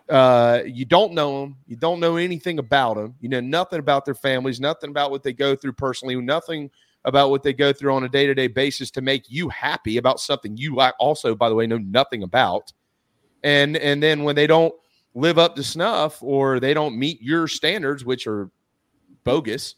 [0.07, 1.56] Uh, you don't know them.
[1.68, 3.15] You don't know anything about them.
[3.22, 6.69] You know nothing about their families, nothing about what they go through personally, nothing
[7.06, 9.98] about what they go through on a day to day basis to make you happy
[9.98, 12.73] about something you like also, by the way, know nothing about.
[13.44, 14.73] And and then when they don't
[15.14, 18.49] live up to snuff or they don't meet your standards, which are
[19.23, 19.76] bogus.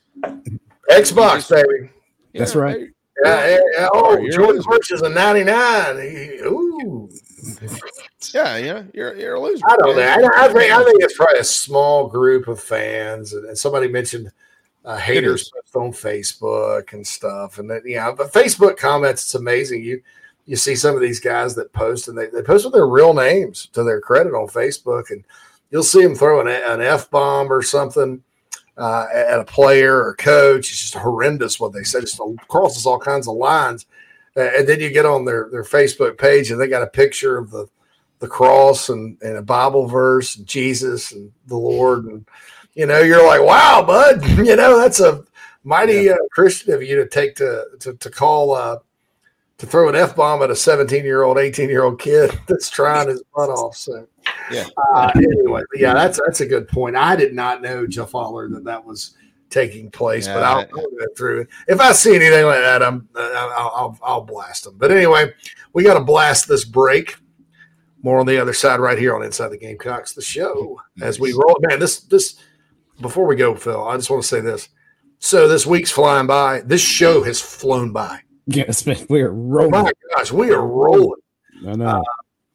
[0.89, 1.91] Xbox, baby.
[2.33, 2.87] That's right.
[3.23, 3.89] Yeah, yeah, yeah.
[3.93, 4.69] Oh, You're Jordan loser.
[4.69, 6.01] Bush is a 99.
[6.01, 7.09] He- Ooh.
[8.33, 9.63] Yeah, yeah, you're you're a loser.
[9.67, 10.01] I don't know.
[10.01, 13.87] I, I think I think it's probably a small group of fans, and, and somebody
[13.87, 14.31] mentioned
[14.85, 19.83] uh, haters on Facebook and stuff, and that yeah, but Facebook comments it's amazing.
[19.83, 20.01] You
[20.45, 23.13] you see some of these guys that post, and they, they post with their real
[23.13, 25.23] names to their credit on Facebook, and
[25.71, 28.23] you'll see them throw an, an f bomb or something
[28.77, 30.71] uh, at a player or coach.
[30.71, 32.01] It's just horrendous what they say.
[32.01, 33.85] Just crosses all kinds of lines.
[34.35, 37.37] Uh, and then you get on their, their Facebook page and they got a picture
[37.37, 37.67] of the
[38.19, 42.27] the cross and, and a Bible verse, and Jesus and the Lord, and
[42.73, 45.23] you know you're like, wow, bud, you know that's a
[45.64, 48.77] mighty uh, Christian of you to take to to, to call uh,
[49.57, 52.69] to throw an f bomb at a 17 year old, 18 year old kid that's
[52.69, 53.76] trying his butt off.
[53.76, 54.07] So
[54.52, 54.65] Yeah.
[54.95, 56.95] uh, anyway, yeah, that's that's a good point.
[56.95, 59.15] I did not know Jeff Fowler that that was
[59.49, 61.48] taking place, but Yeah, I'll, I- I'll go through it.
[61.68, 64.76] If I see anything like that, I'm I'll, I'll, I'll blast them.
[64.77, 65.34] But anyway,
[65.73, 67.15] we got to blast this break.
[68.03, 71.33] More on the other side, right here on Inside the Gamecocks, the show as we
[71.33, 71.57] roll.
[71.61, 72.35] Man, this this
[73.01, 74.69] before we go, Phil, I just want to say this.
[75.19, 76.61] So this week's flying by.
[76.61, 78.19] This show has flown by.
[78.45, 79.71] Yes, man, we're Oh rolling.
[79.71, 81.19] my gosh, we are rolling.
[81.67, 81.85] I know.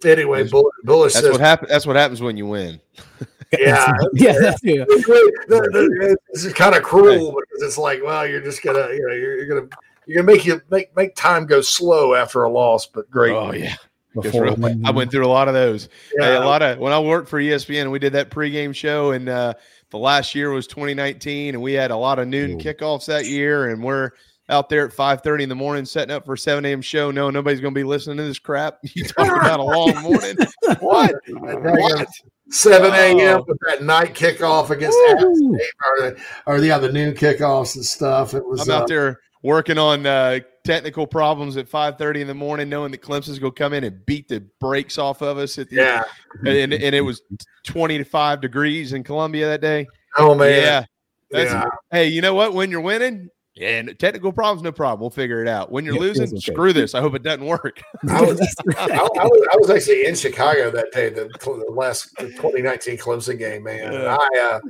[0.04, 1.70] Uh, anyway, Bullet, Bullish That's says, what happens.
[1.70, 2.80] That's what happens when you win.
[3.58, 4.84] yeah, yeah, that's yeah.
[4.86, 9.06] The- the- This is kind of cruel because it's like, well, you're just gonna, you
[9.06, 9.68] know, you're, you're gonna,
[10.06, 13.32] you're gonna make you make make time go slow after a loss, but great.
[13.34, 13.74] Oh yeah.
[14.14, 15.88] Before real- I went through a lot of those.
[16.18, 16.38] Yeah.
[16.38, 19.54] A lot of when I worked for ESPN, we did that pregame show, and uh,
[19.90, 22.56] the last year was 2019, and we had a lot of noon Ooh.
[22.58, 24.10] kickoffs that year, and we're
[24.48, 26.82] out there at 5:30 in the morning setting up for a 7 a.m.
[26.82, 27.10] show.
[27.10, 28.78] No, nobody's going to be listening to this crap.
[28.94, 30.36] You talk about a long morning?
[30.80, 31.14] what?
[31.26, 32.08] What?
[32.50, 33.38] 7 a.m.
[33.40, 33.44] Oh.
[33.48, 38.34] with that night kickoff against State, or, the, or the noon kickoffs and stuff.
[38.34, 42.34] It was I'm out uh, there working on uh, technical problems at 5:30 in the
[42.34, 45.58] morning, knowing that Clemson's going to come in and beat the brakes off of us
[45.58, 46.04] at the yeah.
[46.44, 47.22] and, and it was
[47.64, 49.86] 25 degrees in Columbia that day.
[50.18, 50.84] Oh man, Yeah.
[51.30, 51.64] That's, Yeah.
[51.90, 52.52] Hey, you know what?
[52.52, 55.00] When you're winning, yeah, and technical problems, no problem.
[55.00, 55.70] We'll figure it out.
[55.70, 56.38] When you're Yeah, losing, okay.
[56.38, 56.94] screw this.
[56.94, 57.82] I hope it doesn't work.
[58.08, 58.40] I was,
[58.78, 62.96] I, I was I was actually in Chicago that day, the, the last the 2019
[62.96, 63.92] Clemson game, man.
[63.92, 64.60] And I uh,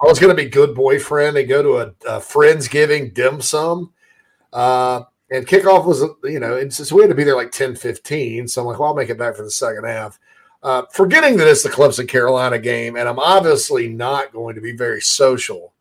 [0.00, 3.92] I was going to be good boyfriend and go to a, a friendsgiving dim sum,
[4.52, 7.76] uh, and kickoff was you know, and since we had to be there like 10
[7.76, 10.18] 15, so I'm like, well, I'll make it back for the second half.
[10.62, 14.72] Uh, forgetting that it's the Clemson Carolina game, and I'm obviously not going to be
[14.72, 15.72] very social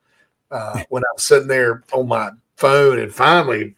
[0.51, 3.75] uh, when I'm sitting there on my phone, and finally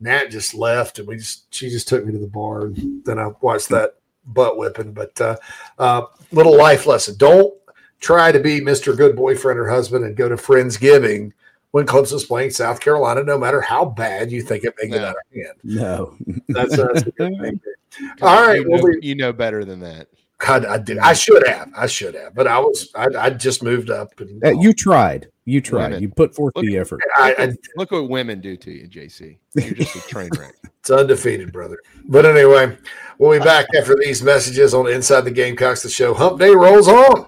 [0.00, 3.18] Nat just left, and we just she just took me to the bar, and then
[3.18, 4.92] I watched that butt whipping.
[4.92, 5.36] But uh,
[5.78, 7.54] uh, little life lesson: don't
[8.00, 11.32] try to be Mister Good Boyfriend or husband and go to Friendsgiving
[11.74, 15.08] when Clemson's playing South Carolina, no matter how bad you think it may get No.
[15.08, 15.54] out of hand.
[15.64, 16.16] No.
[16.46, 17.60] That's, that's a good thing.
[18.22, 20.06] All right, you well, know, we, you know better than that.
[20.46, 20.98] I, I did.
[20.98, 21.72] I should have.
[21.76, 22.32] I should have.
[22.32, 22.92] But I was.
[22.94, 24.12] I, I just moved up.
[24.20, 25.26] And Uh, you tried.
[25.46, 25.86] You tried.
[25.88, 26.02] Women.
[26.02, 27.00] You put forth Look- the effort.
[27.16, 29.38] I, Look, I, what, look what women do to you, JC.
[29.56, 30.54] You're just a train wreck.
[30.78, 31.78] It's undefeated, brother.
[32.04, 32.76] But anyway,
[33.18, 35.82] we'll be back after these messages on Inside the Gamecocks.
[35.82, 37.26] The show Hump Day rolls on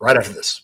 [0.00, 0.63] right after this.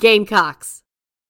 [0.01, 0.81] Gamecocks.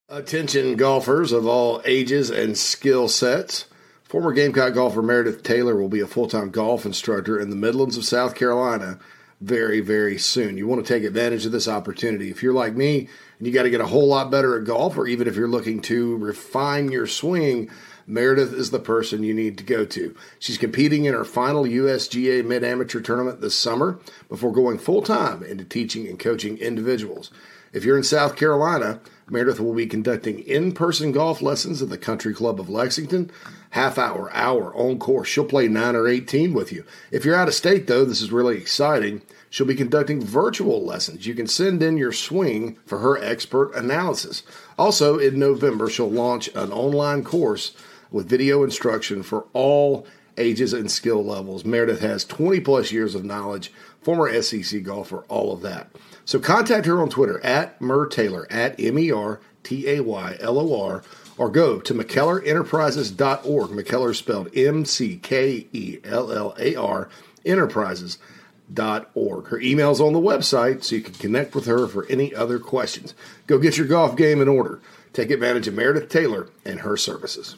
[0.08, 3.66] Attention golfers of all ages and skill sets.
[4.04, 7.98] Former Gamecock golfer Meredith Taylor will be a full time golf instructor in the Midlands
[7.98, 8.98] of South Carolina
[9.42, 10.58] very, very soon.
[10.58, 12.32] You want to take advantage of this opportunity.
[12.32, 14.98] If you're like me and you got to get a whole lot better at golf,
[14.98, 17.70] or even if you're looking to refine your swing,
[18.08, 20.16] Meredith is the person you need to go to.
[20.40, 24.00] She's competing in her final USGA mid amateur tournament this summer
[24.30, 27.32] before going full time into teaching and coaching individuals.
[27.74, 29.00] If you're in South Carolina,
[29.30, 33.32] Meredith will be conducting in person golf lessons at the Country Club of Lexington.
[33.70, 35.30] Half hour, hour on course.
[35.30, 36.84] She'll play 9 or 18 with you.
[37.12, 39.22] If you're out of state, though, this is really exciting.
[39.50, 41.26] She'll be conducting virtual lessons.
[41.26, 44.44] You can send in your swing for her expert analysis.
[44.78, 47.74] Also, in November, she'll launch an online course
[48.12, 50.06] with video instruction for all
[50.38, 51.64] ages and skill levels.
[51.64, 53.72] Meredith has 20 plus years of knowledge,
[54.02, 55.90] former SEC golfer, all of that.
[56.32, 60.38] So contact her on Twitter at Mer Taylor, at M E R T A Y
[60.40, 61.04] L O R,
[61.38, 63.72] or go to McKellarEnterprises.org.
[63.72, 67.10] McKellar spelled M C K E L L A R,
[67.46, 69.48] Enterprises.org.
[69.48, 73.14] Her email's on the website, so you can connect with her for any other questions.
[73.46, 74.80] Go get your golf game in order.
[75.12, 77.58] Take advantage of Meredith Taylor and her services.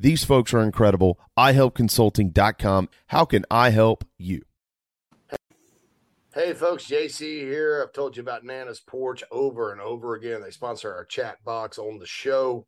[0.00, 1.20] These folks are incredible.
[1.38, 2.88] iHelpConsulting.com.
[3.08, 4.42] How can I help you?
[6.32, 7.82] Hey folks, JC here.
[7.82, 10.40] I've told you about Nana's Porch over and over again.
[10.40, 12.66] They sponsor our chat box on the show.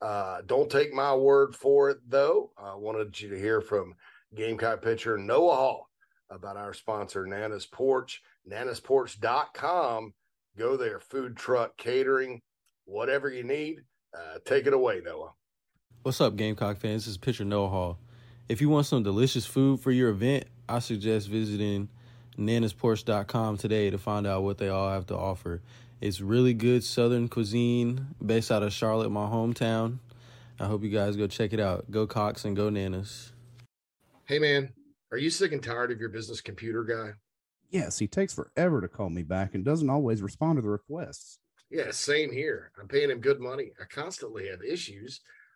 [0.00, 2.50] Uh, don't take my word for it, though.
[2.58, 3.94] I wanted you to hear from
[4.34, 5.88] Gamecock pitcher Noah Hall
[6.30, 8.22] about our sponsor, Nana's Porch.
[8.50, 10.14] Nana'sPorch.com.
[10.58, 12.40] Go there, food truck, catering,
[12.86, 13.82] whatever you need.
[14.12, 15.34] Uh, take it away, Noah.
[16.02, 17.04] What's up, Gamecock fans?
[17.04, 17.98] This is pitcher Noah Hall.
[18.48, 21.90] If you want some delicious food for your event, I suggest visiting
[22.36, 25.62] nanasporch.com today to find out what they all have to offer.
[26.00, 29.98] It's really good southern cuisine based out of Charlotte, my hometown.
[30.58, 31.88] I hope you guys go check it out.
[31.88, 33.30] Go Cox and go Nanas.
[34.24, 34.72] Hey, man,
[35.12, 37.12] are you sick and tired of your business computer guy?
[37.70, 41.38] Yes, he takes forever to call me back and doesn't always respond to the requests.
[41.70, 42.72] Yeah, same here.
[42.78, 43.70] I'm paying him good money.
[43.80, 45.20] I constantly have issues,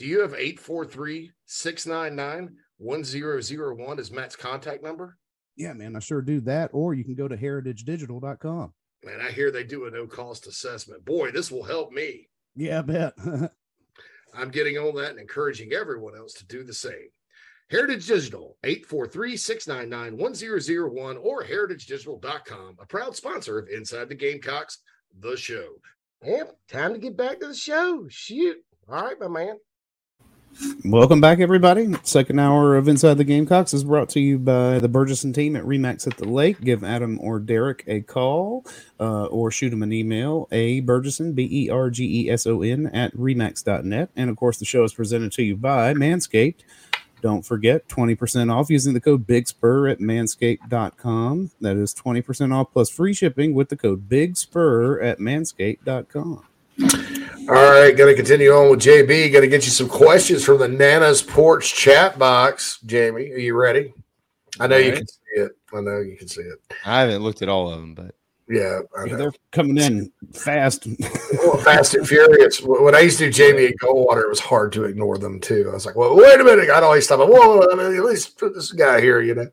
[0.00, 5.18] do you have 843 699 1001 as Matt's contact number?
[5.56, 6.70] Yeah, man, I sure do that.
[6.72, 8.72] Or you can go to heritagedigital.com.
[9.04, 11.04] Man, I hear they do a no cost assessment.
[11.04, 12.30] Boy, this will help me.
[12.56, 13.12] Yeah, I bet.
[14.34, 17.10] I'm getting on that and encouraging everyone else to do the same.
[17.70, 24.78] Heritage Digital, 843-699-1001 or heritagedigital.com, a proud sponsor of Inside the Gamecocks,
[25.20, 25.74] the show.
[26.24, 28.06] Yep, time to get back to the show.
[28.08, 28.56] Shoot.
[28.88, 29.58] All right, my man.
[30.84, 31.94] Welcome back, everybody.
[32.02, 35.64] Second hour of Inside the Gamecocks is brought to you by the Bergeson team at
[35.64, 36.60] Remax at the Lake.
[36.60, 38.64] Give Adam or Derek a call
[38.98, 40.48] uh, or shoot them an email.
[40.52, 44.10] A Bergeson, B E R G E S O N, at remax.net.
[44.16, 46.60] And of course, the show is presented to you by Manscaped.
[47.22, 51.50] Don't forget 20% off using the code Big Spur at manscaped.com.
[51.60, 56.44] That is 20% off plus free shipping with the code Big Spur at manscaped.com.
[57.50, 59.32] All right, going to continue on with JB.
[59.32, 62.78] Going to get you some questions from the Nana's Porch chat box.
[62.86, 63.92] Jamie, are you ready?
[64.60, 64.98] I know All you right.
[64.98, 65.52] can see it.
[65.74, 66.58] I know you can see it.
[66.86, 68.14] I haven't looked at all of them, but
[68.48, 70.86] Yeah, Yeah, they're coming in fast.
[71.42, 72.60] Well, Fast and Furious.
[72.62, 75.66] When I used to do Jamie at Goldwater, it was hard to ignore them too.
[75.70, 77.18] I was like, "Well, wait a minute!" I'd always stop.
[77.20, 79.46] Whoa, I mean, at least put this guy here, you know.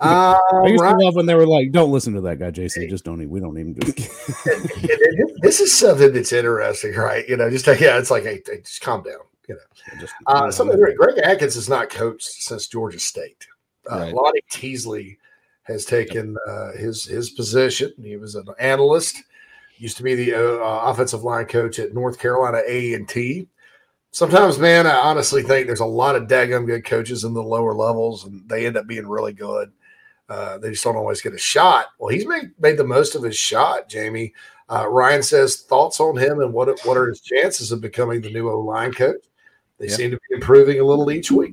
[0.00, 0.92] I used right.
[0.92, 2.88] to love when they were like, "Don't listen to that guy, Jason.
[2.88, 3.20] Just don't.
[3.20, 3.92] Even, we don't even do."
[5.42, 7.28] this is something that's interesting, right?
[7.28, 9.20] You know, just yeah, it's like, hey, hey, just calm down.
[9.48, 10.96] You know, just, uh, something great.
[10.96, 13.46] Greg Adkins has not coached since Georgia State.
[13.90, 14.14] Uh, Right.
[14.14, 15.18] Lonnie Teasley
[15.64, 17.92] has taken uh, his his position.
[18.02, 19.22] He was an analyst.
[19.78, 23.48] Used to be the uh, offensive line coach at North Carolina A and T.
[24.12, 27.74] Sometimes, man, I honestly think there's a lot of daggum good coaches in the lower
[27.74, 29.72] levels, and they end up being really good.
[30.30, 31.86] Uh, they just don't always get a shot.
[31.98, 34.32] Well, he's made made the most of his shot, Jamie.
[34.68, 38.30] Uh, Ryan says thoughts on him and what what are his chances of becoming the
[38.30, 39.24] new O line coach?
[39.78, 39.96] They Yeah.
[39.96, 41.52] seem to be improving a little each week.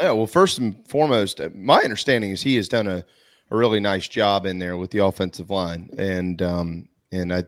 [0.00, 3.04] Yeah, well, first and foremost, uh, my understanding is he has done a,
[3.50, 7.44] a really nice job in there with the offensive line, and um, and I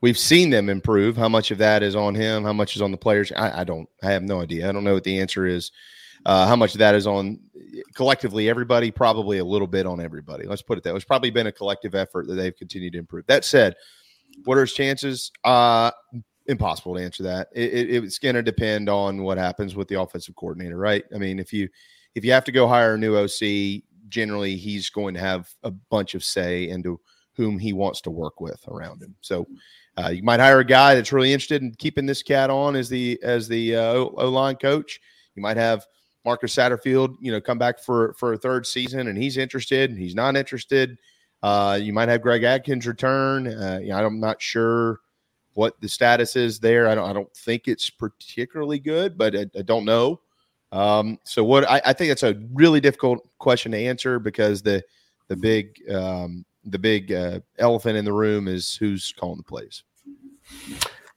[0.00, 1.16] we've seen them improve.
[1.16, 2.42] How much of that is on him?
[2.42, 3.30] How much is on the players?
[3.32, 3.88] I, I don't.
[4.02, 4.68] I have no idea.
[4.68, 5.70] I don't know what the answer is.
[6.24, 7.40] Uh, how much of that is on
[7.94, 8.90] collectively everybody?
[8.90, 10.46] Probably a little bit on everybody.
[10.46, 10.92] Let's put it that.
[10.92, 10.96] way.
[10.96, 13.26] It's probably been a collective effort that they've continued to improve.
[13.26, 13.74] That said,
[14.44, 15.30] what are his chances?
[15.44, 15.90] Uh,
[16.46, 17.48] impossible to answer that.
[17.52, 21.04] It, it, it's going to depend on what happens with the offensive coordinator, right?
[21.14, 21.68] I mean, if you
[22.14, 25.70] if you have to go hire a new OC, generally he's going to have a
[25.70, 27.00] bunch of say into
[27.34, 29.14] whom he wants to work with around him.
[29.22, 29.46] So
[29.96, 32.88] uh, you might hire a guy that's really interested in keeping this cat on as
[32.88, 35.00] the as the uh, O line coach.
[35.34, 35.86] You might have
[36.24, 39.98] Marcus Satterfield, you know, come back for for a third season, and he's interested, and
[39.98, 40.98] he's not interested.
[41.42, 43.48] Uh, you might have Greg Adkins return.
[43.48, 45.00] Uh, you know, I'm not sure
[45.54, 46.88] what the status is there.
[46.88, 47.08] I don't.
[47.08, 50.20] I don't think it's particularly good, but I, I don't know.
[50.70, 54.82] Um, so what I, I, think that's a really difficult question to answer because the
[55.28, 59.82] the big um, the big uh, elephant in the room is who's calling the plays.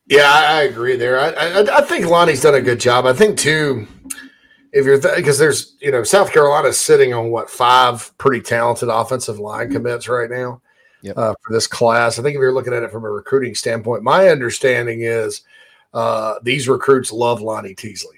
[0.08, 1.20] Yeah, I, I agree there.
[1.20, 3.06] I, I, I think Lonnie's done a good job.
[3.06, 3.88] I think too,
[4.76, 8.90] if you're because th- there's you know South Carolina's sitting on what five pretty talented
[8.90, 10.62] offensive line commits right now
[11.02, 11.18] Yep.
[11.18, 12.18] uh, for this class.
[12.18, 15.44] I think if you're looking at it from a recruiting standpoint, my understanding is
[15.94, 18.18] uh, these recruits love Lonnie Teasley.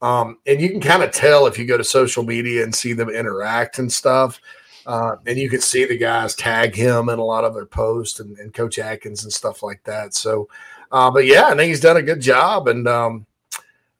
[0.00, 2.94] Um, and you can kind of tell if you go to social media and see
[2.94, 4.40] them interact and stuff.
[4.86, 8.18] Uh, and you can see the guys tag him in a lot of their posts
[8.18, 10.14] and, and Coach Adkins and stuff like that.
[10.14, 10.48] So,
[10.90, 12.66] uh, but yeah, I think he's done a good job.
[12.66, 13.26] And, um,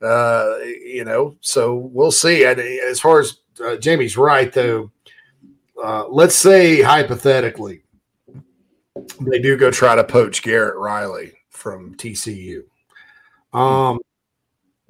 [0.03, 2.45] uh, you know, so we'll see.
[2.45, 4.91] And as far as uh, Jamie's right, though,
[5.83, 7.83] uh, let's say hypothetically,
[9.21, 12.63] they do go try to poach Garrett Riley from TCU.
[13.53, 14.01] Um,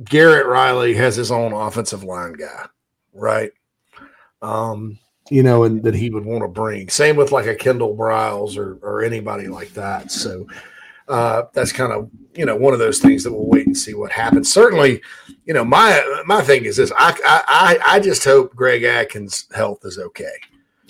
[0.04, 2.66] Garrett Riley has his own offensive line guy,
[3.12, 3.52] right?
[4.40, 4.98] Um,
[5.30, 6.88] you know, and that he would want to bring.
[6.88, 10.10] Same with like a Kendall Briles or or anybody like that.
[10.10, 10.46] So
[11.08, 13.94] uh, that's kind of you know one of those things that we'll wait and see
[13.94, 14.52] what happens.
[14.52, 15.02] Certainly,
[15.44, 19.80] you know my my thing is this: I I I just hope Greg Adkins' health
[19.84, 20.32] is okay.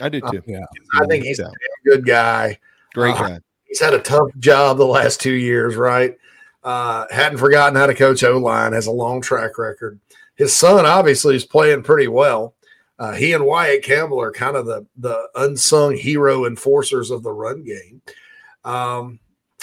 [0.00, 0.38] I do too.
[0.38, 0.64] Uh, Yeah.
[0.94, 1.52] I think he's a damn
[1.84, 2.58] good guy.
[2.94, 3.38] Great Uh, guy.
[3.66, 6.16] He's had a tough job the last two years, right?
[6.62, 9.98] Uh, hadn't forgotten how to coach O line, has a long track record.
[10.36, 12.54] His son obviously is playing pretty well.
[12.98, 17.32] Uh, he and Wyatt Campbell are kind of the the unsung hero enforcers of the
[17.32, 18.00] run game,
[18.64, 19.18] um,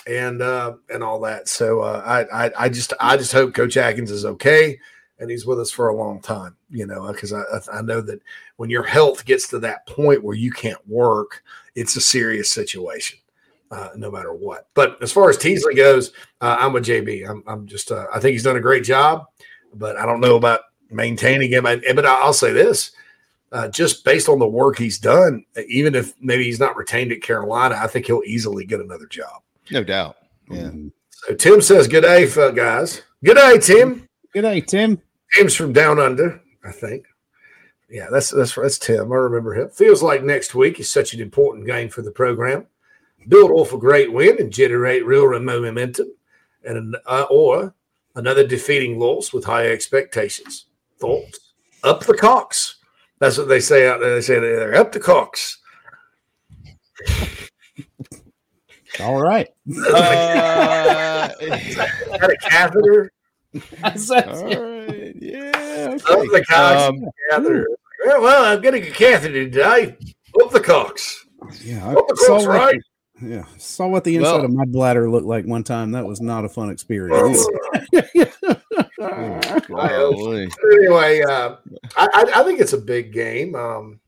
[0.07, 1.47] and uh, and all that.
[1.47, 4.80] So uh, I, I I just I just hope Coach Adkins is okay
[5.19, 6.55] and he's with us for a long time.
[6.69, 8.21] You know, because I I- I know that
[8.57, 11.43] when your health gets to that point where you can't work,
[11.76, 13.19] it's a serious situation
[13.71, 14.67] uh, no matter what.
[14.73, 16.11] But as far as Teasley goes,
[16.41, 17.30] uh, I'm with JB.
[17.30, 19.26] I'm, I'm just, uh, I think he's done a great job,
[19.76, 20.61] but I don't know about
[20.91, 21.65] maintaining him.
[21.65, 22.91] And, but I'll say this
[23.51, 27.21] uh, just based on the work he's done, even if maybe he's not retained at
[27.21, 29.41] Carolina, I think he'll easily get another job.
[29.71, 30.17] No doubt.
[30.49, 30.71] Yeah.
[31.09, 33.03] So Tim says, Good day, guys.
[33.23, 34.07] Good day, Tim.
[34.33, 35.01] Good day, Tim.
[35.33, 37.05] Tim's from down under, I think.
[37.89, 39.11] Yeah, that's that's that's Tim.
[39.11, 39.69] I remember him.
[39.69, 42.67] Feels like next week is such an important game for the program.
[43.27, 46.13] Build off a great win and generate real momentum,
[46.63, 47.73] and uh, or
[48.15, 50.65] another defeating loss with high expectations.
[50.99, 51.39] Thoughts?
[51.83, 52.75] Up the cocks.
[53.19, 54.15] That's what they say out there.
[54.15, 55.57] They say they're up the cocks.
[59.01, 59.47] All right.
[59.88, 61.27] Uh,
[62.17, 63.11] Got a catheter.
[63.81, 65.15] That's- all right.
[65.19, 65.95] Yeah.
[65.95, 66.43] Up the Okay.
[66.43, 66.81] cocks.
[66.89, 67.67] Um, catheter.
[68.05, 69.97] Well, well, I'm getting a catheter today.
[70.41, 71.26] Up the cocks.
[71.63, 72.80] yeah, Up the saw cocks, what, right?
[73.21, 75.91] yeah, saw what the inside Well- of my bladder looked like one time.
[75.91, 77.45] That was not a fun experience.
[79.67, 80.49] golly.
[80.73, 81.55] anyway, uh,
[81.95, 83.55] I, I, I think it's a big game.
[83.55, 83.99] Um,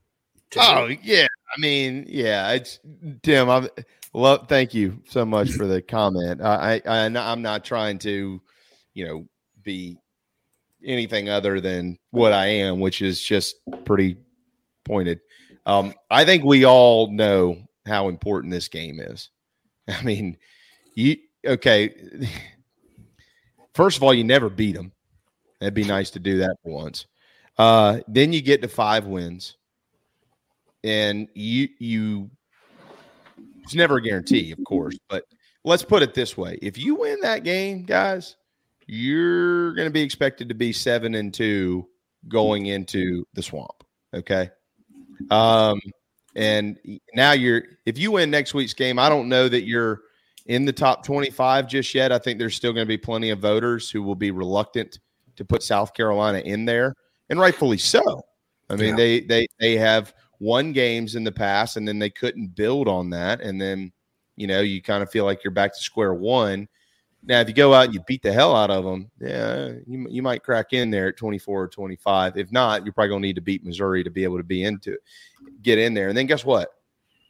[0.57, 2.80] Oh yeah, I mean, yeah, it's
[3.23, 3.49] Tim.
[3.49, 3.69] I
[4.13, 4.47] love.
[4.47, 6.41] Thank you so much for the comment.
[6.41, 8.41] I, I, I I'm not trying to,
[8.93, 9.25] you know,
[9.63, 9.97] be
[10.83, 13.55] anything other than what I am, which is just
[13.85, 14.17] pretty
[14.83, 15.19] pointed.
[15.65, 19.29] Um, I think we all know how important this game is.
[19.88, 20.38] I mean,
[20.95, 21.93] you okay?
[23.73, 24.91] First of all, you never beat them.
[25.59, 27.05] That'd be nice to do that for once.
[27.57, 29.57] Uh, then you get to five wins
[30.83, 32.29] and you you
[33.63, 35.25] it's never a guarantee, of course, but
[35.63, 36.57] let's put it this way.
[36.61, 38.35] If you win that game, guys,
[38.88, 41.88] you're going to be expected to be 7 and 2
[42.27, 43.83] going into the swamp,
[44.13, 44.49] okay?
[45.29, 45.79] Um
[46.35, 46.77] and
[47.13, 50.01] now you're if you win next week's game, I don't know that you're
[50.47, 52.11] in the top 25 just yet.
[52.11, 54.97] I think there's still going to be plenty of voters who will be reluctant
[55.35, 56.95] to put South Carolina in there,
[57.29, 58.23] and rightfully so.
[58.69, 58.95] I mean, Yeah.
[58.95, 63.11] they they they have won games in the past, and then they couldn't build on
[63.11, 63.93] that, and then
[64.35, 66.68] you know you kind of feel like you're back to square one.
[67.23, 70.07] Now, if you go out and you beat the hell out of them, yeah, you,
[70.09, 72.35] you might crack in there at 24 or 25.
[72.35, 74.63] If not, you're probably going to need to beat Missouri to be able to be
[74.63, 74.97] into
[75.61, 76.09] get in there.
[76.09, 76.69] And then guess what?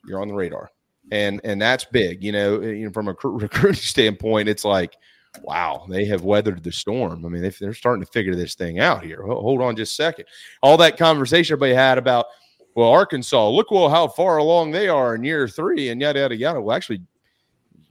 [0.08, 0.72] You're on the radar.
[1.12, 2.24] And and that's big.
[2.24, 4.96] You know, eh, you know from a recru- recruiting standpoint, it's like,
[5.42, 7.26] wow, they have weathered the storm.
[7.26, 9.24] I mean, they, they're starting to figure this thing out here.
[9.24, 10.26] Hold on just a second.
[10.62, 12.28] All that conversation everybody had about,
[12.76, 16.36] well, Arkansas, look well how far along they are in year three and yada, yada,
[16.36, 16.62] yada.
[16.62, 17.02] Well, actually,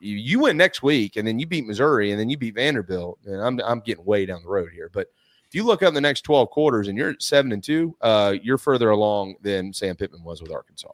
[0.00, 3.18] you, you win next week and then you beat Missouri and then you beat Vanderbilt.
[3.26, 4.90] And I'm, I'm getting way down the road here.
[4.92, 5.08] But
[5.46, 8.58] if you look up the next 12 quarters and you're seven and two, uh, you're
[8.58, 10.92] further along than Sam Pittman was with Arkansas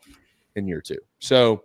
[0.56, 0.98] in year two.
[1.18, 1.62] So,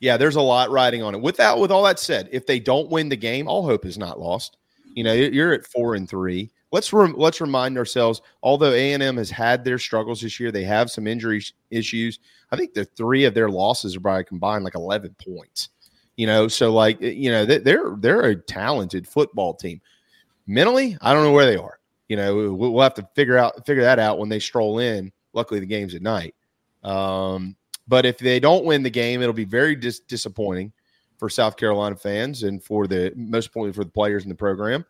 [0.00, 1.20] yeah, there's a lot riding on it.
[1.20, 4.20] Without, with all that said, if they don't win the game, all hope is not
[4.20, 4.56] lost.
[4.94, 6.50] You know, you're at four and three.
[6.70, 8.20] Let's rem- let's remind ourselves.
[8.42, 12.18] Although A and M has had their struggles this year, they have some injury issues.
[12.52, 15.70] I think the three of their losses are probably combined like 11 points.
[16.16, 19.80] You know, so like you know they- they're they're a talented football team.
[20.46, 21.78] Mentally, I don't know where they are.
[22.08, 25.12] You know, we'll we'll have to figure out figure that out when they stroll in.
[25.32, 26.34] Luckily, the game's at night.
[26.82, 27.54] Um,
[27.86, 30.72] but if they don't win the game, it'll be very dis- disappointing
[31.18, 34.84] for South Carolina fans and for the most importantly for the players in the program.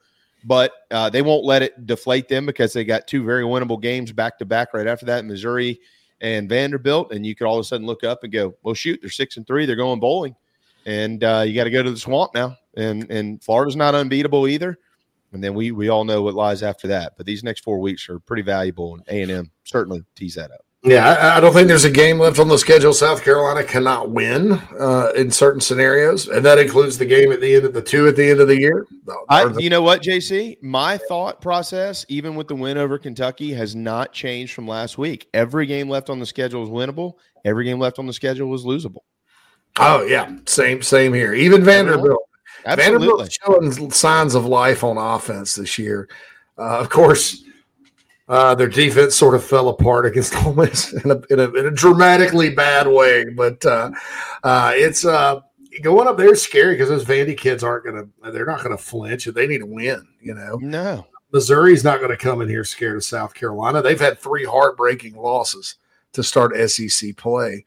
[0.44, 4.12] But uh, they won't let it deflate them because they got two very winnable games
[4.12, 5.80] back to back right after that, Missouri
[6.20, 7.12] and Vanderbilt.
[7.12, 9.36] And you could all of a sudden look up and go, "Well, shoot, they're six
[9.36, 9.66] and three.
[9.66, 10.36] They're going bowling."
[10.88, 12.56] and uh, you got to go to the swamp now.
[12.76, 14.78] And and Florida's not unbeatable either.
[15.32, 17.12] And then we we all know what lies after that.
[17.16, 20.50] But these next four weeks are pretty valuable, and A and M certainly tease that
[20.50, 20.64] up.
[20.88, 22.92] Yeah, I, I don't think there's a game left on the schedule.
[22.92, 27.54] South Carolina cannot win uh, in certain scenarios, and that includes the game at the
[27.56, 28.86] end of the two at the end of the year.
[29.28, 30.62] I, the- you know what, JC?
[30.62, 35.28] My thought process, even with the win over Kentucky, has not changed from last week.
[35.34, 37.14] Every game left on the schedule is winnable.
[37.44, 39.02] Every game left on the schedule is losable.
[39.78, 41.34] oh yeah, same same here.
[41.34, 42.22] Even Vanderbilt.
[42.66, 43.06] Absolutely.
[43.08, 46.08] Vanderbilt's showing signs of life on offense this year.
[46.58, 47.44] Uh, of course,
[48.28, 51.66] uh, their defense sort of fell apart against Ole Miss in a, in a, in
[51.66, 53.24] a dramatically bad way.
[53.24, 53.90] But uh,
[54.42, 55.40] uh, it's uh,
[55.82, 58.76] going up there is scary because those Vandy kids aren't going to, they're not going
[58.76, 59.26] to flinch.
[59.26, 60.58] And they need to win, you know.
[60.60, 61.06] No.
[61.32, 63.82] Missouri's not going to come in here scared of South Carolina.
[63.82, 65.76] They've had three heartbreaking losses
[66.12, 67.64] to start SEC play.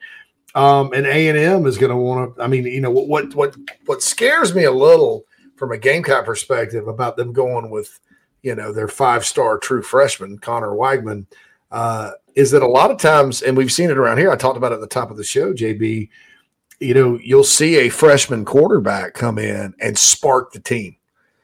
[0.56, 2.44] Um, and A and M is going to want to.
[2.44, 3.08] I mean, you know what?
[3.08, 3.56] What what
[3.86, 5.24] what scares me a little
[5.56, 8.00] from a Gamecock perspective about them going with,
[8.42, 11.26] you know, their five star true freshman Conner Weigman,
[11.72, 14.32] uh, is that a lot of times, and we've seen it around here.
[14.32, 16.10] I talked about it at the top of the show, JB.
[16.80, 20.96] You know, you'll see a freshman quarterback come in and spark the team.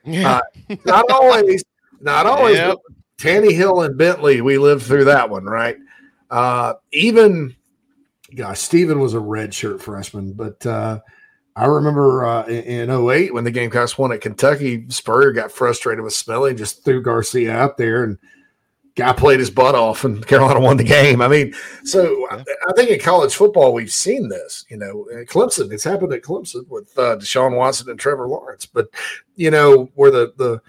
[0.08, 0.42] Uh,
[0.86, 1.64] not always,
[2.00, 2.58] not always.
[2.58, 2.78] Yep.
[3.18, 5.78] Taneyhill and Bentley, we lived through that one, right?
[6.30, 7.56] Uh, even,
[8.36, 11.00] gosh, Stephen was a redshirt freshman, but uh,
[11.58, 16.04] I remember uh, in, in 08 when the Gamecocks won at Kentucky, Spurrier got frustrated
[16.04, 18.20] with Smelley and just threw Garcia out there and
[18.96, 21.22] guy played his butt off and Carolina won the game.
[21.22, 21.54] I mean,
[21.84, 25.84] so I, I think in college football, we've seen this, you know, at Clemson, it's
[25.84, 28.88] happened at Clemson with uh, Deshaun Watson and Trevor Lawrence, but
[29.36, 30.62] you know, where the, the,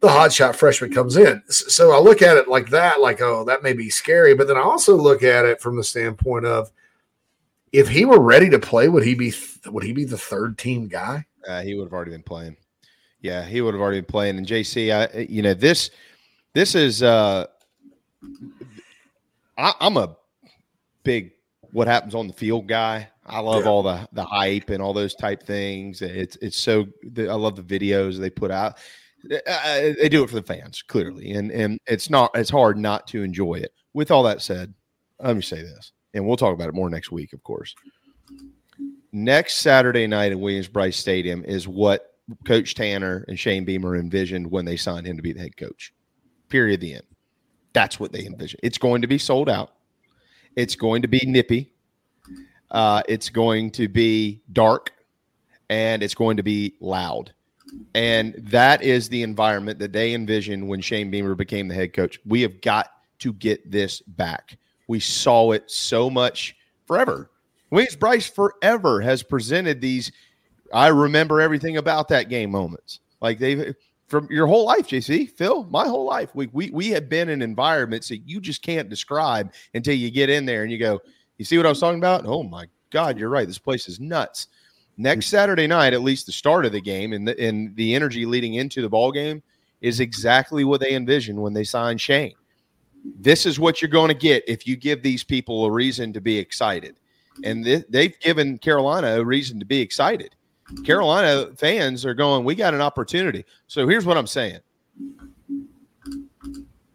[0.00, 1.42] the hotshot freshman comes in.
[1.48, 4.34] So I look at it like that, like, oh, that may be scary.
[4.34, 6.70] But then I also look at it from the standpoint of
[7.72, 9.32] if he were ready to play, would he be,
[9.66, 11.24] would he be the third team guy?
[11.46, 12.56] Uh, he would have already been playing.
[13.20, 14.38] Yeah, he would have already been playing.
[14.38, 15.90] And JC, I you know this
[16.54, 17.46] this is uh
[19.58, 20.16] I, I'm a
[21.04, 21.32] big
[21.72, 23.08] what happens on the field guy.
[23.26, 26.02] I love all the the hype and all those type things.
[26.02, 26.86] It's it's so
[27.16, 28.78] I love the videos they put out.
[29.46, 33.06] Uh, they do it for the fans clearly, and and it's not it's hard not
[33.08, 33.72] to enjoy it.
[33.92, 34.72] With all that said,
[35.20, 37.74] let me say this, and we'll talk about it more next week, of course.
[39.12, 42.14] Next Saturday night at Williams-Brice Stadium is what
[42.44, 45.92] Coach Tanner and Shane Beamer envisioned when they signed him to be the head coach.
[46.48, 46.80] Period.
[46.80, 47.04] The end.
[47.72, 48.60] That's what they envisioned.
[48.62, 49.72] It's going to be sold out.
[50.56, 51.72] It's going to be nippy.
[52.70, 54.92] Uh, it's going to be dark,
[55.68, 57.32] and it's going to be loud.
[57.94, 62.20] And that is the environment that they envisioned when Shane Beamer became the head coach.
[62.24, 64.56] We have got to get this back.
[64.90, 67.30] We saw it so much forever.
[67.70, 70.10] Williams-Brice forever has presented these.
[70.74, 72.98] I remember everything about that game moments.
[73.20, 73.72] Like they've
[74.08, 76.34] from your whole life, JC, Phil, my whole life.
[76.34, 80.28] We we we have been in environments that you just can't describe until you get
[80.28, 80.98] in there and you go,
[81.38, 82.26] you see what I was talking about?
[82.26, 83.46] Oh my God, you're right.
[83.46, 84.48] This place is nuts.
[84.96, 88.26] Next Saturday night, at least the start of the game and the and the energy
[88.26, 89.40] leading into the ball game
[89.82, 92.34] is exactly what they envisioned when they signed Shane.
[93.04, 96.20] This is what you're going to get if you give these people a reason to
[96.20, 96.96] be excited.
[97.44, 100.34] And th- they've given Carolina a reason to be excited.
[100.84, 103.44] Carolina fans are going, we got an opportunity.
[103.66, 104.60] So here's what I'm saying.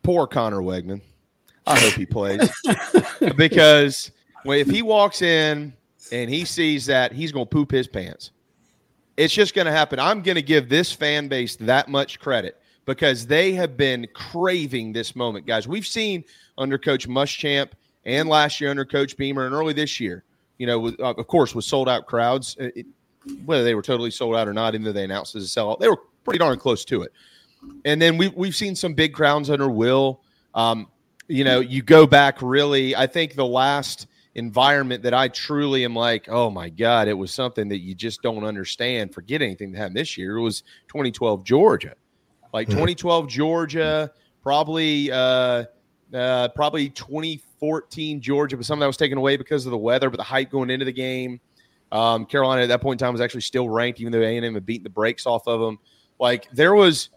[0.03, 1.01] Poor Conner Weigman.
[1.67, 2.49] I hope he plays
[3.37, 4.11] because
[4.45, 5.73] if he walks in
[6.11, 8.31] and he sees that, he's going to poop his pants.
[9.17, 9.99] It's just going to happen.
[9.99, 14.93] I'm going to give this fan base that much credit because they have been craving
[14.93, 15.67] this moment, guys.
[15.67, 16.23] We've seen
[16.57, 17.71] under Coach Muschamp
[18.05, 20.23] and last year under Coach Beamer and early this year,
[20.57, 22.85] you know, with, uh, of course, with sold out crowds, uh, it,
[23.45, 25.79] whether they were totally sold out or not, even though they announced as a sellout,
[25.79, 27.11] they were pretty darn close to it.
[27.83, 30.21] And then we, we've seen some big crowds under Will.
[30.53, 30.87] Um,
[31.27, 35.95] you know, you go back really, I think the last environment that I truly am
[35.95, 39.13] like, oh my God, it was something that you just don't understand.
[39.13, 40.37] Forget anything that happened this year.
[40.37, 41.95] It was 2012 Georgia.
[42.53, 44.11] Like 2012 Georgia,
[44.41, 45.65] probably uh,
[46.13, 50.09] uh, probably 2014 Georgia, but some of that was taken away because of the weather,
[50.09, 51.39] but the hype going into the game.
[51.91, 54.65] Um, Carolina at that point in time was actually still ranked, even though A&M had
[54.65, 55.79] beaten the brakes off of them.
[56.19, 57.09] Like there was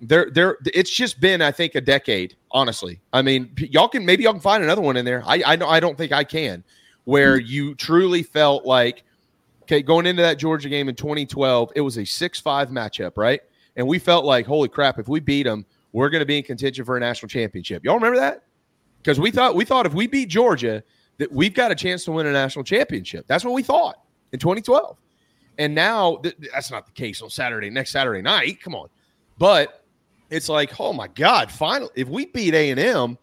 [0.00, 3.00] there there it's just been I think a decade, honestly.
[3.12, 5.22] I mean, y'all can maybe y'all can find another one in there.
[5.26, 6.64] I I know I don't think I can
[7.04, 9.04] where you truly felt like
[9.62, 13.40] okay, going into that Georgia game in 2012, it was a 6-5 matchup, right?
[13.76, 16.44] And we felt like, holy crap, if we beat them, we're going to be in
[16.44, 17.84] contention for a national championship.
[17.84, 18.44] Y'all remember that?
[18.98, 20.82] Because we thought we thought if we beat Georgia,
[21.18, 23.26] that we've got a chance to win a national championship.
[23.26, 24.00] That's what we thought
[24.32, 24.96] in 2012.
[25.58, 28.62] And now th- that's not the case on Saturday, next Saturday night.
[28.62, 28.88] Come on.
[29.36, 29.84] But
[30.30, 33.18] it's like, oh my God, finally, if we beat A&M,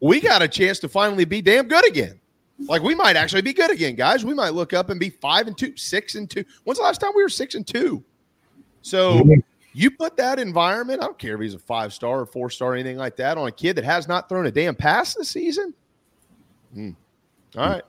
[0.00, 2.20] we got a chance to finally be damn good again.
[2.58, 4.24] Like we might actually be good again, guys.
[4.24, 6.44] We might look up and be five and two, six and two.
[6.64, 8.04] When's the last time we were six and two?
[8.84, 9.24] So
[9.72, 12.72] you put that environment, I don't care if he's a five star or four star
[12.72, 15.30] or anything like that, on a kid that has not thrown a damn pass this
[15.30, 15.72] season.
[16.74, 16.90] Hmm.
[17.56, 17.82] All right.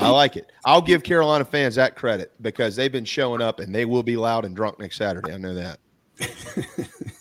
[0.00, 0.52] I like it.
[0.64, 4.16] I'll give Carolina fans that credit because they've been showing up and they will be
[4.16, 5.32] loud and drunk next Saturday.
[5.32, 5.80] I know that.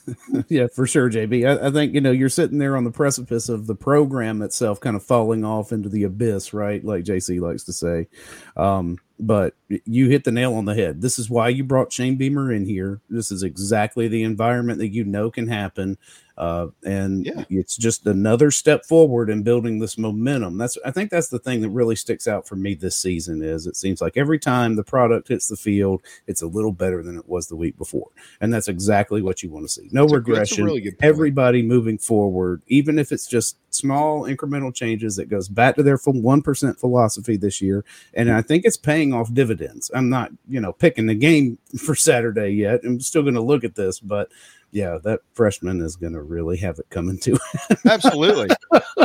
[0.48, 1.48] yeah, for sure, JB.
[1.48, 4.80] I, I, think you know you're sitting there on the precipice of the program itself,
[4.80, 6.84] kind of falling off into the abyss, right?
[6.84, 8.08] Like JC likes to say.
[8.56, 11.02] Um, but you hit the nail on the head.
[11.02, 13.02] This is why you brought Shane Beamer in here.
[13.10, 15.98] This is exactly the environment that you know can happen.
[16.42, 17.44] Uh, and yeah.
[17.52, 20.58] it's just another step forward in building this momentum.
[20.58, 23.68] That's I think that's the thing that really sticks out for me this season is
[23.68, 27.16] it seems like every time the product hits the field, it's a little better than
[27.16, 28.08] it was the week before,
[28.42, 29.88] and that's exactly what you want to see.
[29.92, 30.64] No that's regression.
[30.64, 35.76] A, really everybody moving forward, even if it's just small incremental changes that goes back
[35.76, 37.86] to their one percent philosophy this year,
[38.16, 39.92] and I think it's paying off dividends.
[39.94, 42.80] I'm not you know picking the game for Saturday yet.
[42.84, 44.32] I'm still going to look at this, but
[44.72, 47.78] yeah, that freshman is going to really have it coming to him.
[47.86, 48.50] Absolutely,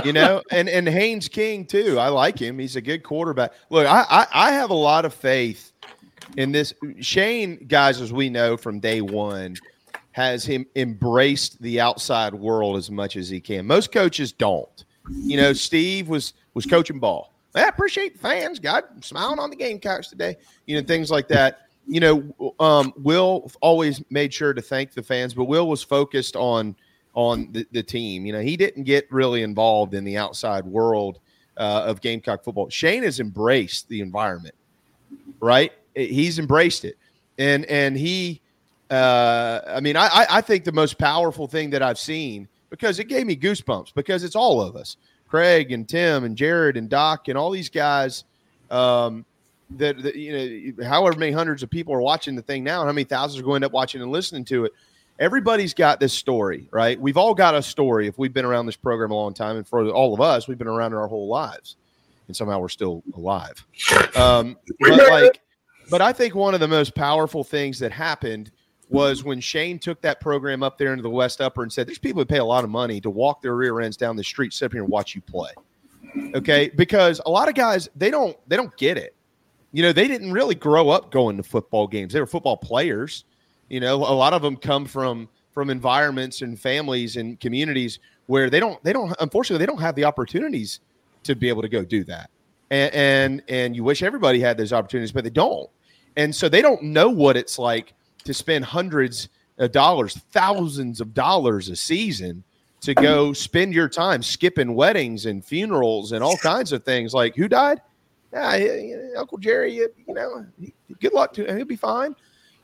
[0.05, 1.99] you know, and and Haynes King too.
[1.99, 2.59] I like him.
[2.59, 3.53] He's a good quarterback.
[3.71, 5.73] Look, I, I I have a lot of faith
[6.37, 6.73] in this.
[7.01, 9.57] Shane, guys, as we know from day one,
[10.13, 13.67] has him embraced the outside world as much as he can.
[13.67, 14.85] Most coaches don't.
[15.11, 17.33] You know, Steve was was coaching ball.
[17.55, 18.59] I appreciate the fans.
[18.59, 20.37] God, smiling on the Gamecocks today.
[20.67, 25.03] You know, things like that you know, um, Will always made sure to thank the
[25.03, 26.75] fans, but Will was focused on
[27.15, 28.27] on the, the team.
[28.27, 31.19] You know, he didn't get really involved in the outside world
[31.57, 32.69] uh, of Gamecock football.
[32.69, 34.55] Shane has embraced the environment,
[35.41, 35.73] right?
[35.95, 36.99] He's embraced it,
[37.39, 38.41] and and he,
[38.91, 43.05] uh, I mean, I I think the most powerful thing that I've seen because it
[43.05, 44.97] gave me goosebumps because it's all of us,
[45.29, 48.25] Craig and Tim and Jared and Doc and all these guys.
[48.71, 49.25] Um,
[49.71, 52.89] that, that, you know however many hundreds of people are watching the thing now and
[52.89, 54.73] how many thousands are going to end up watching and listening to it
[55.19, 57.01] everybody's got this story right?
[57.01, 59.57] We've all got a story if we've been around this program a long time.
[59.57, 61.77] And for all of us we've been around it our whole lives.
[62.29, 63.65] And somehow we're still alive.
[64.17, 65.41] Um, but like
[65.91, 68.51] but i think one of the most powerful things that happened
[68.89, 71.99] was when shane took that program up there into the west upper and said there's
[71.99, 74.53] people who pay a lot of money to walk their rear ends down the street
[74.53, 75.51] sit up here and watch you play.
[76.35, 76.71] Okay?
[76.75, 79.16] Because a lot of guys they don't they don't get it
[79.73, 82.13] you know, they didn't really grow up going to football games.
[82.13, 83.25] They were football players.
[83.69, 88.51] You know, a lot of them come from from environments and families and communities where
[88.51, 90.81] they don't they don't unfortunately they don't have the opportunities
[91.25, 92.31] to be able to go do that.
[92.71, 95.69] And and, and you wish everybody had those opportunities, but they don't.
[96.17, 97.95] And so they don't know what it's like
[98.25, 99.29] to spend hundreds
[99.59, 102.45] of dollars, thousands of dollars a season
[102.81, 107.15] to go spend your time skipping weddings and funerals and all kinds of things.
[107.15, 107.81] Like who died?
[108.37, 110.47] Yeah, Uncle Jerry, you, know,
[111.01, 111.57] good luck to him.
[111.57, 112.15] He'll be fine.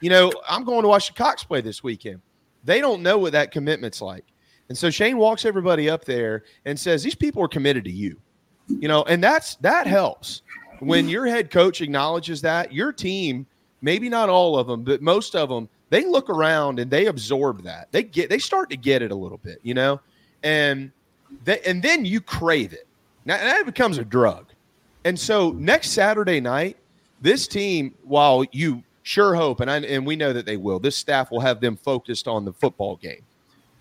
[0.01, 2.21] You know, I'm going to watch the Cox play this weekend.
[2.65, 4.25] They don't know what that commitment's like.
[4.69, 8.21] And so Shane walks everybody up there and says, These people are committed to you.
[8.69, 10.43] You know, and that's that helps.
[10.81, 13.47] When your head coach acknowledges that, your team,
[13.83, 17.63] maybe not all of them, but most of them, they look around and they absorb
[17.65, 17.89] that.
[17.93, 20.01] They get they start to get it a little bit, you know?
[20.43, 20.91] And
[21.45, 22.89] they, and then you crave it.
[23.25, 24.52] Now that becomes a drug.
[25.05, 26.77] And so next Saturday night,
[27.21, 30.97] this team, while you sure hope, and I, and we know that they will, this
[30.97, 33.23] staff will have them focused on the football game.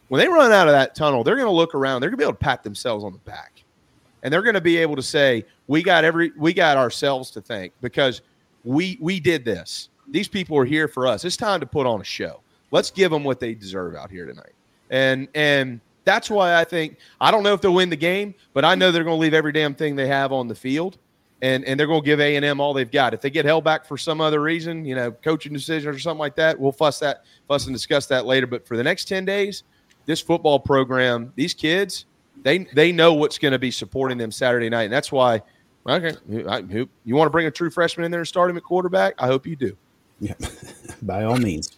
[0.07, 2.01] When they run out of that tunnel, they're going to look around.
[2.01, 3.63] They're going to be able to pat themselves on the back,
[4.23, 7.41] and they're going to be able to say, "We got every, we got ourselves to
[7.41, 8.21] thank because
[8.63, 9.89] we we did this.
[10.09, 11.23] These people are here for us.
[11.23, 12.41] It's time to put on a show.
[12.71, 14.53] Let's give them what they deserve out here tonight."
[14.89, 18.65] And and that's why I think I don't know if they'll win the game, but
[18.65, 20.97] I know they're going to leave every damn thing they have on the field
[21.41, 23.13] and and they're going to give A and M all they've got.
[23.13, 26.19] If they get held back for some other reason, you know, coaching decisions or something
[26.19, 28.47] like that, we'll fuss that fuss and discuss that later.
[28.47, 29.63] But for the next ten days,
[30.05, 32.05] this football program, these kids,
[32.43, 35.41] they they know what's going to be supporting them Saturday night, and that's why.
[35.87, 39.15] Okay, you want to bring a true freshman in there and start him at quarterback?
[39.17, 39.75] I hope you do.
[40.19, 40.35] Yeah,
[41.01, 41.75] by all means.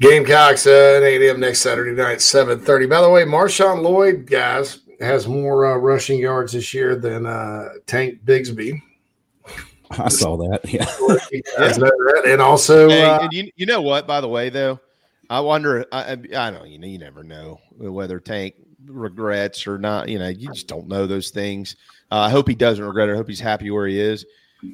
[0.00, 1.40] Gamecocks uh, at 8 a.m.
[1.40, 2.88] next Saturday night, 7:30.
[2.88, 7.70] By the way, Marshawn Lloyd, guys, has more uh, rushing yards this year than uh,
[7.86, 8.80] Tank Bigsby.
[9.90, 10.60] I saw that.
[10.64, 10.86] Yeah.
[12.26, 12.32] yeah.
[12.32, 14.06] And also, hey, uh, and you, you know what?
[14.06, 14.80] By the way, though,
[15.30, 15.86] I wonder.
[15.92, 16.68] I, I don't.
[16.68, 18.54] You know, you never know whether Tank
[18.86, 20.08] regrets or not.
[20.08, 21.76] You know, you just don't know those things.
[22.10, 23.12] Uh, I hope he doesn't regret it.
[23.12, 24.24] I hope he's happy where he is.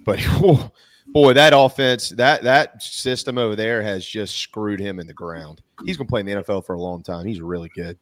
[0.04, 0.20] But
[1.08, 5.62] boy, that offense, that that system over there has just screwed him in the ground.
[5.84, 7.26] He's going to play in the NFL for a long time.
[7.26, 7.98] He's really good.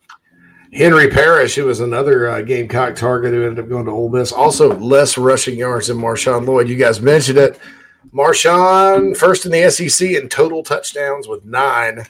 [0.73, 4.31] Henry Parrish, who was another uh, Gamecock target who ended up going to Ole Miss,
[4.33, 6.69] also less rushing yards than Marshawn Lloyd.
[6.69, 7.59] You guys mentioned it.
[8.13, 12.05] Marshawn, first in the SEC in total touchdowns with nine.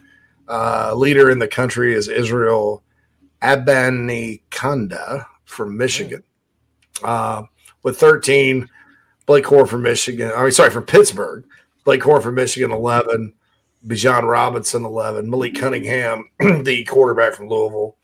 [0.47, 2.83] Uh, leader in the country is Israel
[3.41, 6.23] Abanikanda from Michigan
[7.03, 7.45] uh,
[7.83, 8.69] with 13.
[9.27, 10.33] Blake Corum from Michigan.
[10.35, 11.45] I mean, sorry, from Pittsburgh.
[11.85, 13.33] Blake Corum from Michigan, 11.
[13.87, 15.31] Bijan Robinson, 11.
[15.31, 17.97] Malik Cunningham, the quarterback from Louisville,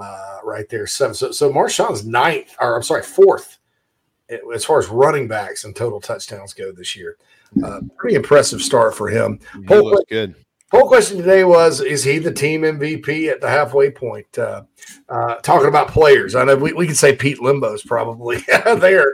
[0.00, 1.14] uh, right there, seven.
[1.14, 3.58] So, so Marshawn's ninth, or I'm sorry, fourth
[4.54, 7.16] as far as running backs and total touchdowns go this year.
[7.64, 9.40] Uh, pretty impressive start for him.
[9.66, 10.36] Poll, looks good.
[10.70, 14.38] poll question today was: Is he the team MVP at the halfway point?
[14.38, 14.62] Uh,
[15.08, 19.12] uh, talking about players, I know we, we can say Pete Lembo's probably there,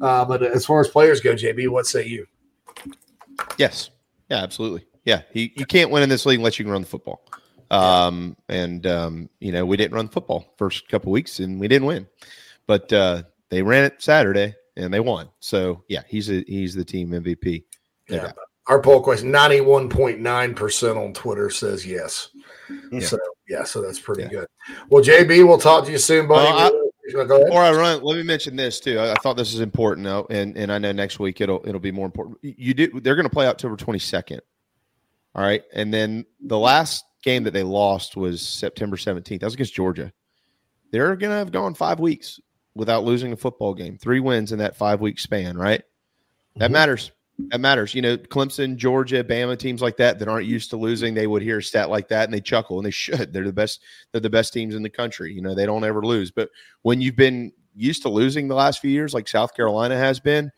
[0.00, 2.26] uh, but as far as players go, JB, what say you?
[3.56, 3.90] Yes.
[4.28, 4.86] Yeah, absolutely.
[5.04, 5.22] Yeah.
[5.32, 7.22] He, you can't win in this league unless you can run the football.
[7.70, 11.68] Um, and um, you know, we didn't run the football first couple weeks and we
[11.68, 12.06] didn't win.
[12.66, 15.28] But uh they ran it Saturday and they won.
[15.40, 17.64] So yeah, he's a he's the team MVP.
[18.08, 18.32] Yeah.
[18.66, 22.28] Our poll question: ninety-one point nine percent on Twitter says yes.
[22.92, 23.00] Yeah.
[23.00, 23.18] So
[23.48, 24.46] yeah, so that's pretty good.
[24.90, 26.48] Well, JB, we'll talk to you soon, buddy.
[26.48, 26.72] Uh, ahead.
[27.10, 28.98] Before I run, let me mention this too.
[28.98, 31.80] I, I thought this is important, though, and and I know next week it'll it'll
[31.80, 32.38] be more important.
[32.42, 34.42] You do they're going to play October twenty second,
[35.34, 39.40] all right, and then the last game that they lost was September seventeenth.
[39.40, 40.10] That was against Georgia.
[40.90, 42.40] They're going to have gone five weeks
[42.74, 43.98] without losing a football game.
[43.98, 45.82] Three wins in that five week span, right?
[46.56, 46.72] That mm-hmm.
[46.72, 47.12] matters.
[47.50, 47.94] That matters.
[47.94, 51.42] You know, Clemson, Georgia, Bama, teams like that that aren't used to losing, they would
[51.42, 53.32] hear a stat like that and they chuckle and they should.
[53.32, 53.82] They're the best.
[54.10, 55.32] They're the best teams in the country.
[55.32, 56.30] You know, they don't ever lose.
[56.30, 56.48] But
[56.82, 60.50] when you've been used to losing the last few years, like South Carolina has been,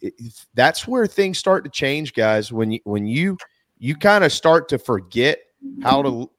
[0.00, 0.14] it,
[0.54, 2.52] that's where things start to change, guys.
[2.52, 3.38] When you when you
[3.78, 5.38] you kind of start to forget
[5.82, 6.30] how to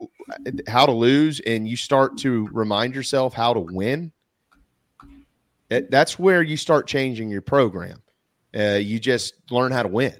[0.67, 4.11] how to lose and you start to remind yourself how to win.
[5.69, 8.01] That- that's where you start changing your program.
[8.57, 10.15] Uh, you just learn how to win.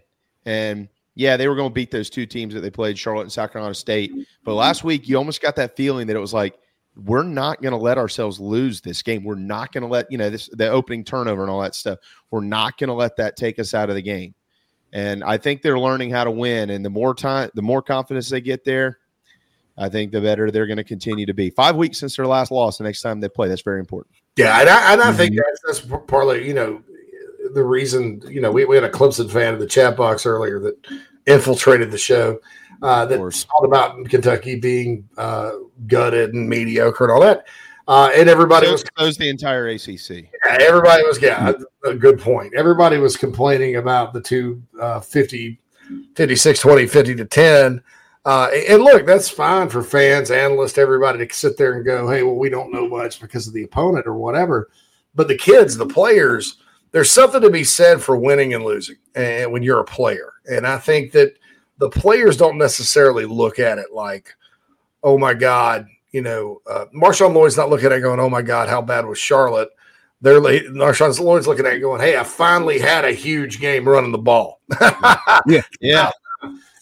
[0.46, 3.32] And yeah, they were going to beat those two teams that they played, Charlotte and
[3.32, 4.12] South Carolina State.
[4.44, 6.58] But last week, you almost got that feeling that it was like,
[6.96, 9.24] we're not going to let ourselves lose this game.
[9.24, 12.00] We're not going to let, you know, this, the opening turnover and all that stuff.
[12.32, 14.34] We're not going to let that take us out of the game.
[14.94, 16.70] And I think they're learning how to win.
[16.70, 19.00] And the more time, the more confidence they get there,
[19.76, 21.50] I think the better they're going to continue to be.
[21.50, 24.16] Five weeks since their last loss, the next time they play, that's very important.
[24.38, 26.84] Yeah, and I, and I think that's, that's partly, you know,
[27.56, 30.60] the reason, you know, we, we had a Clemson fan in the chat box earlier
[30.60, 30.76] that
[31.26, 32.40] infiltrated the show
[32.84, 35.54] uh, that talked about Kentucky being uh,
[35.88, 37.48] gutted and mediocre and all that.
[37.88, 40.30] Uh, and everybody so, was so's the entire ACC.
[40.46, 41.52] Yeah, everybody was yeah
[41.84, 42.54] a good point.
[42.56, 45.60] Everybody was complaining about the two uh 50
[46.16, 47.84] 56 20 50 to 10
[48.24, 52.24] uh and look that's fine for fans analysts everybody to sit there and go hey
[52.24, 54.70] well we don't know much because of the opponent or whatever.
[55.14, 56.58] But the kids the players
[56.92, 60.32] there's something to be said for winning and losing and when you're a player.
[60.50, 61.34] And i think that
[61.80, 64.34] the players don't necessarily look at it like
[65.04, 68.42] oh my god you know, uh, Marshawn Lloyd's not looking at it going, "Oh my
[68.42, 69.70] God, how bad was Charlotte?"
[70.22, 70.68] They're late.
[70.68, 74.18] Marshawn Lloyd's looking at it going, "Hey, I finally had a huge game running the
[74.20, 74.62] ball."
[75.48, 76.12] yeah, yeah.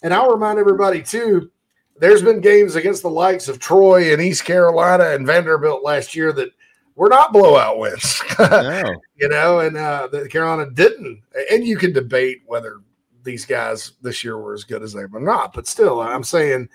[0.02, 1.50] And I'll remind everybody too.
[1.98, 6.32] There's been games against the likes of Troy and East Carolina and Vanderbilt last year
[6.32, 6.50] that
[6.94, 8.20] were not blowout wins.
[8.38, 8.94] No.
[9.16, 11.22] you know, and uh, that Carolina didn't.
[11.50, 12.80] And you can debate whether
[13.22, 16.68] these guys this year were as good as they were not, but still, I'm saying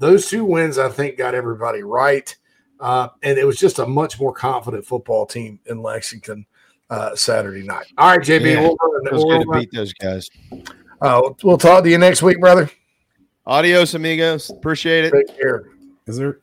[0.00, 2.34] those two wins, I think, got everybody right.
[2.80, 6.46] Uh, and it was just a much more confident football team in Lexington
[6.88, 7.86] uh, Saturday night.
[7.98, 8.72] All right, JB, Yeah, we'll,
[9.04, 10.30] it was we'll, good to beat those guys.
[11.02, 12.70] uh, we'll talk to you next week, brother.
[13.46, 14.48] Adios, amigos.
[14.48, 15.12] Appreciate it.
[15.12, 15.66] Take care.
[16.06, 16.40] Is there?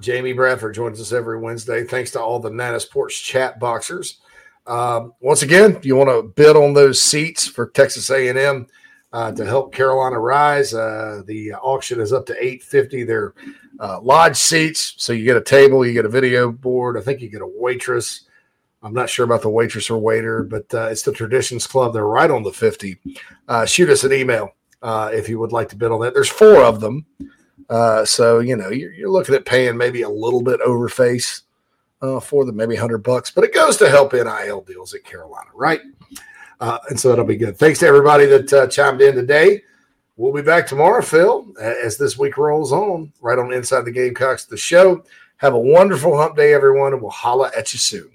[0.00, 1.84] Jamie Bradford joins us every Wednesday.
[1.84, 4.20] Thanks to all the Nana's Porch chat boxers.
[4.66, 8.66] Um, once again, if you want to bid on those seats for Texas A&M
[9.16, 13.02] uh, to help Carolina rise, uh, the auction is up to eight fifty.
[13.02, 13.32] They're
[13.80, 16.98] uh, lodge seats, so you get a table, you get a video board.
[16.98, 18.26] I think you get a waitress.
[18.82, 21.94] I'm not sure about the waitress or waiter, but uh, it's the Traditions Club.
[21.94, 22.98] They're right on the fifty.
[23.48, 24.50] Uh, shoot us an email
[24.82, 26.12] uh, if you would like to bid on that.
[26.12, 27.06] There's four of them.
[28.04, 31.44] So you know you're, you're looking at paying maybe a little bit over face
[32.20, 35.80] for them, maybe hundred bucks, but it goes to help NIL deals at Carolina, right?
[36.60, 37.56] Uh, and so that'll be good.
[37.56, 39.62] Thanks to everybody that uh, chimed in today.
[40.16, 44.46] We'll be back tomorrow, Phil, as this week rolls on, right on Inside the Gamecocks,
[44.46, 45.04] the show.
[45.36, 48.10] Have a wonderful hump day, everyone, and we'll holla at you soon.